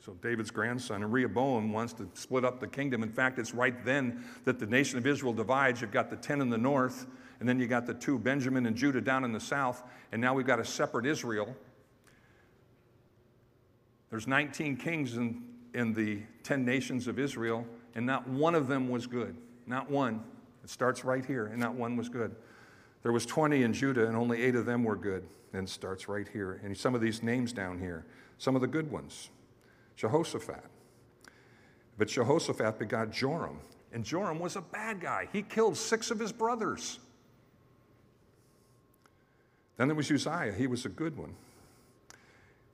so 0.00 0.14
David's 0.22 0.50
grandson, 0.50 1.02
and 1.02 1.12
Rehoboam 1.12 1.70
wants 1.70 1.92
to 1.92 2.08
split 2.14 2.46
up 2.46 2.60
the 2.60 2.66
kingdom. 2.66 3.02
In 3.02 3.12
fact, 3.12 3.38
it's 3.38 3.52
right 3.52 3.84
then 3.84 4.24
that 4.44 4.58
the 4.58 4.66
nation 4.66 4.96
of 4.96 5.06
Israel 5.06 5.34
divides. 5.34 5.82
You've 5.82 5.92
got 5.92 6.08
the 6.08 6.16
10 6.16 6.40
in 6.40 6.48
the 6.48 6.56
north, 6.56 7.06
and 7.40 7.48
then 7.48 7.60
you 7.60 7.66
got 7.66 7.84
the 7.84 7.92
two, 7.92 8.18
Benjamin 8.18 8.64
and 8.64 8.74
Judah, 8.74 9.02
down 9.02 9.24
in 9.24 9.32
the 9.32 9.40
south, 9.40 9.82
and 10.12 10.20
now 10.20 10.32
we've 10.32 10.46
got 10.46 10.58
a 10.58 10.64
separate 10.64 11.04
Israel. 11.04 11.54
There's 14.08 14.26
19 14.26 14.78
kings 14.78 15.18
in, 15.18 15.44
in 15.74 15.92
the 15.92 16.22
10 16.42 16.64
nations 16.64 17.06
of 17.06 17.18
Israel, 17.18 17.66
and 17.94 18.06
not 18.06 18.26
one 18.26 18.54
of 18.54 18.66
them 18.66 18.88
was 18.88 19.06
good. 19.06 19.36
Not 19.66 19.90
one. 19.90 20.24
It 20.68 20.72
starts 20.72 21.02
right 21.02 21.24
here, 21.24 21.46
and 21.46 21.58
not 21.58 21.72
one 21.72 21.96
was 21.96 22.10
good. 22.10 22.36
There 23.02 23.10
was 23.10 23.24
20 23.24 23.62
in 23.62 23.72
Judah, 23.72 24.06
and 24.06 24.14
only 24.14 24.42
eight 24.42 24.54
of 24.54 24.66
them 24.66 24.84
were 24.84 24.96
good. 24.96 25.26
And 25.54 25.66
it 25.66 25.70
starts 25.70 26.10
right 26.10 26.28
here. 26.28 26.60
And 26.62 26.76
some 26.76 26.94
of 26.94 27.00
these 27.00 27.22
names 27.22 27.54
down 27.54 27.78
here, 27.78 28.04
some 28.36 28.54
of 28.54 28.60
the 28.60 28.66
good 28.66 28.90
ones. 28.90 29.30
Jehoshaphat. 29.96 30.62
But 31.96 32.08
Jehoshaphat 32.08 32.78
begot 32.78 33.10
Joram, 33.10 33.60
and 33.94 34.04
Joram 34.04 34.38
was 34.38 34.56
a 34.56 34.60
bad 34.60 35.00
guy. 35.00 35.26
He 35.32 35.40
killed 35.40 35.74
six 35.74 36.10
of 36.10 36.18
his 36.18 36.32
brothers. 36.32 36.98
Then 39.78 39.88
there 39.88 39.94
was 39.94 40.12
Uzziah, 40.12 40.52
he 40.52 40.66
was 40.66 40.84
a 40.84 40.90
good 40.90 41.16
one. 41.16 41.34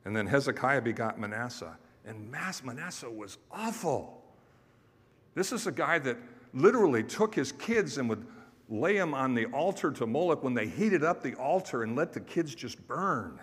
And 0.04 0.16
then 0.16 0.26
Hezekiah 0.26 0.82
begot 0.82 1.20
Manasseh, 1.20 1.78
and 2.04 2.28
Manasseh 2.28 3.08
was 3.08 3.38
awful. 3.52 4.20
This 5.36 5.52
is 5.52 5.68
a 5.68 5.72
guy 5.72 6.00
that 6.00 6.16
literally 6.54 7.02
took 7.02 7.34
his 7.34 7.52
kids 7.52 7.98
and 7.98 8.08
would 8.08 8.24
lay 8.68 8.96
them 8.96 9.12
on 9.12 9.34
the 9.34 9.46
altar 9.46 9.90
to 9.92 10.06
Moloch 10.06 10.42
when 10.42 10.54
they 10.54 10.66
heated 10.66 11.04
up 11.04 11.22
the 11.22 11.34
altar 11.34 11.82
and 11.82 11.96
let 11.96 12.12
the 12.12 12.20
kids 12.20 12.54
just 12.54 12.86
burn 12.88 13.38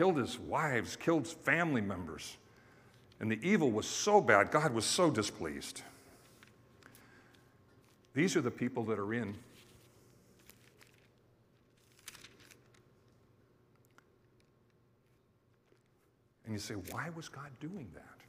killed 0.00 0.16
his 0.16 0.38
wives, 0.38 0.96
killed 0.96 1.26
family 1.26 1.82
members. 1.82 2.38
And 3.20 3.30
the 3.30 3.38
evil 3.46 3.70
was 3.70 3.86
so 3.86 4.20
bad, 4.20 4.50
God 4.50 4.72
was 4.72 4.86
so 4.86 5.10
displeased. 5.10 5.82
These 8.14 8.34
are 8.34 8.40
the 8.40 8.50
people 8.50 8.82
that 8.84 8.98
are 8.98 9.12
in. 9.12 9.34
And 16.46 16.54
you 16.54 16.58
say, 16.58 16.74
why 16.90 17.10
was 17.14 17.28
God 17.28 17.50
doing 17.60 17.90
that? 17.94 18.19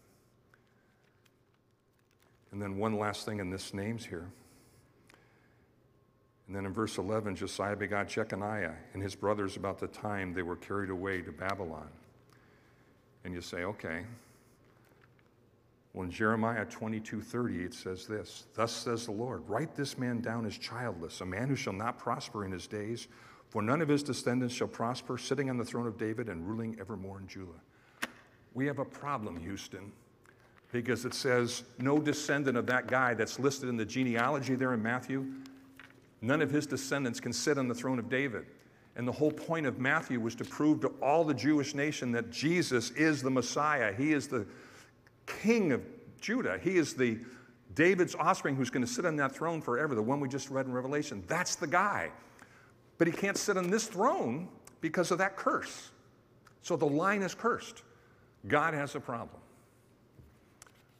And 2.51 2.61
then 2.61 2.77
one 2.77 2.97
last 2.97 3.25
thing 3.25 3.39
in 3.39 3.49
this 3.49 3.73
names 3.73 4.05
here. 4.05 4.27
And 6.47 6.55
then 6.55 6.65
in 6.65 6.73
verse 6.73 6.97
11, 6.97 7.37
Josiah 7.37 7.77
begot 7.77 8.09
Jeconiah 8.09 8.73
and 8.93 9.01
his 9.01 9.15
brothers 9.15 9.55
about 9.55 9.79
the 9.79 9.87
time 9.87 10.33
they 10.33 10.41
were 10.41 10.57
carried 10.57 10.89
away 10.89 11.21
to 11.21 11.31
Babylon. 11.31 11.87
And 13.23 13.33
you 13.33 13.39
say, 13.39 13.63
okay. 13.63 14.03
Well, 15.93 16.03
in 16.03 16.11
Jeremiah 16.11 16.65
22 16.65 17.21
30, 17.21 17.63
it 17.63 17.73
says 17.73 18.05
this 18.05 18.45
Thus 18.53 18.71
says 18.71 19.05
the 19.05 19.11
Lord, 19.11 19.47
write 19.47 19.75
this 19.75 19.97
man 19.97 20.19
down 20.21 20.45
as 20.45 20.57
childless, 20.57 21.21
a 21.21 21.25
man 21.25 21.47
who 21.47 21.55
shall 21.55 21.73
not 21.73 21.97
prosper 21.97 22.45
in 22.45 22.51
his 22.51 22.67
days, 22.67 23.07
for 23.49 23.61
none 23.61 23.81
of 23.81 23.87
his 23.87 24.03
descendants 24.03 24.53
shall 24.53 24.67
prosper, 24.67 25.17
sitting 25.17 25.49
on 25.49 25.57
the 25.57 25.65
throne 25.65 25.87
of 25.87 25.97
David 25.97 26.29
and 26.29 26.47
ruling 26.47 26.77
evermore 26.79 27.19
in 27.19 27.27
Judah. 27.27 27.59
We 28.53 28.65
have 28.67 28.79
a 28.79 28.85
problem, 28.85 29.37
Houston, 29.37 29.91
because 30.71 31.05
it 31.05 31.13
says 31.13 31.63
no 31.79 31.99
descendant 31.99 32.57
of 32.57 32.65
that 32.67 32.87
guy 32.87 33.13
that's 33.13 33.39
listed 33.39 33.69
in 33.69 33.77
the 33.77 33.85
genealogy 33.85 34.55
there 34.55 34.73
in 34.73 34.81
Matthew 34.81 35.25
None 36.21 36.41
of 36.41 36.51
his 36.51 36.67
descendants 36.67 37.19
can 37.19 37.33
sit 37.33 37.57
on 37.57 37.67
the 37.67 37.73
throne 37.73 37.99
of 37.99 38.09
David. 38.09 38.45
And 38.95 39.07
the 39.07 39.11
whole 39.11 39.31
point 39.31 39.65
of 39.65 39.79
Matthew 39.79 40.19
was 40.19 40.35
to 40.35 40.45
prove 40.45 40.81
to 40.81 40.89
all 41.01 41.23
the 41.23 41.33
Jewish 41.33 41.73
nation 41.73 42.11
that 42.11 42.29
Jesus 42.29 42.91
is 42.91 43.21
the 43.21 43.31
Messiah. 43.31 43.93
He 43.93 44.13
is 44.13 44.27
the 44.27 44.45
king 45.25 45.71
of 45.71 45.81
Judah. 46.19 46.59
He 46.61 46.77
is 46.77 46.93
the 46.93 47.17
David's 47.73 48.15
offspring 48.15 48.55
who's 48.55 48.69
going 48.69 48.85
to 48.85 48.91
sit 48.91 49.05
on 49.05 49.15
that 49.15 49.31
throne 49.33 49.61
forever, 49.61 49.95
the 49.95 50.01
one 50.01 50.19
we 50.19 50.27
just 50.27 50.49
read 50.49 50.65
in 50.65 50.73
Revelation. 50.73 51.23
That's 51.27 51.55
the 51.55 51.67
guy. 51.67 52.11
But 52.97 53.07
he 53.07 53.13
can't 53.13 53.37
sit 53.37 53.57
on 53.57 53.71
this 53.71 53.87
throne 53.87 54.49
because 54.81 55.09
of 55.09 55.17
that 55.19 55.37
curse. 55.37 55.89
So 56.61 56.75
the 56.75 56.85
line 56.85 57.23
is 57.23 57.33
cursed. 57.33 57.81
God 58.47 58.73
has 58.73 58.93
a 58.95 58.99
problem. 58.99 59.41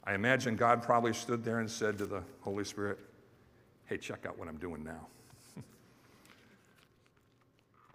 I 0.03 0.13
imagine 0.13 0.55
God 0.55 0.81
probably 0.81 1.13
stood 1.13 1.43
there 1.43 1.59
and 1.59 1.69
said 1.69 1.97
to 1.99 2.05
the 2.05 2.23
Holy 2.41 2.63
Spirit, 2.63 2.99
hey, 3.85 3.97
check 3.97 4.25
out 4.25 4.37
what 4.37 4.47
I'm 4.47 4.57
doing 4.57 4.83
now. 4.83 5.07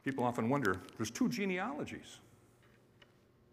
People 0.05 0.25
often 0.25 0.49
wonder 0.49 0.79
there's 0.97 1.11
two 1.11 1.29
genealogies. 1.29 2.19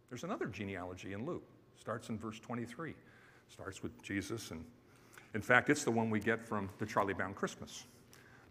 There's 0.10 0.24
another 0.24 0.46
genealogy 0.46 1.14
in 1.14 1.26
Luke, 1.26 1.44
starts 1.80 2.10
in 2.10 2.20
verse 2.20 2.40
23. 2.40 2.94
Starts 3.50 3.82
with 3.82 4.00
Jesus, 4.04 4.52
and 4.52 4.64
in 5.34 5.42
fact, 5.42 5.70
it's 5.70 5.84
the 5.84 5.92
one 5.92 6.10
we 6.10 6.20
get 6.20 6.48
from 6.48 6.70
the 6.80 6.86
Charlie 6.86 7.14
Brown 7.14 7.34
Christmas. 7.34 7.86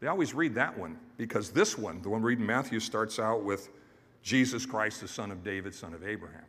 They 0.01 0.09
always 0.09 0.35
read 0.35 0.55
that 0.57 0.77
one 0.77 0.99
because 1.17 1.51
this 1.51 1.79
one, 1.79 2.03
the 2.03 2.09
one 2.09 2.23
we 2.23 2.31
read 2.31 2.41
in 2.41 2.47
Matthew, 2.47 2.81
starts 2.81 3.21
out 3.21 3.45
with 3.45 3.69
Jesus 4.23 4.67
Christ, 4.67 5.01
the 5.01 5.09
son 5.09 5.31
of 5.31 5.45
David, 5.45 5.75
son 5.75 5.95
of 5.95 6.05
Abraham. 6.05 6.43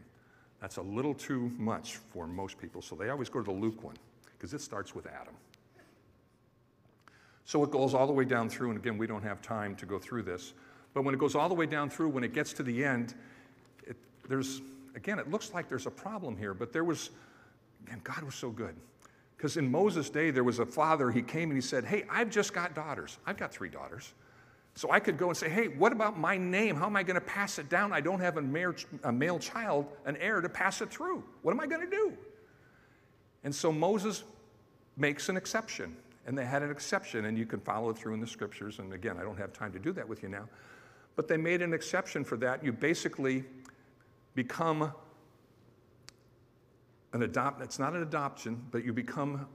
That's 0.63 0.77
a 0.77 0.81
little 0.81 1.13
too 1.13 1.51
much 1.57 1.97
for 1.97 2.25
most 2.25 2.57
people, 2.57 2.81
so 2.81 2.95
they 2.95 3.09
always 3.09 3.27
go 3.27 3.39
to 3.39 3.43
the 3.43 3.51
Luke 3.51 3.83
one 3.83 3.97
because 4.37 4.53
it 4.53 4.61
starts 4.61 4.95
with 4.95 5.05
Adam. 5.07 5.33
So 7.43 7.65
it 7.65 7.69
goes 7.69 7.93
all 7.93 8.07
the 8.07 8.13
way 8.13 8.23
down 8.23 8.47
through, 8.47 8.69
and 8.69 8.79
again, 8.79 8.97
we 8.97 9.05
don't 9.05 9.23
have 9.23 9.41
time 9.41 9.75
to 9.75 9.85
go 9.85 9.99
through 9.99 10.23
this, 10.23 10.53
but 10.93 11.03
when 11.03 11.13
it 11.13 11.17
goes 11.17 11.35
all 11.35 11.49
the 11.49 11.53
way 11.53 11.65
down 11.65 11.89
through, 11.89 12.07
when 12.07 12.23
it 12.23 12.33
gets 12.33 12.53
to 12.53 12.63
the 12.63 12.81
end, 12.81 13.13
it, 13.85 13.97
there's, 14.29 14.61
again, 14.95 15.19
it 15.19 15.29
looks 15.29 15.53
like 15.53 15.67
there's 15.67 15.85
a 15.85 15.91
problem 15.91 16.37
here, 16.37 16.53
but 16.53 16.71
there 16.71 16.85
was, 16.85 17.09
again, 17.85 17.99
God 18.01 18.23
was 18.23 18.35
so 18.35 18.49
good. 18.49 18.73
Because 19.35 19.57
in 19.57 19.69
Moses' 19.69 20.09
day, 20.09 20.31
there 20.31 20.45
was 20.45 20.59
a 20.59 20.65
father, 20.65 21.11
he 21.11 21.23
came 21.23 21.49
and 21.49 21.57
he 21.57 21.61
said, 21.61 21.83
Hey, 21.83 22.05
I've 22.09 22.29
just 22.29 22.53
got 22.53 22.73
daughters. 22.73 23.17
I've 23.25 23.35
got 23.35 23.51
three 23.51 23.67
daughters. 23.67 24.13
So 24.75 24.91
I 24.91 24.99
could 24.99 25.17
go 25.17 25.27
and 25.29 25.37
say, 25.37 25.49
Hey, 25.49 25.67
what 25.67 25.91
about 25.91 26.17
my 26.17 26.37
name? 26.37 26.75
How 26.75 26.87
am 26.87 26.95
I 26.95 27.03
going 27.03 27.15
to 27.15 27.21
pass 27.21 27.59
it 27.59 27.69
down? 27.69 27.93
I 27.93 28.01
don't 28.01 28.19
have 28.19 28.37
a 28.37 28.41
male, 28.41 28.73
a 29.03 29.11
male 29.11 29.39
child, 29.39 29.85
an 30.05 30.17
heir 30.17 30.41
to 30.41 30.49
pass 30.49 30.81
it 30.81 30.89
through. 30.89 31.23
What 31.41 31.51
am 31.51 31.59
I 31.59 31.67
going 31.67 31.81
to 31.81 31.89
do? 31.89 32.13
And 33.43 33.53
so 33.53 33.71
Moses 33.71 34.23
makes 34.97 35.29
an 35.29 35.37
exception 35.37 35.95
and 36.25 36.37
they 36.37 36.45
had 36.45 36.63
an 36.63 36.71
exception, 36.71 37.25
and 37.25 37.37
you 37.37 37.45
can 37.45 37.59
follow 37.59 37.89
it 37.89 37.97
through 37.97 38.13
in 38.13 38.21
the 38.21 38.27
scriptures. 38.27 38.79
And 38.79 38.93
again, 38.93 39.17
I 39.19 39.23
don't 39.23 39.37
have 39.37 39.51
time 39.51 39.73
to 39.73 39.79
do 39.79 39.91
that 39.93 40.07
with 40.07 40.23
you 40.23 40.29
now. 40.29 40.47
But 41.15 41.27
they 41.27 41.37
made 41.37 41.61
an 41.61 41.73
exception 41.73 42.23
for 42.23 42.37
that. 42.37 42.63
You 42.63 42.71
basically 42.71 43.43
become 44.33 44.93
an 47.11 47.23
adopt, 47.23 47.61
it's 47.61 47.77
not 47.77 47.93
an 47.93 48.01
adoption, 48.01 48.63
but 48.71 48.83
you 48.83 48.93
become 48.93 49.45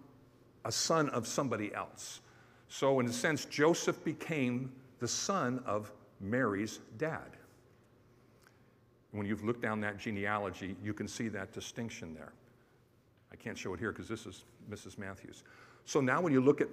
a 0.65 0.71
son 0.71 1.09
of 1.09 1.27
somebody 1.27 1.75
else. 1.75 2.21
So, 2.69 3.01
in 3.01 3.07
a 3.07 3.13
sense, 3.13 3.47
Joseph 3.47 4.05
became 4.05 4.71
the 4.99 5.09
son 5.09 5.63
of 5.67 5.93
Mary's 6.21 6.81
dad. 6.99 7.37
When 9.13 9.27
you've 9.27 9.45
looked 9.45 9.63
down 9.63 9.81
that 9.81 9.99
genealogy, 9.99 10.77
you 10.83 10.93
can 10.93 11.09
see 11.09 11.29
that 11.29 11.53
distinction 11.53 12.15
there. 12.15 12.33
I 13.33 13.37
can't 13.37 13.57
show 13.57 13.75
it 13.75 13.81
here 13.81 13.93
because 13.93 14.09
this 14.09 14.27
is 14.27 14.45
Mrs. 14.71 14.99
Matthews. 14.99 15.45
So 15.85 16.01
now 16.01 16.21
when 16.21 16.33
you 16.33 16.41
look 16.41 16.61
at 16.61 16.69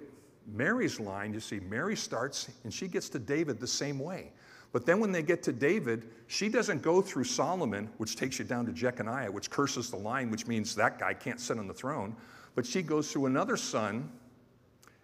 Mary's 0.46 1.00
line, 1.00 1.32
you 1.32 1.40
see 1.40 1.60
Mary 1.60 1.96
starts 1.96 2.50
and 2.64 2.72
she 2.72 2.88
gets 2.88 3.08
to 3.10 3.18
David 3.18 3.60
the 3.60 3.66
same 3.66 3.98
way. 3.98 4.32
But 4.72 4.84
then 4.84 5.00
when 5.00 5.12
they 5.12 5.22
get 5.22 5.42
to 5.44 5.52
David, 5.52 6.10
she 6.26 6.48
doesn't 6.48 6.82
go 6.82 7.00
through 7.00 7.24
Solomon, 7.24 7.88
which 7.96 8.16
takes 8.16 8.38
you 8.38 8.44
down 8.44 8.66
to 8.66 8.72
Jeconiah, 8.72 9.30
which 9.30 9.48
curses 9.48 9.90
the 9.90 9.96
line, 9.96 10.30
which 10.30 10.46
means 10.46 10.74
that 10.74 10.98
guy 10.98 11.14
can't 11.14 11.40
sit 11.40 11.58
on 11.58 11.66
the 11.66 11.74
throne. 11.74 12.14
But 12.54 12.66
she 12.66 12.82
goes 12.82 13.10
through 13.10 13.26
another 13.26 13.56
son, 13.56 14.10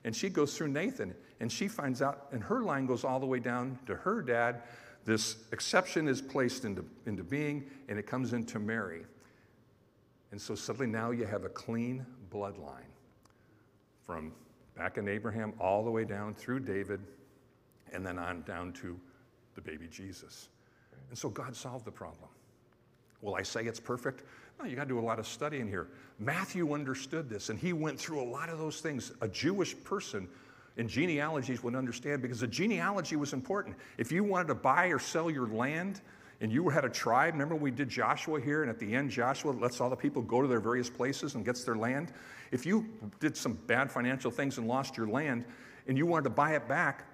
and 0.05 0.15
she 0.15 0.29
goes 0.29 0.57
through 0.57 0.69
Nathan. 0.69 1.15
And 1.41 1.51
she 1.51 1.69
finds 1.69 2.03
out, 2.03 2.29
and 2.33 2.43
her 2.43 2.63
line 2.63 2.87
goes 2.87 3.05
all 3.05 3.21
the 3.21 3.27
way 3.27 3.41
down 3.41 3.79
to 3.87 3.95
her 3.97 4.23
dad. 4.23 4.63
This 5.05 5.37
exception 5.53 6.09
is 6.09 6.23
placed 6.23 6.65
into, 6.65 6.85
into 7.07 7.25
being, 7.25 7.69
and 7.89 7.99
it 7.99 8.07
comes 8.07 8.33
into 8.33 8.59
Mary. 8.59 9.03
And 10.31 10.41
so 10.41 10.55
suddenly 10.55 10.87
now 10.87 11.11
you 11.11 11.27
have 11.27 11.45
a 11.45 11.49
clean 11.49 12.07
bloodline 12.31 12.91
from 14.07 14.33
back 14.77 14.99
in 14.99 15.09
Abraham 15.09 15.53
all 15.61 15.85
the 15.85 15.91
way 15.91 16.05
down 16.05 16.35
through 16.35 16.61
David 16.61 17.01
and 17.93 18.07
then 18.07 18.19
on 18.19 18.43
down 18.43 18.73
to 18.73 18.99
the 19.55 19.61
baby 19.61 19.87
Jesus. 19.91 20.49
And 21.11 21.19
so 21.19 21.29
God 21.29 21.55
solved 21.55 21.85
the 21.85 21.91
problem. 21.91 22.31
Will 23.21 23.35
I 23.35 23.43
say 23.43 23.65
it's 23.65 23.81
perfect? 23.81 24.25
No, 24.59 24.67
you 24.67 24.77
got 24.77 24.85
to 24.85 24.89
do 24.89 24.99
a 24.99 25.01
lot 25.01 25.19
of 25.19 25.27
studying 25.27 25.69
here. 25.69 25.89
Matthew 26.19 26.73
understood 26.73 27.29
this, 27.29 27.49
and 27.49 27.59
he 27.59 27.73
went 27.73 27.99
through 27.99 28.23
a 28.23 28.29
lot 28.29 28.49
of 28.49 28.59
those 28.59 28.81
things. 28.81 29.13
A 29.21 29.29
Jewish 29.29 29.75
person 29.85 30.29
in 30.77 30.89
genealogies 30.89 31.63
would 31.63 31.75
understand 31.75 32.23
because 32.23 32.41
the 32.41 32.47
genealogy 32.47 33.17
was 33.17 33.33
important. 33.33 33.77
If 33.99 34.13
you 34.13 34.25
wanted 34.25 34.49
to 34.49 34.55
buy 34.55 34.87
or 34.87 34.99
sell 34.99 35.31
your 35.31 35.49
land, 35.49 36.01
and 36.43 36.53
you 36.53 36.69
had 36.69 36.85
a 36.85 36.91
tribe. 36.91 37.35
Remember 37.35 37.55
we 37.55 37.71
did 37.71 37.89
Joshua 37.89 38.41
here, 38.41 38.63
and 38.63 38.71
at 38.71 38.79
the 38.79 38.95
end, 38.95 39.11
Joshua 39.11 39.53
lets 39.53 39.81
all 39.81 39.89
the 39.89 39.97
people 39.97 40.21
go 40.21 40.43
to 40.43 40.49
their 40.49 40.61
various 40.61 40.91
places 40.91 41.37
and 41.37 41.45
gets 41.45 41.63
their 41.63 41.77
land. 41.77 42.13
If 42.51 42.67
you 42.67 42.85
did 43.21 43.37
some 43.37 43.55
bad 43.69 43.93
financial 43.93 44.31
things 44.31 44.59
and 44.59 44.67
lost 44.67 44.97
your 44.97 45.07
land, 45.07 45.45
and 45.87 45.97
you 45.97 46.05
wanted 46.05 46.25
to 46.25 46.31
buy 46.31 46.57
it 46.57 46.67
back, 46.69 47.07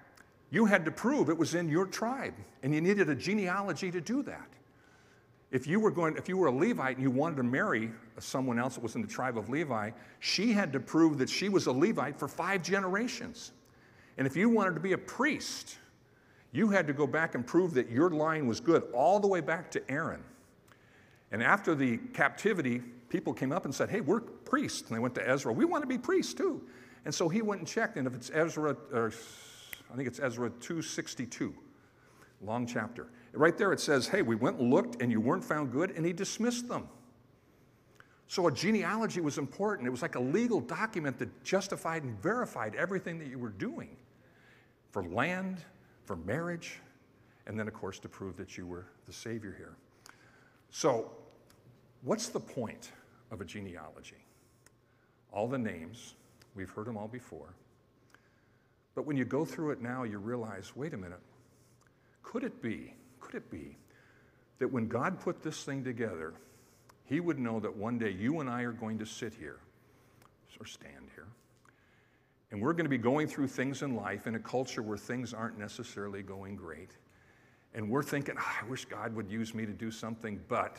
you 0.49 0.65
had 0.65 0.83
to 0.85 0.91
prove 0.91 1.29
it 1.29 1.37
was 1.37 1.53
in 1.53 1.69
your 1.69 1.85
tribe, 1.85 2.33
and 2.63 2.73
you 2.73 2.81
needed 2.81 3.07
a 3.07 3.15
genealogy 3.15 3.91
to 3.91 4.01
do 4.01 4.23
that. 4.23 4.47
If 5.51 5.65
you 5.65 5.79
were 5.79 5.89
going, 5.89 6.15
if 6.15 6.29
you 6.29 6.37
were 6.37 6.47
a 6.47 6.51
Levite 6.51 6.97
and 6.97 7.03
you 7.03 7.09
wanted 7.09 7.37
to 7.37 7.43
marry 7.43 7.91
someone 8.19 8.59
else 8.59 8.75
that 8.75 8.83
was 8.83 8.95
in 8.95 9.01
the 9.01 9.07
tribe 9.07 9.37
of 9.37 9.49
Levi, 9.49 9.91
she 10.19 10.53
had 10.53 10.71
to 10.73 10.79
prove 10.79 11.17
that 11.17 11.29
she 11.29 11.49
was 11.49 11.65
a 11.65 11.71
Levite 11.71 12.19
for 12.19 12.27
five 12.27 12.61
generations. 12.61 13.51
And 14.17 14.27
if 14.27 14.35
you 14.35 14.49
wanted 14.49 14.75
to 14.75 14.79
be 14.79 14.93
a 14.93 14.97
priest, 14.97 15.77
you 16.51 16.69
had 16.69 16.85
to 16.87 16.93
go 16.93 17.07
back 17.07 17.35
and 17.35 17.45
prove 17.45 17.73
that 17.75 17.89
your 17.89 18.11
line 18.11 18.45
was 18.45 18.59
good 18.59 18.83
all 18.93 19.19
the 19.19 19.27
way 19.27 19.41
back 19.41 19.71
to 19.71 19.91
Aaron. 19.91 20.23
And 21.31 21.41
after 21.41 21.73
the 21.73 21.97
captivity, 22.13 22.81
people 23.09 23.33
came 23.33 23.51
up 23.51 23.65
and 23.65 23.73
said, 23.73 23.89
Hey, 23.89 24.01
we're 24.01 24.19
priests. 24.19 24.87
And 24.89 24.95
they 24.95 24.99
went 24.99 25.15
to 25.15 25.27
Ezra. 25.27 25.53
We 25.53 25.65
want 25.65 25.83
to 25.83 25.87
be 25.87 25.97
priests 25.97 26.33
too. 26.33 26.61
And 27.05 27.13
so 27.13 27.29
he 27.29 27.41
went 27.41 27.61
and 27.61 27.67
checked. 27.67 27.97
And 27.97 28.07
if 28.07 28.13
it's 28.13 28.29
Ezra, 28.33 28.75
or 28.93 29.11
I 29.91 29.95
think 29.95 30.07
it's 30.07 30.19
Ezra 30.19 30.49
262, 30.49 31.53
long 32.41 32.65
chapter. 32.65 33.07
Right 33.33 33.57
there 33.57 33.71
it 33.73 33.79
says, 33.79 34.07
Hey, 34.07 34.21
we 34.21 34.35
went 34.35 34.59
and 34.59 34.71
looked 34.73 35.01
and 35.01 35.11
you 35.11 35.21
weren't 35.21 35.43
found 35.43 35.71
good. 35.71 35.91
And 35.91 36.05
he 36.05 36.13
dismissed 36.13 36.67
them. 36.67 36.87
So 38.27 38.47
a 38.47 38.51
genealogy 38.51 39.21
was 39.21 39.37
important. 39.37 39.87
It 39.87 39.91
was 39.91 40.01
like 40.01 40.15
a 40.15 40.19
legal 40.19 40.59
document 40.61 41.17
that 41.19 41.43
justified 41.43 42.03
and 42.03 42.21
verified 42.21 42.75
everything 42.75 43.17
that 43.19 43.27
you 43.27 43.39
were 43.39 43.49
doing 43.49 43.97
for 44.91 45.03
land, 45.03 45.63
for 46.05 46.15
marriage, 46.15 46.79
and 47.47 47.59
then, 47.59 47.67
of 47.67 47.73
course, 47.73 47.97
to 47.99 48.07
prove 48.07 48.37
that 48.37 48.55
you 48.57 48.67
were 48.67 48.85
the 49.07 49.13
Savior 49.13 49.55
here. 49.57 49.75
So, 50.69 51.09
what's 52.03 52.29
the 52.29 52.39
point 52.39 52.91
of 53.31 53.41
a 53.41 53.45
genealogy? 53.45 54.23
All 55.31 55.47
the 55.47 55.57
names, 55.57 56.13
we've 56.53 56.69
heard 56.69 56.85
them 56.85 56.97
all 56.97 57.07
before. 57.07 57.55
But 58.93 59.05
when 59.05 59.17
you 59.17 59.25
go 59.25 59.45
through 59.45 59.71
it 59.71 59.81
now, 59.81 60.03
you 60.03 60.19
realize 60.19 60.75
wait 60.75 60.93
a 60.93 60.97
minute, 60.97 61.21
could 62.23 62.43
it 62.43 62.61
be, 62.61 62.93
could 63.19 63.35
it 63.35 63.49
be 63.49 63.77
that 64.59 64.71
when 64.71 64.87
God 64.87 65.19
put 65.19 65.41
this 65.41 65.63
thing 65.63 65.83
together, 65.83 66.33
He 67.05 67.19
would 67.19 67.39
know 67.39 67.59
that 67.59 67.75
one 67.75 67.97
day 67.97 68.11
you 68.11 68.39
and 68.39 68.49
I 68.49 68.63
are 68.63 68.71
going 68.71 68.99
to 68.99 69.05
sit 69.05 69.33
here 69.33 69.59
or 70.59 70.65
stand 70.65 71.09
here 71.15 71.27
and 72.51 72.61
we're 72.61 72.73
going 72.73 72.85
to 72.85 72.89
be 72.89 72.97
going 72.97 73.27
through 73.27 73.47
things 73.47 73.83
in 73.83 73.95
life 73.95 74.25
in 74.25 74.35
a 74.35 74.39
culture 74.39 74.81
where 74.81 74.97
things 74.97 75.33
aren't 75.33 75.57
necessarily 75.57 76.23
going 76.23 76.55
great. 76.55 76.89
And 77.75 77.89
we're 77.89 78.03
thinking, 78.03 78.35
oh, 78.39 78.55
I 78.61 78.67
wish 78.67 78.85
God 78.85 79.15
would 79.15 79.29
use 79.29 79.53
me 79.53 79.65
to 79.65 79.71
do 79.71 79.91
something, 79.91 80.39
but 80.47 80.77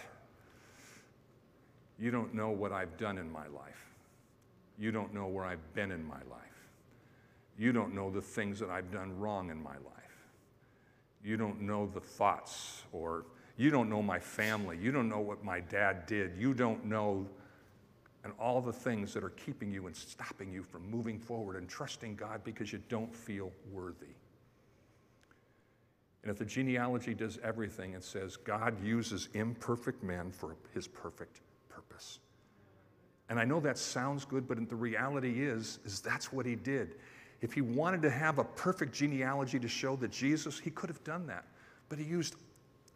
you 1.99 2.11
don't 2.11 2.34
know 2.34 2.51
what 2.51 2.72
I've 2.72 2.97
done 2.97 3.18
in 3.18 3.30
my 3.30 3.47
life. 3.47 3.86
You 4.78 4.91
don't 4.91 5.14
know 5.14 5.26
where 5.26 5.45
I've 5.45 5.74
been 5.74 5.93
in 5.93 6.03
my 6.03 6.20
life. 6.30 6.41
You 7.57 7.72
don't 7.72 7.95
know 7.95 8.11
the 8.11 8.22
things 8.22 8.59
that 8.59 8.70
I've 8.70 8.91
done 8.91 9.16
wrong 9.18 9.51
in 9.51 9.62
my 9.62 9.74
life. 9.74 10.00
You 11.25 11.37
don't 11.37 11.61
know 11.61 11.87
the 11.87 12.01
thoughts, 12.01 12.83
or 12.93 13.27
you 13.57 13.71
don't 13.71 13.91
know 13.91 14.03
my 14.03 14.18
family. 14.18 14.79
You 14.81 14.91
don't 14.91 15.09
know 15.09 15.21
what 15.21 15.45
my 15.45 15.61
dad 15.61 16.07
did. 16.07 16.33
You 16.39 16.55
don't 16.55 16.85
know 16.85 17.27
and 18.23 18.33
all 18.39 18.61
the 18.61 18.73
things 18.73 19.14
that 19.14 19.25
are 19.25 19.31
keeping 19.31 19.71
you 19.71 19.87
and 19.87 19.97
stopping 19.97 20.53
you 20.53 20.62
from 20.62 20.89
moving 20.91 21.18
forward 21.18 21.57
and 21.57 21.68
trusting 21.68 22.16
God 22.16 22.43
because 22.45 22.73
you 22.73 22.81
don't 22.89 23.14
feel 23.14 23.51
worthy. 23.73 24.14
And 26.23 26.31
if 26.31 26.37
the 26.37 26.45
genealogy 26.45 27.14
does 27.14 27.39
everything, 27.43 27.95
it 27.95 28.05
says 28.05 28.37
God 28.37 28.83
uses 28.85 29.31
imperfect 29.33 30.03
men 30.03 30.31
for 30.31 30.57
his 30.75 30.87
perfect 30.87 31.41
purpose. 31.71 32.18
And 33.31 33.41
I 33.41 33.45
know 33.45 33.59
that 33.61 33.79
sounds 33.79 34.27
good, 34.27 34.47
but 34.47 34.68
the 34.68 34.77
reality 34.77 35.43
is, 35.43 35.79
is 35.87 36.01
that's 36.01 36.31
what 36.31 36.45
he 36.45 36.57
did. 36.57 36.97
If 37.41 37.53
he 37.53 37.61
wanted 37.62 38.03
to 38.03 38.11
have 38.11 38.38
a 38.38 38.45
perfect 38.45 38.93
genealogy 38.93 39.59
to 39.59 39.68
show 39.68 39.97
that 39.97 40.11
Jesus, 40.11 40.59
he 40.59 40.70
could 40.70 40.91
have 40.91 41.03
done 41.05 41.26
that. 41.28 41.45
But 41.88 41.99
he 41.99 42.05
used 42.05 42.36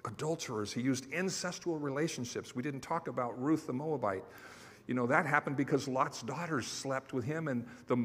adulterers, 0.04 0.72
he 0.72 0.82
used 0.82 1.10
incestual 1.10 1.80
relationships. 1.80 2.54
We 2.54 2.62
didn't 2.62 2.82
talk 2.82 3.08
about 3.08 3.40
Ruth 3.42 3.66
the 3.66 3.72
Moabite. 3.72 4.24
You 4.86 4.92
know, 4.92 5.06
that 5.06 5.24
happened 5.24 5.56
because 5.56 5.88
Lot's 5.88 6.20
daughters 6.20 6.66
slept 6.66 7.14
with 7.14 7.24
him, 7.24 7.48
and 7.48 7.66
the 7.86 7.96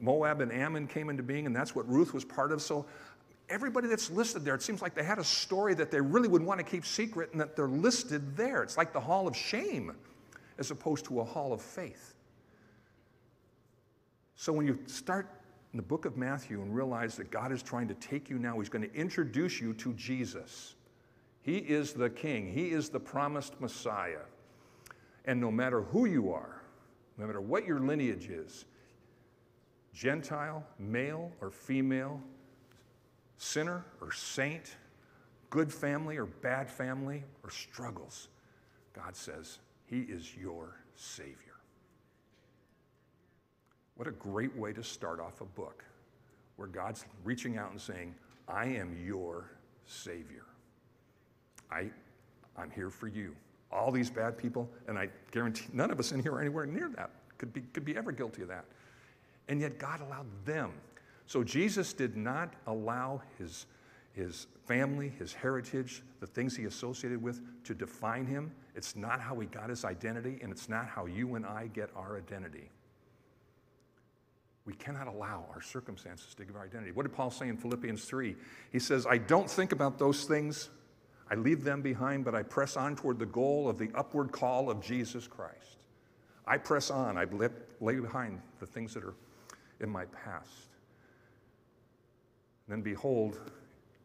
Moab 0.00 0.40
and 0.40 0.52
Ammon 0.52 0.86
came 0.86 1.10
into 1.10 1.24
being, 1.24 1.44
and 1.44 1.54
that's 1.54 1.74
what 1.74 1.88
Ruth 1.88 2.14
was 2.14 2.24
part 2.24 2.52
of. 2.52 2.62
So, 2.62 2.86
everybody 3.48 3.88
that's 3.88 4.10
listed 4.12 4.44
there, 4.44 4.54
it 4.54 4.62
seems 4.62 4.80
like 4.80 4.94
they 4.94 5.02
had 5.02 5.18
a 5.18 5.24
story 5.24 5.74
that 5.74 5.90
they 5.90 6.00
really 6.00 6.28
would 6.28 6.42
want 6.42 6.60
to 6.60 6.64
keep 6.64 6.86
secret 6.86 7.32
and 7.32 7.40
that 7.40 7.56
they're 7.56 7.66
listed 7.66 8.36
there. 8.36 8.62
It's 8.62 8.76
like 8.76 8.92
the 8.92 9.00
hall 9.00 9.26
of 9.26 9.36
shame 9.36 9.92
as 10.56 10.70
opposed 10.70 11.04
to 11.06 11.20
a 11.20 11.24
hall 11.24 11.52
of 11.52 11.60
faith. 11.60 12.14
So, 14.36 14.52
when 14.52 14.68
you 14.68 14.78
start 14.86 15.39
in 15.72 15.76
the 15.76 15.82
book 15.82 16.04
of 16.04 16.16
Matthew 16.16 16.62
and 16.62 16.74
realize 16.74 17.16
that 17.16 17.30
God 17.30 17.52
is 17.52 17.62
trying 17.62 17.88
to 17.88 17.94
take 17.94 18.28
you 18.28 18.38
now, 18.38 18.58
He's 18.58 18.68
going 18.68 18.88
to 18.88 18.94
introduce 18.94 19.60
you 19.60 19.72
to 19.74 19.92
Jesus. 19.94 20.74
He 21.42 21.58
is 21.58 21.92
the 21.92 22.10
King, 22.10 22.52
He 22.52 22.70
is 22.70 22.88
the 22.88 23.00
promised 23.00 23.60
Messiah. 23.60 24.24
And 25.24 25.40
no 25.40 25.50
matter 25.50 25.82
who 25.82 26.06
you 26.06 26.32
are, 26.32 26.62
no 27.18 27.26
matter 27.26 27.40
what 27.40 27.66
your 27.66 27.78
lineage 27.78 28.28
is, 28.28 28.64
Gentile, 29.92 30.64
male 30.78 31.30
or 31.40 31.50
female, 31.50 32.20
sinner 33.36 33.84
or 34.00 34.12
saint, 34.12 34.76
good 35.50 35.72
family 35.72 36.16
or 36.16 36.26
bad 36.26 36.70
family, 36.70 37.24
or 37.42 37.50
struggles, 37.50 38.28
God 38.94 39.14
says, 39.16 39.58
He 39.86 40.00
is 40.00 40.36
your 40.36 40.76
Savior. 40.96 41.49
What 44.00 44.08
a 44.08 44.12
great 44.12 44.56
way 44.56 44.72
to 44.72 44.82
start 44.82 45.20
off 45.20 45.42
a 45.42 45.44
book 45.44 45.84
where 46.56 46.68
God's 46.68 47.04
reaching 47.22 47.58
out 47.58 47.70
and 47.70 47.78
saying, 47.78 48.14
I 48.48 48.64
am 48.64 48.96
your 49.06 49.50
Savior. 49.84 50.46
I, 51.70 51.90
I'm 52.56 52.70
here 52.70 52.88
for 52.88 53.08
you 53.08 53.36
all 53.70 53.92
these 53.92 54.08
bad 54.08 54.38
people, 54.38 54.70
and 54.88 54.98
I 54.98 55.10
guarantee 55.32 55.66
none 55.74 55.90
of 55.90 56.00
us 56.00 56.12
in 56.12 56.22
here 56.22 56.32
are 56.32 56.40
anywhere 56.40 56.64
near 56.64 56.88
that, 56.96 57.10
could 57.36 57.52
be, 57.52 57.60
could 57.74 57.84
be 57.84 57.94
ever 57.94 58.10
guilty 58.10 58.40
of 58.40 58.48
that. 58.48 58.64
And 59.48 59.60
yet 59.60 59.78
God 59.78 60.00
allowed 60.00 60.28
them. 60.46 60.72
So 61.26 61.44
Jesus 61.44 61.92
did 61.92 62.16
not 62.16 62.54
allow 62.68 63.20
his, 63.36 63.66
his 64.14 64.46
family, 64.64 65.12
his 65.18 65.34
heritage, 65.34 66.02
the 66.20 66.26
things 66.26 66.56
he 66.56 66.64
associated 66.64 67.22
with 67.22 67.42
to 67.64 67.74
define 67.74 68.24
him. 68.24 68.50
It's 68.74 68.96
not 68.96 69.20
how 69.20 69.38
he 69.38 69.46
got 69.46 69.68
his 69.68 69.84
identity, 69.84 70.38
and 70.42 70.50
it's 70.50 70.70
not 70.70 70.86
how 70.86 71.04
you 71.04 71.34
and 71.34 71.44
I 71.44 71.66
get 71.66 71.90
our 71.94 72.16
identity. 72.16 72.70
We 74.66 74.74
cannot 74.74 75.06
allow 75.06 75.46
our 75.54 75.62
circumstances 75.62 76.34
to 76.34 76.44
give 76.44 76.54
our 76.54 76.64
identity. 76.64 76.92
What 76.92 77.04
did 77.04 77.14
Paul 77.14 77.30
say 77.30 77.48
in 77.48 77.56
Philippians 77.56 78.04
3? 78.04 78.36
He 78.72 78.78
says, 78.78 79.06
I 79.06 79.18
don't 79.18 79.50
think 79.50 79.72
about 79.72 79.98
those 79.98 80.24
things 80.24 80.68
I 81.30 81.36
leave 81.36 81.62
them 81.62 81.80
behind, 81.80 82.24
but 82.24 82.34
I 82.34 82.42
press 82.42 82.76
on 82.76 82.96
toward 82.96 83.20
the 83.20 83.26
goal 83.26 83.68
of 83.68 83.78
the 83.78 83.88
upward 83.94 84.32
call 84.32 84.68
of 84.68 84.80
Jesus 84.82 85.28
Christ. 85.28 85.86
I 86.44 86.58
press 86.58 86.90
on. 86.90 87.16
I 87.16 87.26
lay 87.80 88.00
behind 88.00 88.40
the 88.58 88.66
things 88.66 88.92
that 88.94 89.04
are 89.04 89.14
in 89.80 89.88
my 89.88 90.06
past. 90.06 90.66
And 92.66 92.76
then 92.76 92.82
behold, 92.82 93.38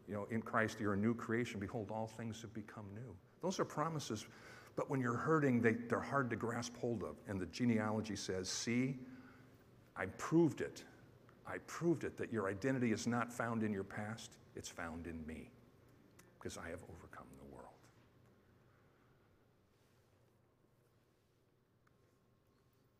you 0.08 0.14
know, 0.14 0.28
in 0.30 0.40
Christ 0.40 0.78
you're 0.78 0.92
a 0.92 0.96
new 0.96 1.14
creation. 1.14 1.58
Behold, 1.58 1.90
all 1.90 2.06
things 2.06 2.40
have 2.42 2.54
become 2.54 2.84
new. 2.94 3.14
Those 3.42 3.58
are 3.58 3.64
promises 3.64 4.26
But 4.76 4.90
when 4.90 5.00
you're 5.00 5.16
hurting, 5.16 5.62
they, 5.62 5.72
they're 5.72 5.98
hard 5.98 6.30
to 6.30 6.36
grasp 6.36 6.76
hold 6.76 7.02
of. 7.02 7.16
And 7.26 7.40
the 7.40 7.46
genealogy 7.46 8.14
says, 8.14 8.48
See, 8.48 8.98
I 9.98 10.06
proved 10.18 10.60
it. 10.60 10.84
I 11.46 11.58
proved 11.66 12.04
it 12.04 12.16
that 12.18 12.32
your 12.32 12.48
identity 12.48 12.92
is 12.92 13.06
not 13.06 13.32
found 13.32 13.62
in 13.62 13.72
your 13.72 13.84
past, 13.84 14.32
it's 14.56 14.68
found 14.68 15.06
in 15.06 15.24
me, 15.26 15.48
because 16.38 16.58
I 16.58 16.68
have 16.68 16.80
overcome 16.82 17.26
the 17.38 17.54
world. 17.54 17.70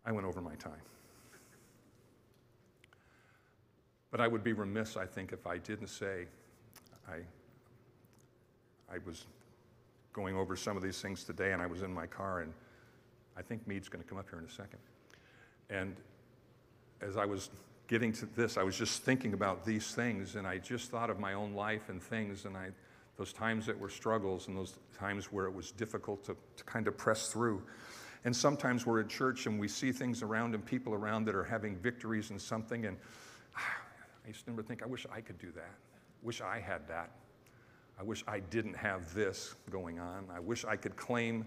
I 0.05 0.13
went 0.13 0.27
over 0.27 0.41
my 0.41 0.55
time. 0.55 0.73
But 4.11 4.21
I 4.21 4.29
would 4.29 4.45
be 4.45 4.53
remiss, 4.53 4.97
I 4.97 5.05
think, 5.05 5.33
if 5.33 5.47
I 5.47 5.59
didn't 5.59 5.89
say 5.89 6.27
I, 7.09 7.17
I 8.91 8.99
was 9.05 9.27
going 10.13 10.37
over 10.37 10.57
some 10.57 10.77
of 10.77 10.83
these 10.83 11.03
things 11.03 11.25
today 11.25 11.53
and 11.53 11.61
I 11.61 11.67
was 11.67 11.83
in 11.83 11.93
my 11.93 12.07
car, 12.07 12.41
and 12.41 12.53
I 13.37 13.43
think 13.43 13.67
Mead's 13.67 13.89
going 13.89 14.03
to 14.03 14.09
come 14.09 14.17
up 14.17 14.31
here 14.31 14.39
in 14.39 14.47
a 14.47 14.51
second. 14.51 14.79
And 15.69 15.97
as 17.01 17.17
I 17.17 17.25
was 17.25 17.51
getting 17.89 18.13
to 18.13 18.27
this, 18.27 18.57
I 18.57 18.63
was 18.63 18.77
just 18.77 19.03
thinking 19.03 19.33
about 19.33 19.65
these 19.65 19.95
things, 19.95 20.37
and 20.37 20.47
I 20.47 20.59
just 20.59 20.91
thought 20.91 21.11
of 21.11 21.21
my 21.21 21.35
own 21.35 21.55
life 21.55 21.89
and 21.89 22.03
things, 22.03 22.45
and 22.45 22.57
I, 22.57 22.71
those 23.17 23.33
times 23.33 23.67
that 23.67 23.79
were 23.79 23.89
struggles 23.89 24.49
and 24.49 24.57
those 24.57 24.79
times 24.99 25.27
where 25.27 25.47
it 25.47 25.55
was 25.55 25.71
difficult 25.73 26.25
to, 26.25 26.37
to 26.57 26.65
kind 26.65 26.89
of 26.89 26.97
press 26.97 27.29
through. 27.29 27.63
And 28.25 28.35
sometimes 28.35 28.87
we're 28.87 29.01
at 29.01 29.09
church 29.09 29.47
and 29.47 29.59
we 29.59 29.69
see 29.69 29.93
things 29.93 30.23
around 30.23 30.55
and 30.55 30.65
people 30.65 30.95
around 30.95 31.27
that 31.27 31.35
are 31.37 31.45
having 31.45 31.77
victories 31.77 32.31
in 32.31 32.39
something, 32.39 32.87
and 32.87 32.97
I 33.57 34.29
used 34.29 34.45
to 34.45 34.51
never 34.51 34.63
think, 34.63 34.83
I 34.83 34.87
wish 34.87 35.07
I 35.13 35.21
could 35.21 35.39
do 35.39 35.53
that. 35.53 35.75
Wish 36.23 36.41
I 36.41 36.59
had 36.59 36.89
that. 36.89 37.11
I 37.99 38.03
wish 38.03 38.25
I 38.27 38.41
didn't 38.41 38.77
have 38.77 39.15
this 39.15 39.55
going 39.71 39.99
on. 39.99 40.27
I 40.35 40.41
wish 40.41 40.65
I 40.65 40.77
could 40.77 40.97
claim. 40.97 41.47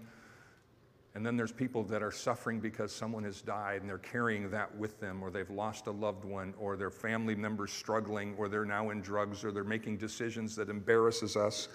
And 1.14 1.26
then 1.26 1.36
there's 1.36 1.50
people 1.50 1.82
that 1.84 2.02
are 2.02 2.12
suffering 2.12 2.60
because 2.60 2.92
someone 2.92 3.24
has 3.24 3.42
died 3.42 3.80
and 3.80 3.90
they're 3.90 3.98
carrying 3.98 4.48
that 4.50 4.74
with 4.76 5.00
them, 5.00 5.22
or 5.22 5.30
they've 5.30 5.50
lost 5.50 5.88
a 5.88 5.90
loved 5.90 6.24
one, 6.24 6.54
or 6.56 6.76
their 6.76 6.90
family 6.90 7.34
members 7.34 7.72
struggling, 7.72 8.34
or 8.38 8.48
they're 8.48 8.64
now 8.64 8.90
in 8.90 9.00
drugs, 9.00 9.44
or 9.44 9.50
they're 9.50 9.64
making 9.64 9.96
decisions 9.96 10.54
that 10.54 10.68
embarrasses 10.68 11.36
us. 11.36 11.68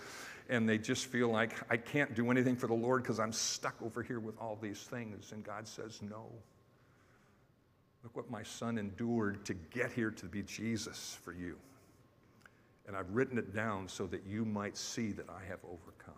And 0.48 0.70
they 0.70 0.78
just 0.78 1.08
feel 1.08 1.30
like, 1.30 1.54
I 1.70 1.76
can't 1.76 2.16
do 2.16 2.32
anything 2.32 2.56
for 2.56 2.68
the 2.68 2.74
Lord 2.74 3.04
because 3.04 3.20
I'm 3.20 3.34
stuck 3.34 3.76
over 3.82 4.02
here 4.02 4.20
with 4.20 4.38
all 4.40 4.58
these 4.62 4.84
things. 4.84 5.32
And 5.34 5.44
God 5.44 5.68
says, 5.68 6.02
No. 6.02 6.32
Look 8.04 8.16
what 8.16 8.30
my 8.30 8.44
son 8.44 8.78
endured 8.78 9.44
to 9.46 9.56
get 9.56 9.92
here 9.92 10.12
to 10.12 10.28
be 10.28 10.44
Jesus 10.44 11.18
for 11.24 11.34
you. 11.34 11.58
And 12.88 12.96
I've 12.96 13.10
written 13.10 13.40
it 13.40 13.54
down 13.54 13.90
so 13.90 14.06
that 14.06 14.24
you 14.28 14.46
might 14.46 14.78
see 14.78 15.12
that 15.14 15.28
I 15.28 15.44
have 15.50 15.58
overcome. 15.64 16.14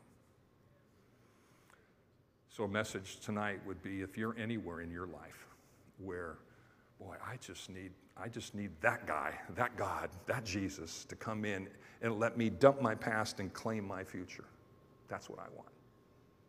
So, 2.57 2.63
a 2.63 2.67
message 2.67 3.19
tonight 3.19 3.59
would 3.67 3.83
be 3.83 4.01
if 4.01 4.17
you're 4.17 4.35
anywhere 4.35 4.81
in 4.81 4.89
your 4.89 5.05
life 5.05 5.45
where, 5.99 6.39
boy, 6.99 7.15
I 7.23 7.35
just 7.35 7.69
need, 7.69 7.91
I 8.19 8.29
just 8.29 8.55
need 8.55 8.71
that 8.81 9.05
guy, 9.05 9.35
that 9.53 9.77
God, 9.77 10.09
that 10.25 10.43
Jesus 10.43 11.05
to 11.05 11.15
come 11.15 11.45
in 11.45 11.67
and 12.01 12.19
let 12.19 12.35
me 12.35 12.49
dump 12.49 12.81
my 12.81 12.95
past 12.95 13.39
and 13.39 13.53
claim 13.53 13.87
my 13.87 14.03
future. 14.03 14.45
That's 15.07 15.29
what 15.29 15.37
I 15.37 15.45
want. 15.55 15.69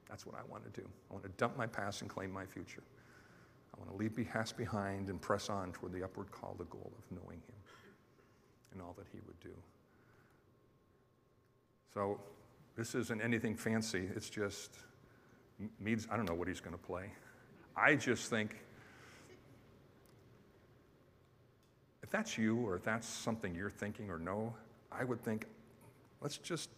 That's 0.09 0.25
what 0.25 0.35
I 0.35 0.51
want 0.51 0.65
to 0.65 0.81
do. 0.81 0.89
I 1.11 1.13
want 1.13 1.27
to 1.27 1.33
dump 1.37 1.59
my 1.59 1.67
past 1.67 2.01
and 2.01 2.09
claim 2.09 2.33
my 2.33 2.47
future. 2.47 2.85
I 3.75 3.79
want 3.79 3.91
to 3.91 3.97
leave 3.99 4.17
past 4.33 4.57
behind 4.57 5.11
and 5.11 5.21
press 5.21 5.51
on 5.51 5.73
toward 5.73 5.93
the 5.93 6.03
upward 6.03 6.33
call, 6.33 6.55
the 6.57 6.65
goal 6.65 6.91
of 6.97 7.19
knowing 7.19 7.37
Him 7.37 7.57
and 8.73 8.81
all 8.81 8.95
that 8.97 9.09
He 9.13 9.19
would 9.27 9.39
do. 9.41 9.55
So, 11.93 12.19
this 12.77 12.95
isn't 12.95 13.21
anything 13.21 13.55
fancy. 13.55 14.09
It's 14.17 14.31
just, 14.31 14.79
Meads, 15.81 16.07
I 16.11 16.17
don't 16.17 16.27
know 16.27 16.35
what 16.35 16.49
he's 16.49 16.61
going 16.61 16.77
to 16.77 16.83
play. 16.83 17.11
I 17.77 17.95
just 17.95 18.31
think 18.31 18.57
if 22.03 22.11
that's 22.11 22.39
you 22.39 22.57
or 22.67 22.77
if 22.77 22.85
that's 22.85 23.07
something 23.07 23.55
you're 23.55 23.71
thinking 23.71 24.11
or 24.11 24.19
no, 24.19 24.55
I 24.91 25.05
would 25.05 25.21
think, 25.21 25.47
let's 26.21 26.39
just 26.39 26.71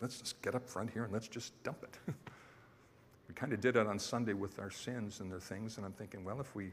let's 0.00 0.18
just 0.18 0.40
get 0.42 0.54
up 0.54 0.66
front 0.68 0.90
here 0.90 1.04
and 1.04 1.12
let's 1.12 1.28
just 1.28 1.60
dump 1.62 1.82
it. 1.82 1.98
we 3.28 3.34
kind 3.34 3.52
of 3.52 3.60
did 3.60 3.76
it 3.76 3.86
on 3.86 3.98
Sunday 3.98 4.32
with 4.32 4.58
our 4.58 4.70
sins 4.70 5.20
and 5.20 5.30
the 5.30 5.40
things, 5.40 5.76
and 5.76 5.86
I'm 5.86 5.92
thinking, 5.92 6.24
well, 6.24 6.40
if 6.40 6.54
we, 6.54 6.72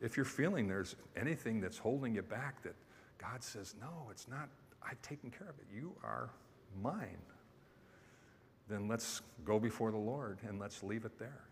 if 0.00 0.16
you're 0.16 0.24
feeling 0.24 0.66
there's 0.66 0.96
anything 1.16 1.60
that's 1.60 1.78
holding 1.78 2.14
you 2.14 2.22
back, 2.22 2.62
that 2.62 2.74
God 3.18 3.42
says, 3.42 3.74
no, 3.80 4.08
it's 4.10 4.28
not. 4.28 4.48
I've 4.82 5.00
taken 5.02 5.30
care 5.30 5.48
of 5.48 5.54
it. 5.58 5.66
You 5.74 5.92
are 6.02 6.30
mine. 6.82 7.16
Then 8.68 8.88
let's 8.88 9.20
go 9.44 9.58
before 9.58 9.90
the 9.90 9.98
Lord 9.98 10.38
and 10.46 10.58
let's 10.58 10.82
leave 10.82 11.04
it 11.04 11.18
there. 11.18 11.44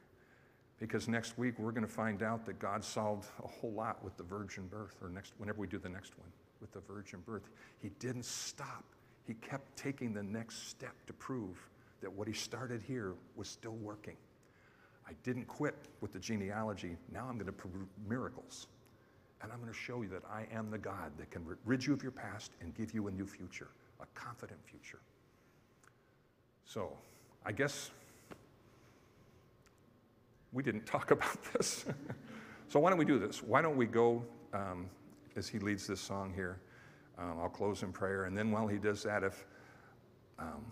Because 0.78 1.06
next 1.08 1.38
week 1.38 1.58
we're 1.58 1.70
going 1.70 1.86
to 1.86 1.92
find 1.92 2.22
out 2.22 2.44
that 2.46 2.58
God 2.58 2.82
solved 2.82 3.28
a 3.44 3.46
whole 3.46 3.72
lot 3.72 4.02
with 4.02 4.16
the 4.16 4.24
virgin 4.24 4.66
birth, 4.66 4.96
or 5.00 5.08
next 5.08 5.34
whenever 5.38 5.60
we 5.60 5.66
do 5.66 5.78
the 5.78 5.88
next 5.88 6.18
one 6.18 6.28
with 6.60 6.72
the 6.72 6.80
virgin 6.80 7.20
birth. 7.24 7.50
He 7.80 7.90
didn't 8.00 8.24
stop. 8.24 8.84
He 9.26 9.34
kept 9.34 9.76
taking 9.76 10.12
the 10.12 10.22
next 10.22 10.68
step 10.68 10.94
to 11.06 11.12
prove 11.12 11.68
that 12.00 12.12
what 12.12 12.26
he 12.26 12.34
started 12.34 12.82
here 12.82 13.14
was 13.36 13.48
still 13.48 13.76
working. 13.76 14.16
I 15.06 15.12
didn't 15.22 15.46
quit 15.46 15.76
with 16.00 16.12
the 16.12 16.18
genealogy. 16.18 16.96
Now 17.12 17.26
I'm 17.28 17.34
going 17.34 17.46
to 17.46 17.52
prove 17.52 17.74
miracles. 18.08 18.66
And 19.42 19.52
I'm 19.52 19.60
going 19.60 19.72
to 19.72 19.78
show 19.78 20.02
you 20.02 20.08
that 20.08 20.22
I 20.30 20.46
am 20.52 20.70
the 20.70 20.78
God 20.78 21.12
that 21.18 21.30
can 21.30 21.44
rid 21.64 21.84
you 21.84 21.92
of 21.92 22.02
your 22.02 22.12
past 22.12 22.52
and 22.60 22.74
give 22.74 22.94
you 22.94 23.08
a 23.08 23.10
new 23.10 23.26
future, 23.26 23.68
a 24.00 24.06
confident 24.14 24.60
future. 24.64 25.00
So 26.64 26.96
I 27.44 27.52
guess 27.52 27.90
we 30.52 30.62
didn't 30.62 30.86
talk 30.86 31.10
about 31.10 31.42
this. 31.52 31.84
so 32.68 32.80
why 32.80 32.90
don't 32.90 32.98
we 32.98 33.04
do 33.04 33.18
this? 33.18 33.42
Why 33.42 33.62
don't 33.62 33.76
we 33.76 33.86
go 33.86 34.24
um, 34.52 34.88
as 35.36 35.48
he 35.48 35.58
leads 35.58 35.86
this 35.86 36.00
song 36.00 36.32
here? 36.34 36.60
Um, 37.18 37.38
I'll 37.40 37.48
close 37.48 37.82
in 37.82 37.92
prayer. 37.92 38.24
And 38.24 38.36
then 38.36 38.50
while 38.50 38.66
he 38.66 38.78
does 38.78 39.02
that, 39.02 39.22
if 39.22 39.44
um, 40.38 40.64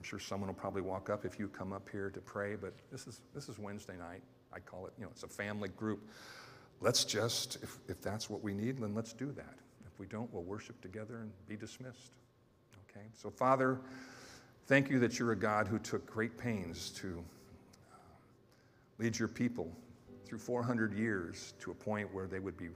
I'm 0.00 0.02
sure 0.02 0.18
someone 0.18 0.48
will 0.48 0.54
probably 0.54 0.82
walk 0.82 1.10
up 1.10 1.24
if 1.24 1.38
you 1.38 1.48
come 1.48 1.72
up 1.72 1.88
here 1.90 2.10
to 2.10 2.20
pray, 2.20 2.56
but 2.56 2.72
this 2.90 3.06
is, 3.06 3.20
this 3.34 3.48
is 3.48 3.58
Wednesday 3.58 3.96
night. 3.96 4.22
I 4.52 4.58
call 4.58 4.86
it, 4.86 4.92
you 4.98 5.04
know, 5.04 5.10
it's 5.12 5.22
a 5.22 5.28
family 5.28 5.68
group. 5.68 6.08
Let's 6.80 7.04
just, 7.04 7.58
if, 7.62 7.78
if 7.88 8.00
that's 8.00 8.30
what 8.30 8.42
we 8.42 8.54
need, 8.54 8.78
then 8.78 8.94
let's 8.94 9.12
do 9.12 9.30
that. 9.32 9.54
If 9.86 9.98
we 9.98 10.06
don't, 10.06 10.32
we'll 10.32 10.42
worship 10.42 10.80
together 10.80 11.18
and 11.18 11.30
be 11.46 11.56
dismissed. 11.56 12.12
Okay? 12.90 13.06
So, 13.12 13.30
Father, 13.30 13.78
thank 14.70 14.88
you 14.88 15.00
that 15.00 15.18
you're 15.18 15.32
a 15.32 15.36
God 15.36 15.66
who 15.66 15.80
took 15.80 16.06
great 16.06 16.38
pains 16.38 16.90
to 16.90 17.24
uh, 17.92 17.96
lead 19.00 19.18
your 19.18 19.26
people 19.26 19.68
through 20.24 20.38
400 20.38 20.94
years 20.94 21.54
to 21.58 21.72
a 21.72 21.74
point 21.74 22.14
where 22.14 22.28
they 22.28 22.38
would 22.38 22.56
be 22.56 22.68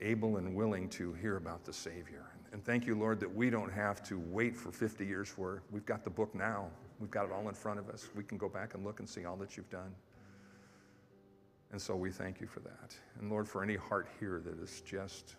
able 0.00 0.36
and 0.36 0.54
willing 0.54 0.88
to 0.88 1.12
hear 1.14 1.36
about 1.36 1.64
the 1.64 1.72
Savior. 1.72 2.26
And 2.52 2.64
thank 2.64 2.86
you, 2.86 2.94
Lord, 2.94 3.18
that 3.18 3.34
we 3.34 3.50
don't 3.50 3.72
have 3.72 4.04
to 4.04 4.20
wait 4.20 4.56
for 4.56 4.70
50 4.70 5.04
years 5.04 5.28
for. 5.28 5.64
We've 5.72 5.84
got 5.84 6.04
the 6.04 6.10
book 6.10 6.32
now. 6.32 6.68
We've 7.00 7.10
got 7.10 7.24
it 7.24 7.32
all 7.32 7.48
in 7.48 7.54
front 7.56 7.80
of 7.80 7.90
us. 7.90 8.06
We 8.14 8.22
can 8.22 8.38
go 8.38 8.48
back 8.48 8.74
and 8.74 8.84
look 8.84 9.00
and 9.00 9.08
see 9.08 9.24
all 9.24 9.34
that 9.38 9.56
you've 9.56 9.68
done. 9.68 9.92
And 11.72 11.82
so 11.82 11.96
we 11.96 12.12
thank 12.12 12.40
you 12.40 12.46
for 12.46 12.60
that. 12.60 12.94
And 13.18 13.32
Lord, 13.32 13.48
for 13.48 13.64
any 13.64 13.74
heart 13.74 14.06
here 14.20 14.40
that 14.44 14.62
is 14.62 14.80
just 14.82 15.34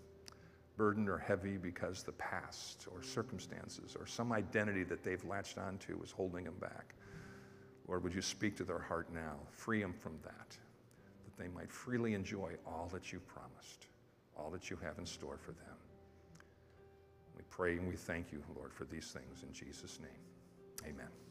burdened 0.78 1.09
or 1.09 1.17
heavy 1.17 1.57
because 1.57 2.03
the 2.03 2.11
past 2.13 2.88
or 2.93 3.01
circumstances 3.01 3.95
or 3.99 4.05
some 4.05 4.32
identity 4.32 4.84
that 4.84 5.03
they've 5.03 5.23
latched 5.25 5.57
onto 5.57 6.01
is 6.03 6.11
holding 6.11 6.45
them 6.45 6.55
back. 6.61 6.93
Lord, 7.88 8.03
would 8.03 8.13
you 8.13 8.21
speak 8.21 8.55
to 8.57 8.63
their 8.63 8.80
heart 8.80 9.07
now? 9.13 9.38
Free 9.51 9.82
them 9.82 9.93
from 9.93 10.13
that, 10.23 10.49
that 11.25 11.38
they 11.41 11.47
might 11.47 11.71
freely 11.71 12.13
enjoy 12.13 12.53
all 12.65 12.89
that 12.93 13.11
you've 13.11 13.28
promised, 13.28 13.88
all 14.38 14.49
that 14.51 14.69
you 14.69 14.78
have 14.84 14.99
in 14.99 15.05
store 15.05 15.38
for 15.38 15.51
them. 15.51 15.75
We 17.36 17.43
pray 17.49 17.73
and 17.73 17.88
we 17.88 17.95
thank 17.95 18.32
you, 18.32 18.43
Lord, 18.55 18.73
for 18.73 18.86
these 18.86 19.07
things 19.07 19.43
in 19.43 19.53
Jesus' 19.53 19.99
name. 19.99 20.89
Amen. 20.93 21.26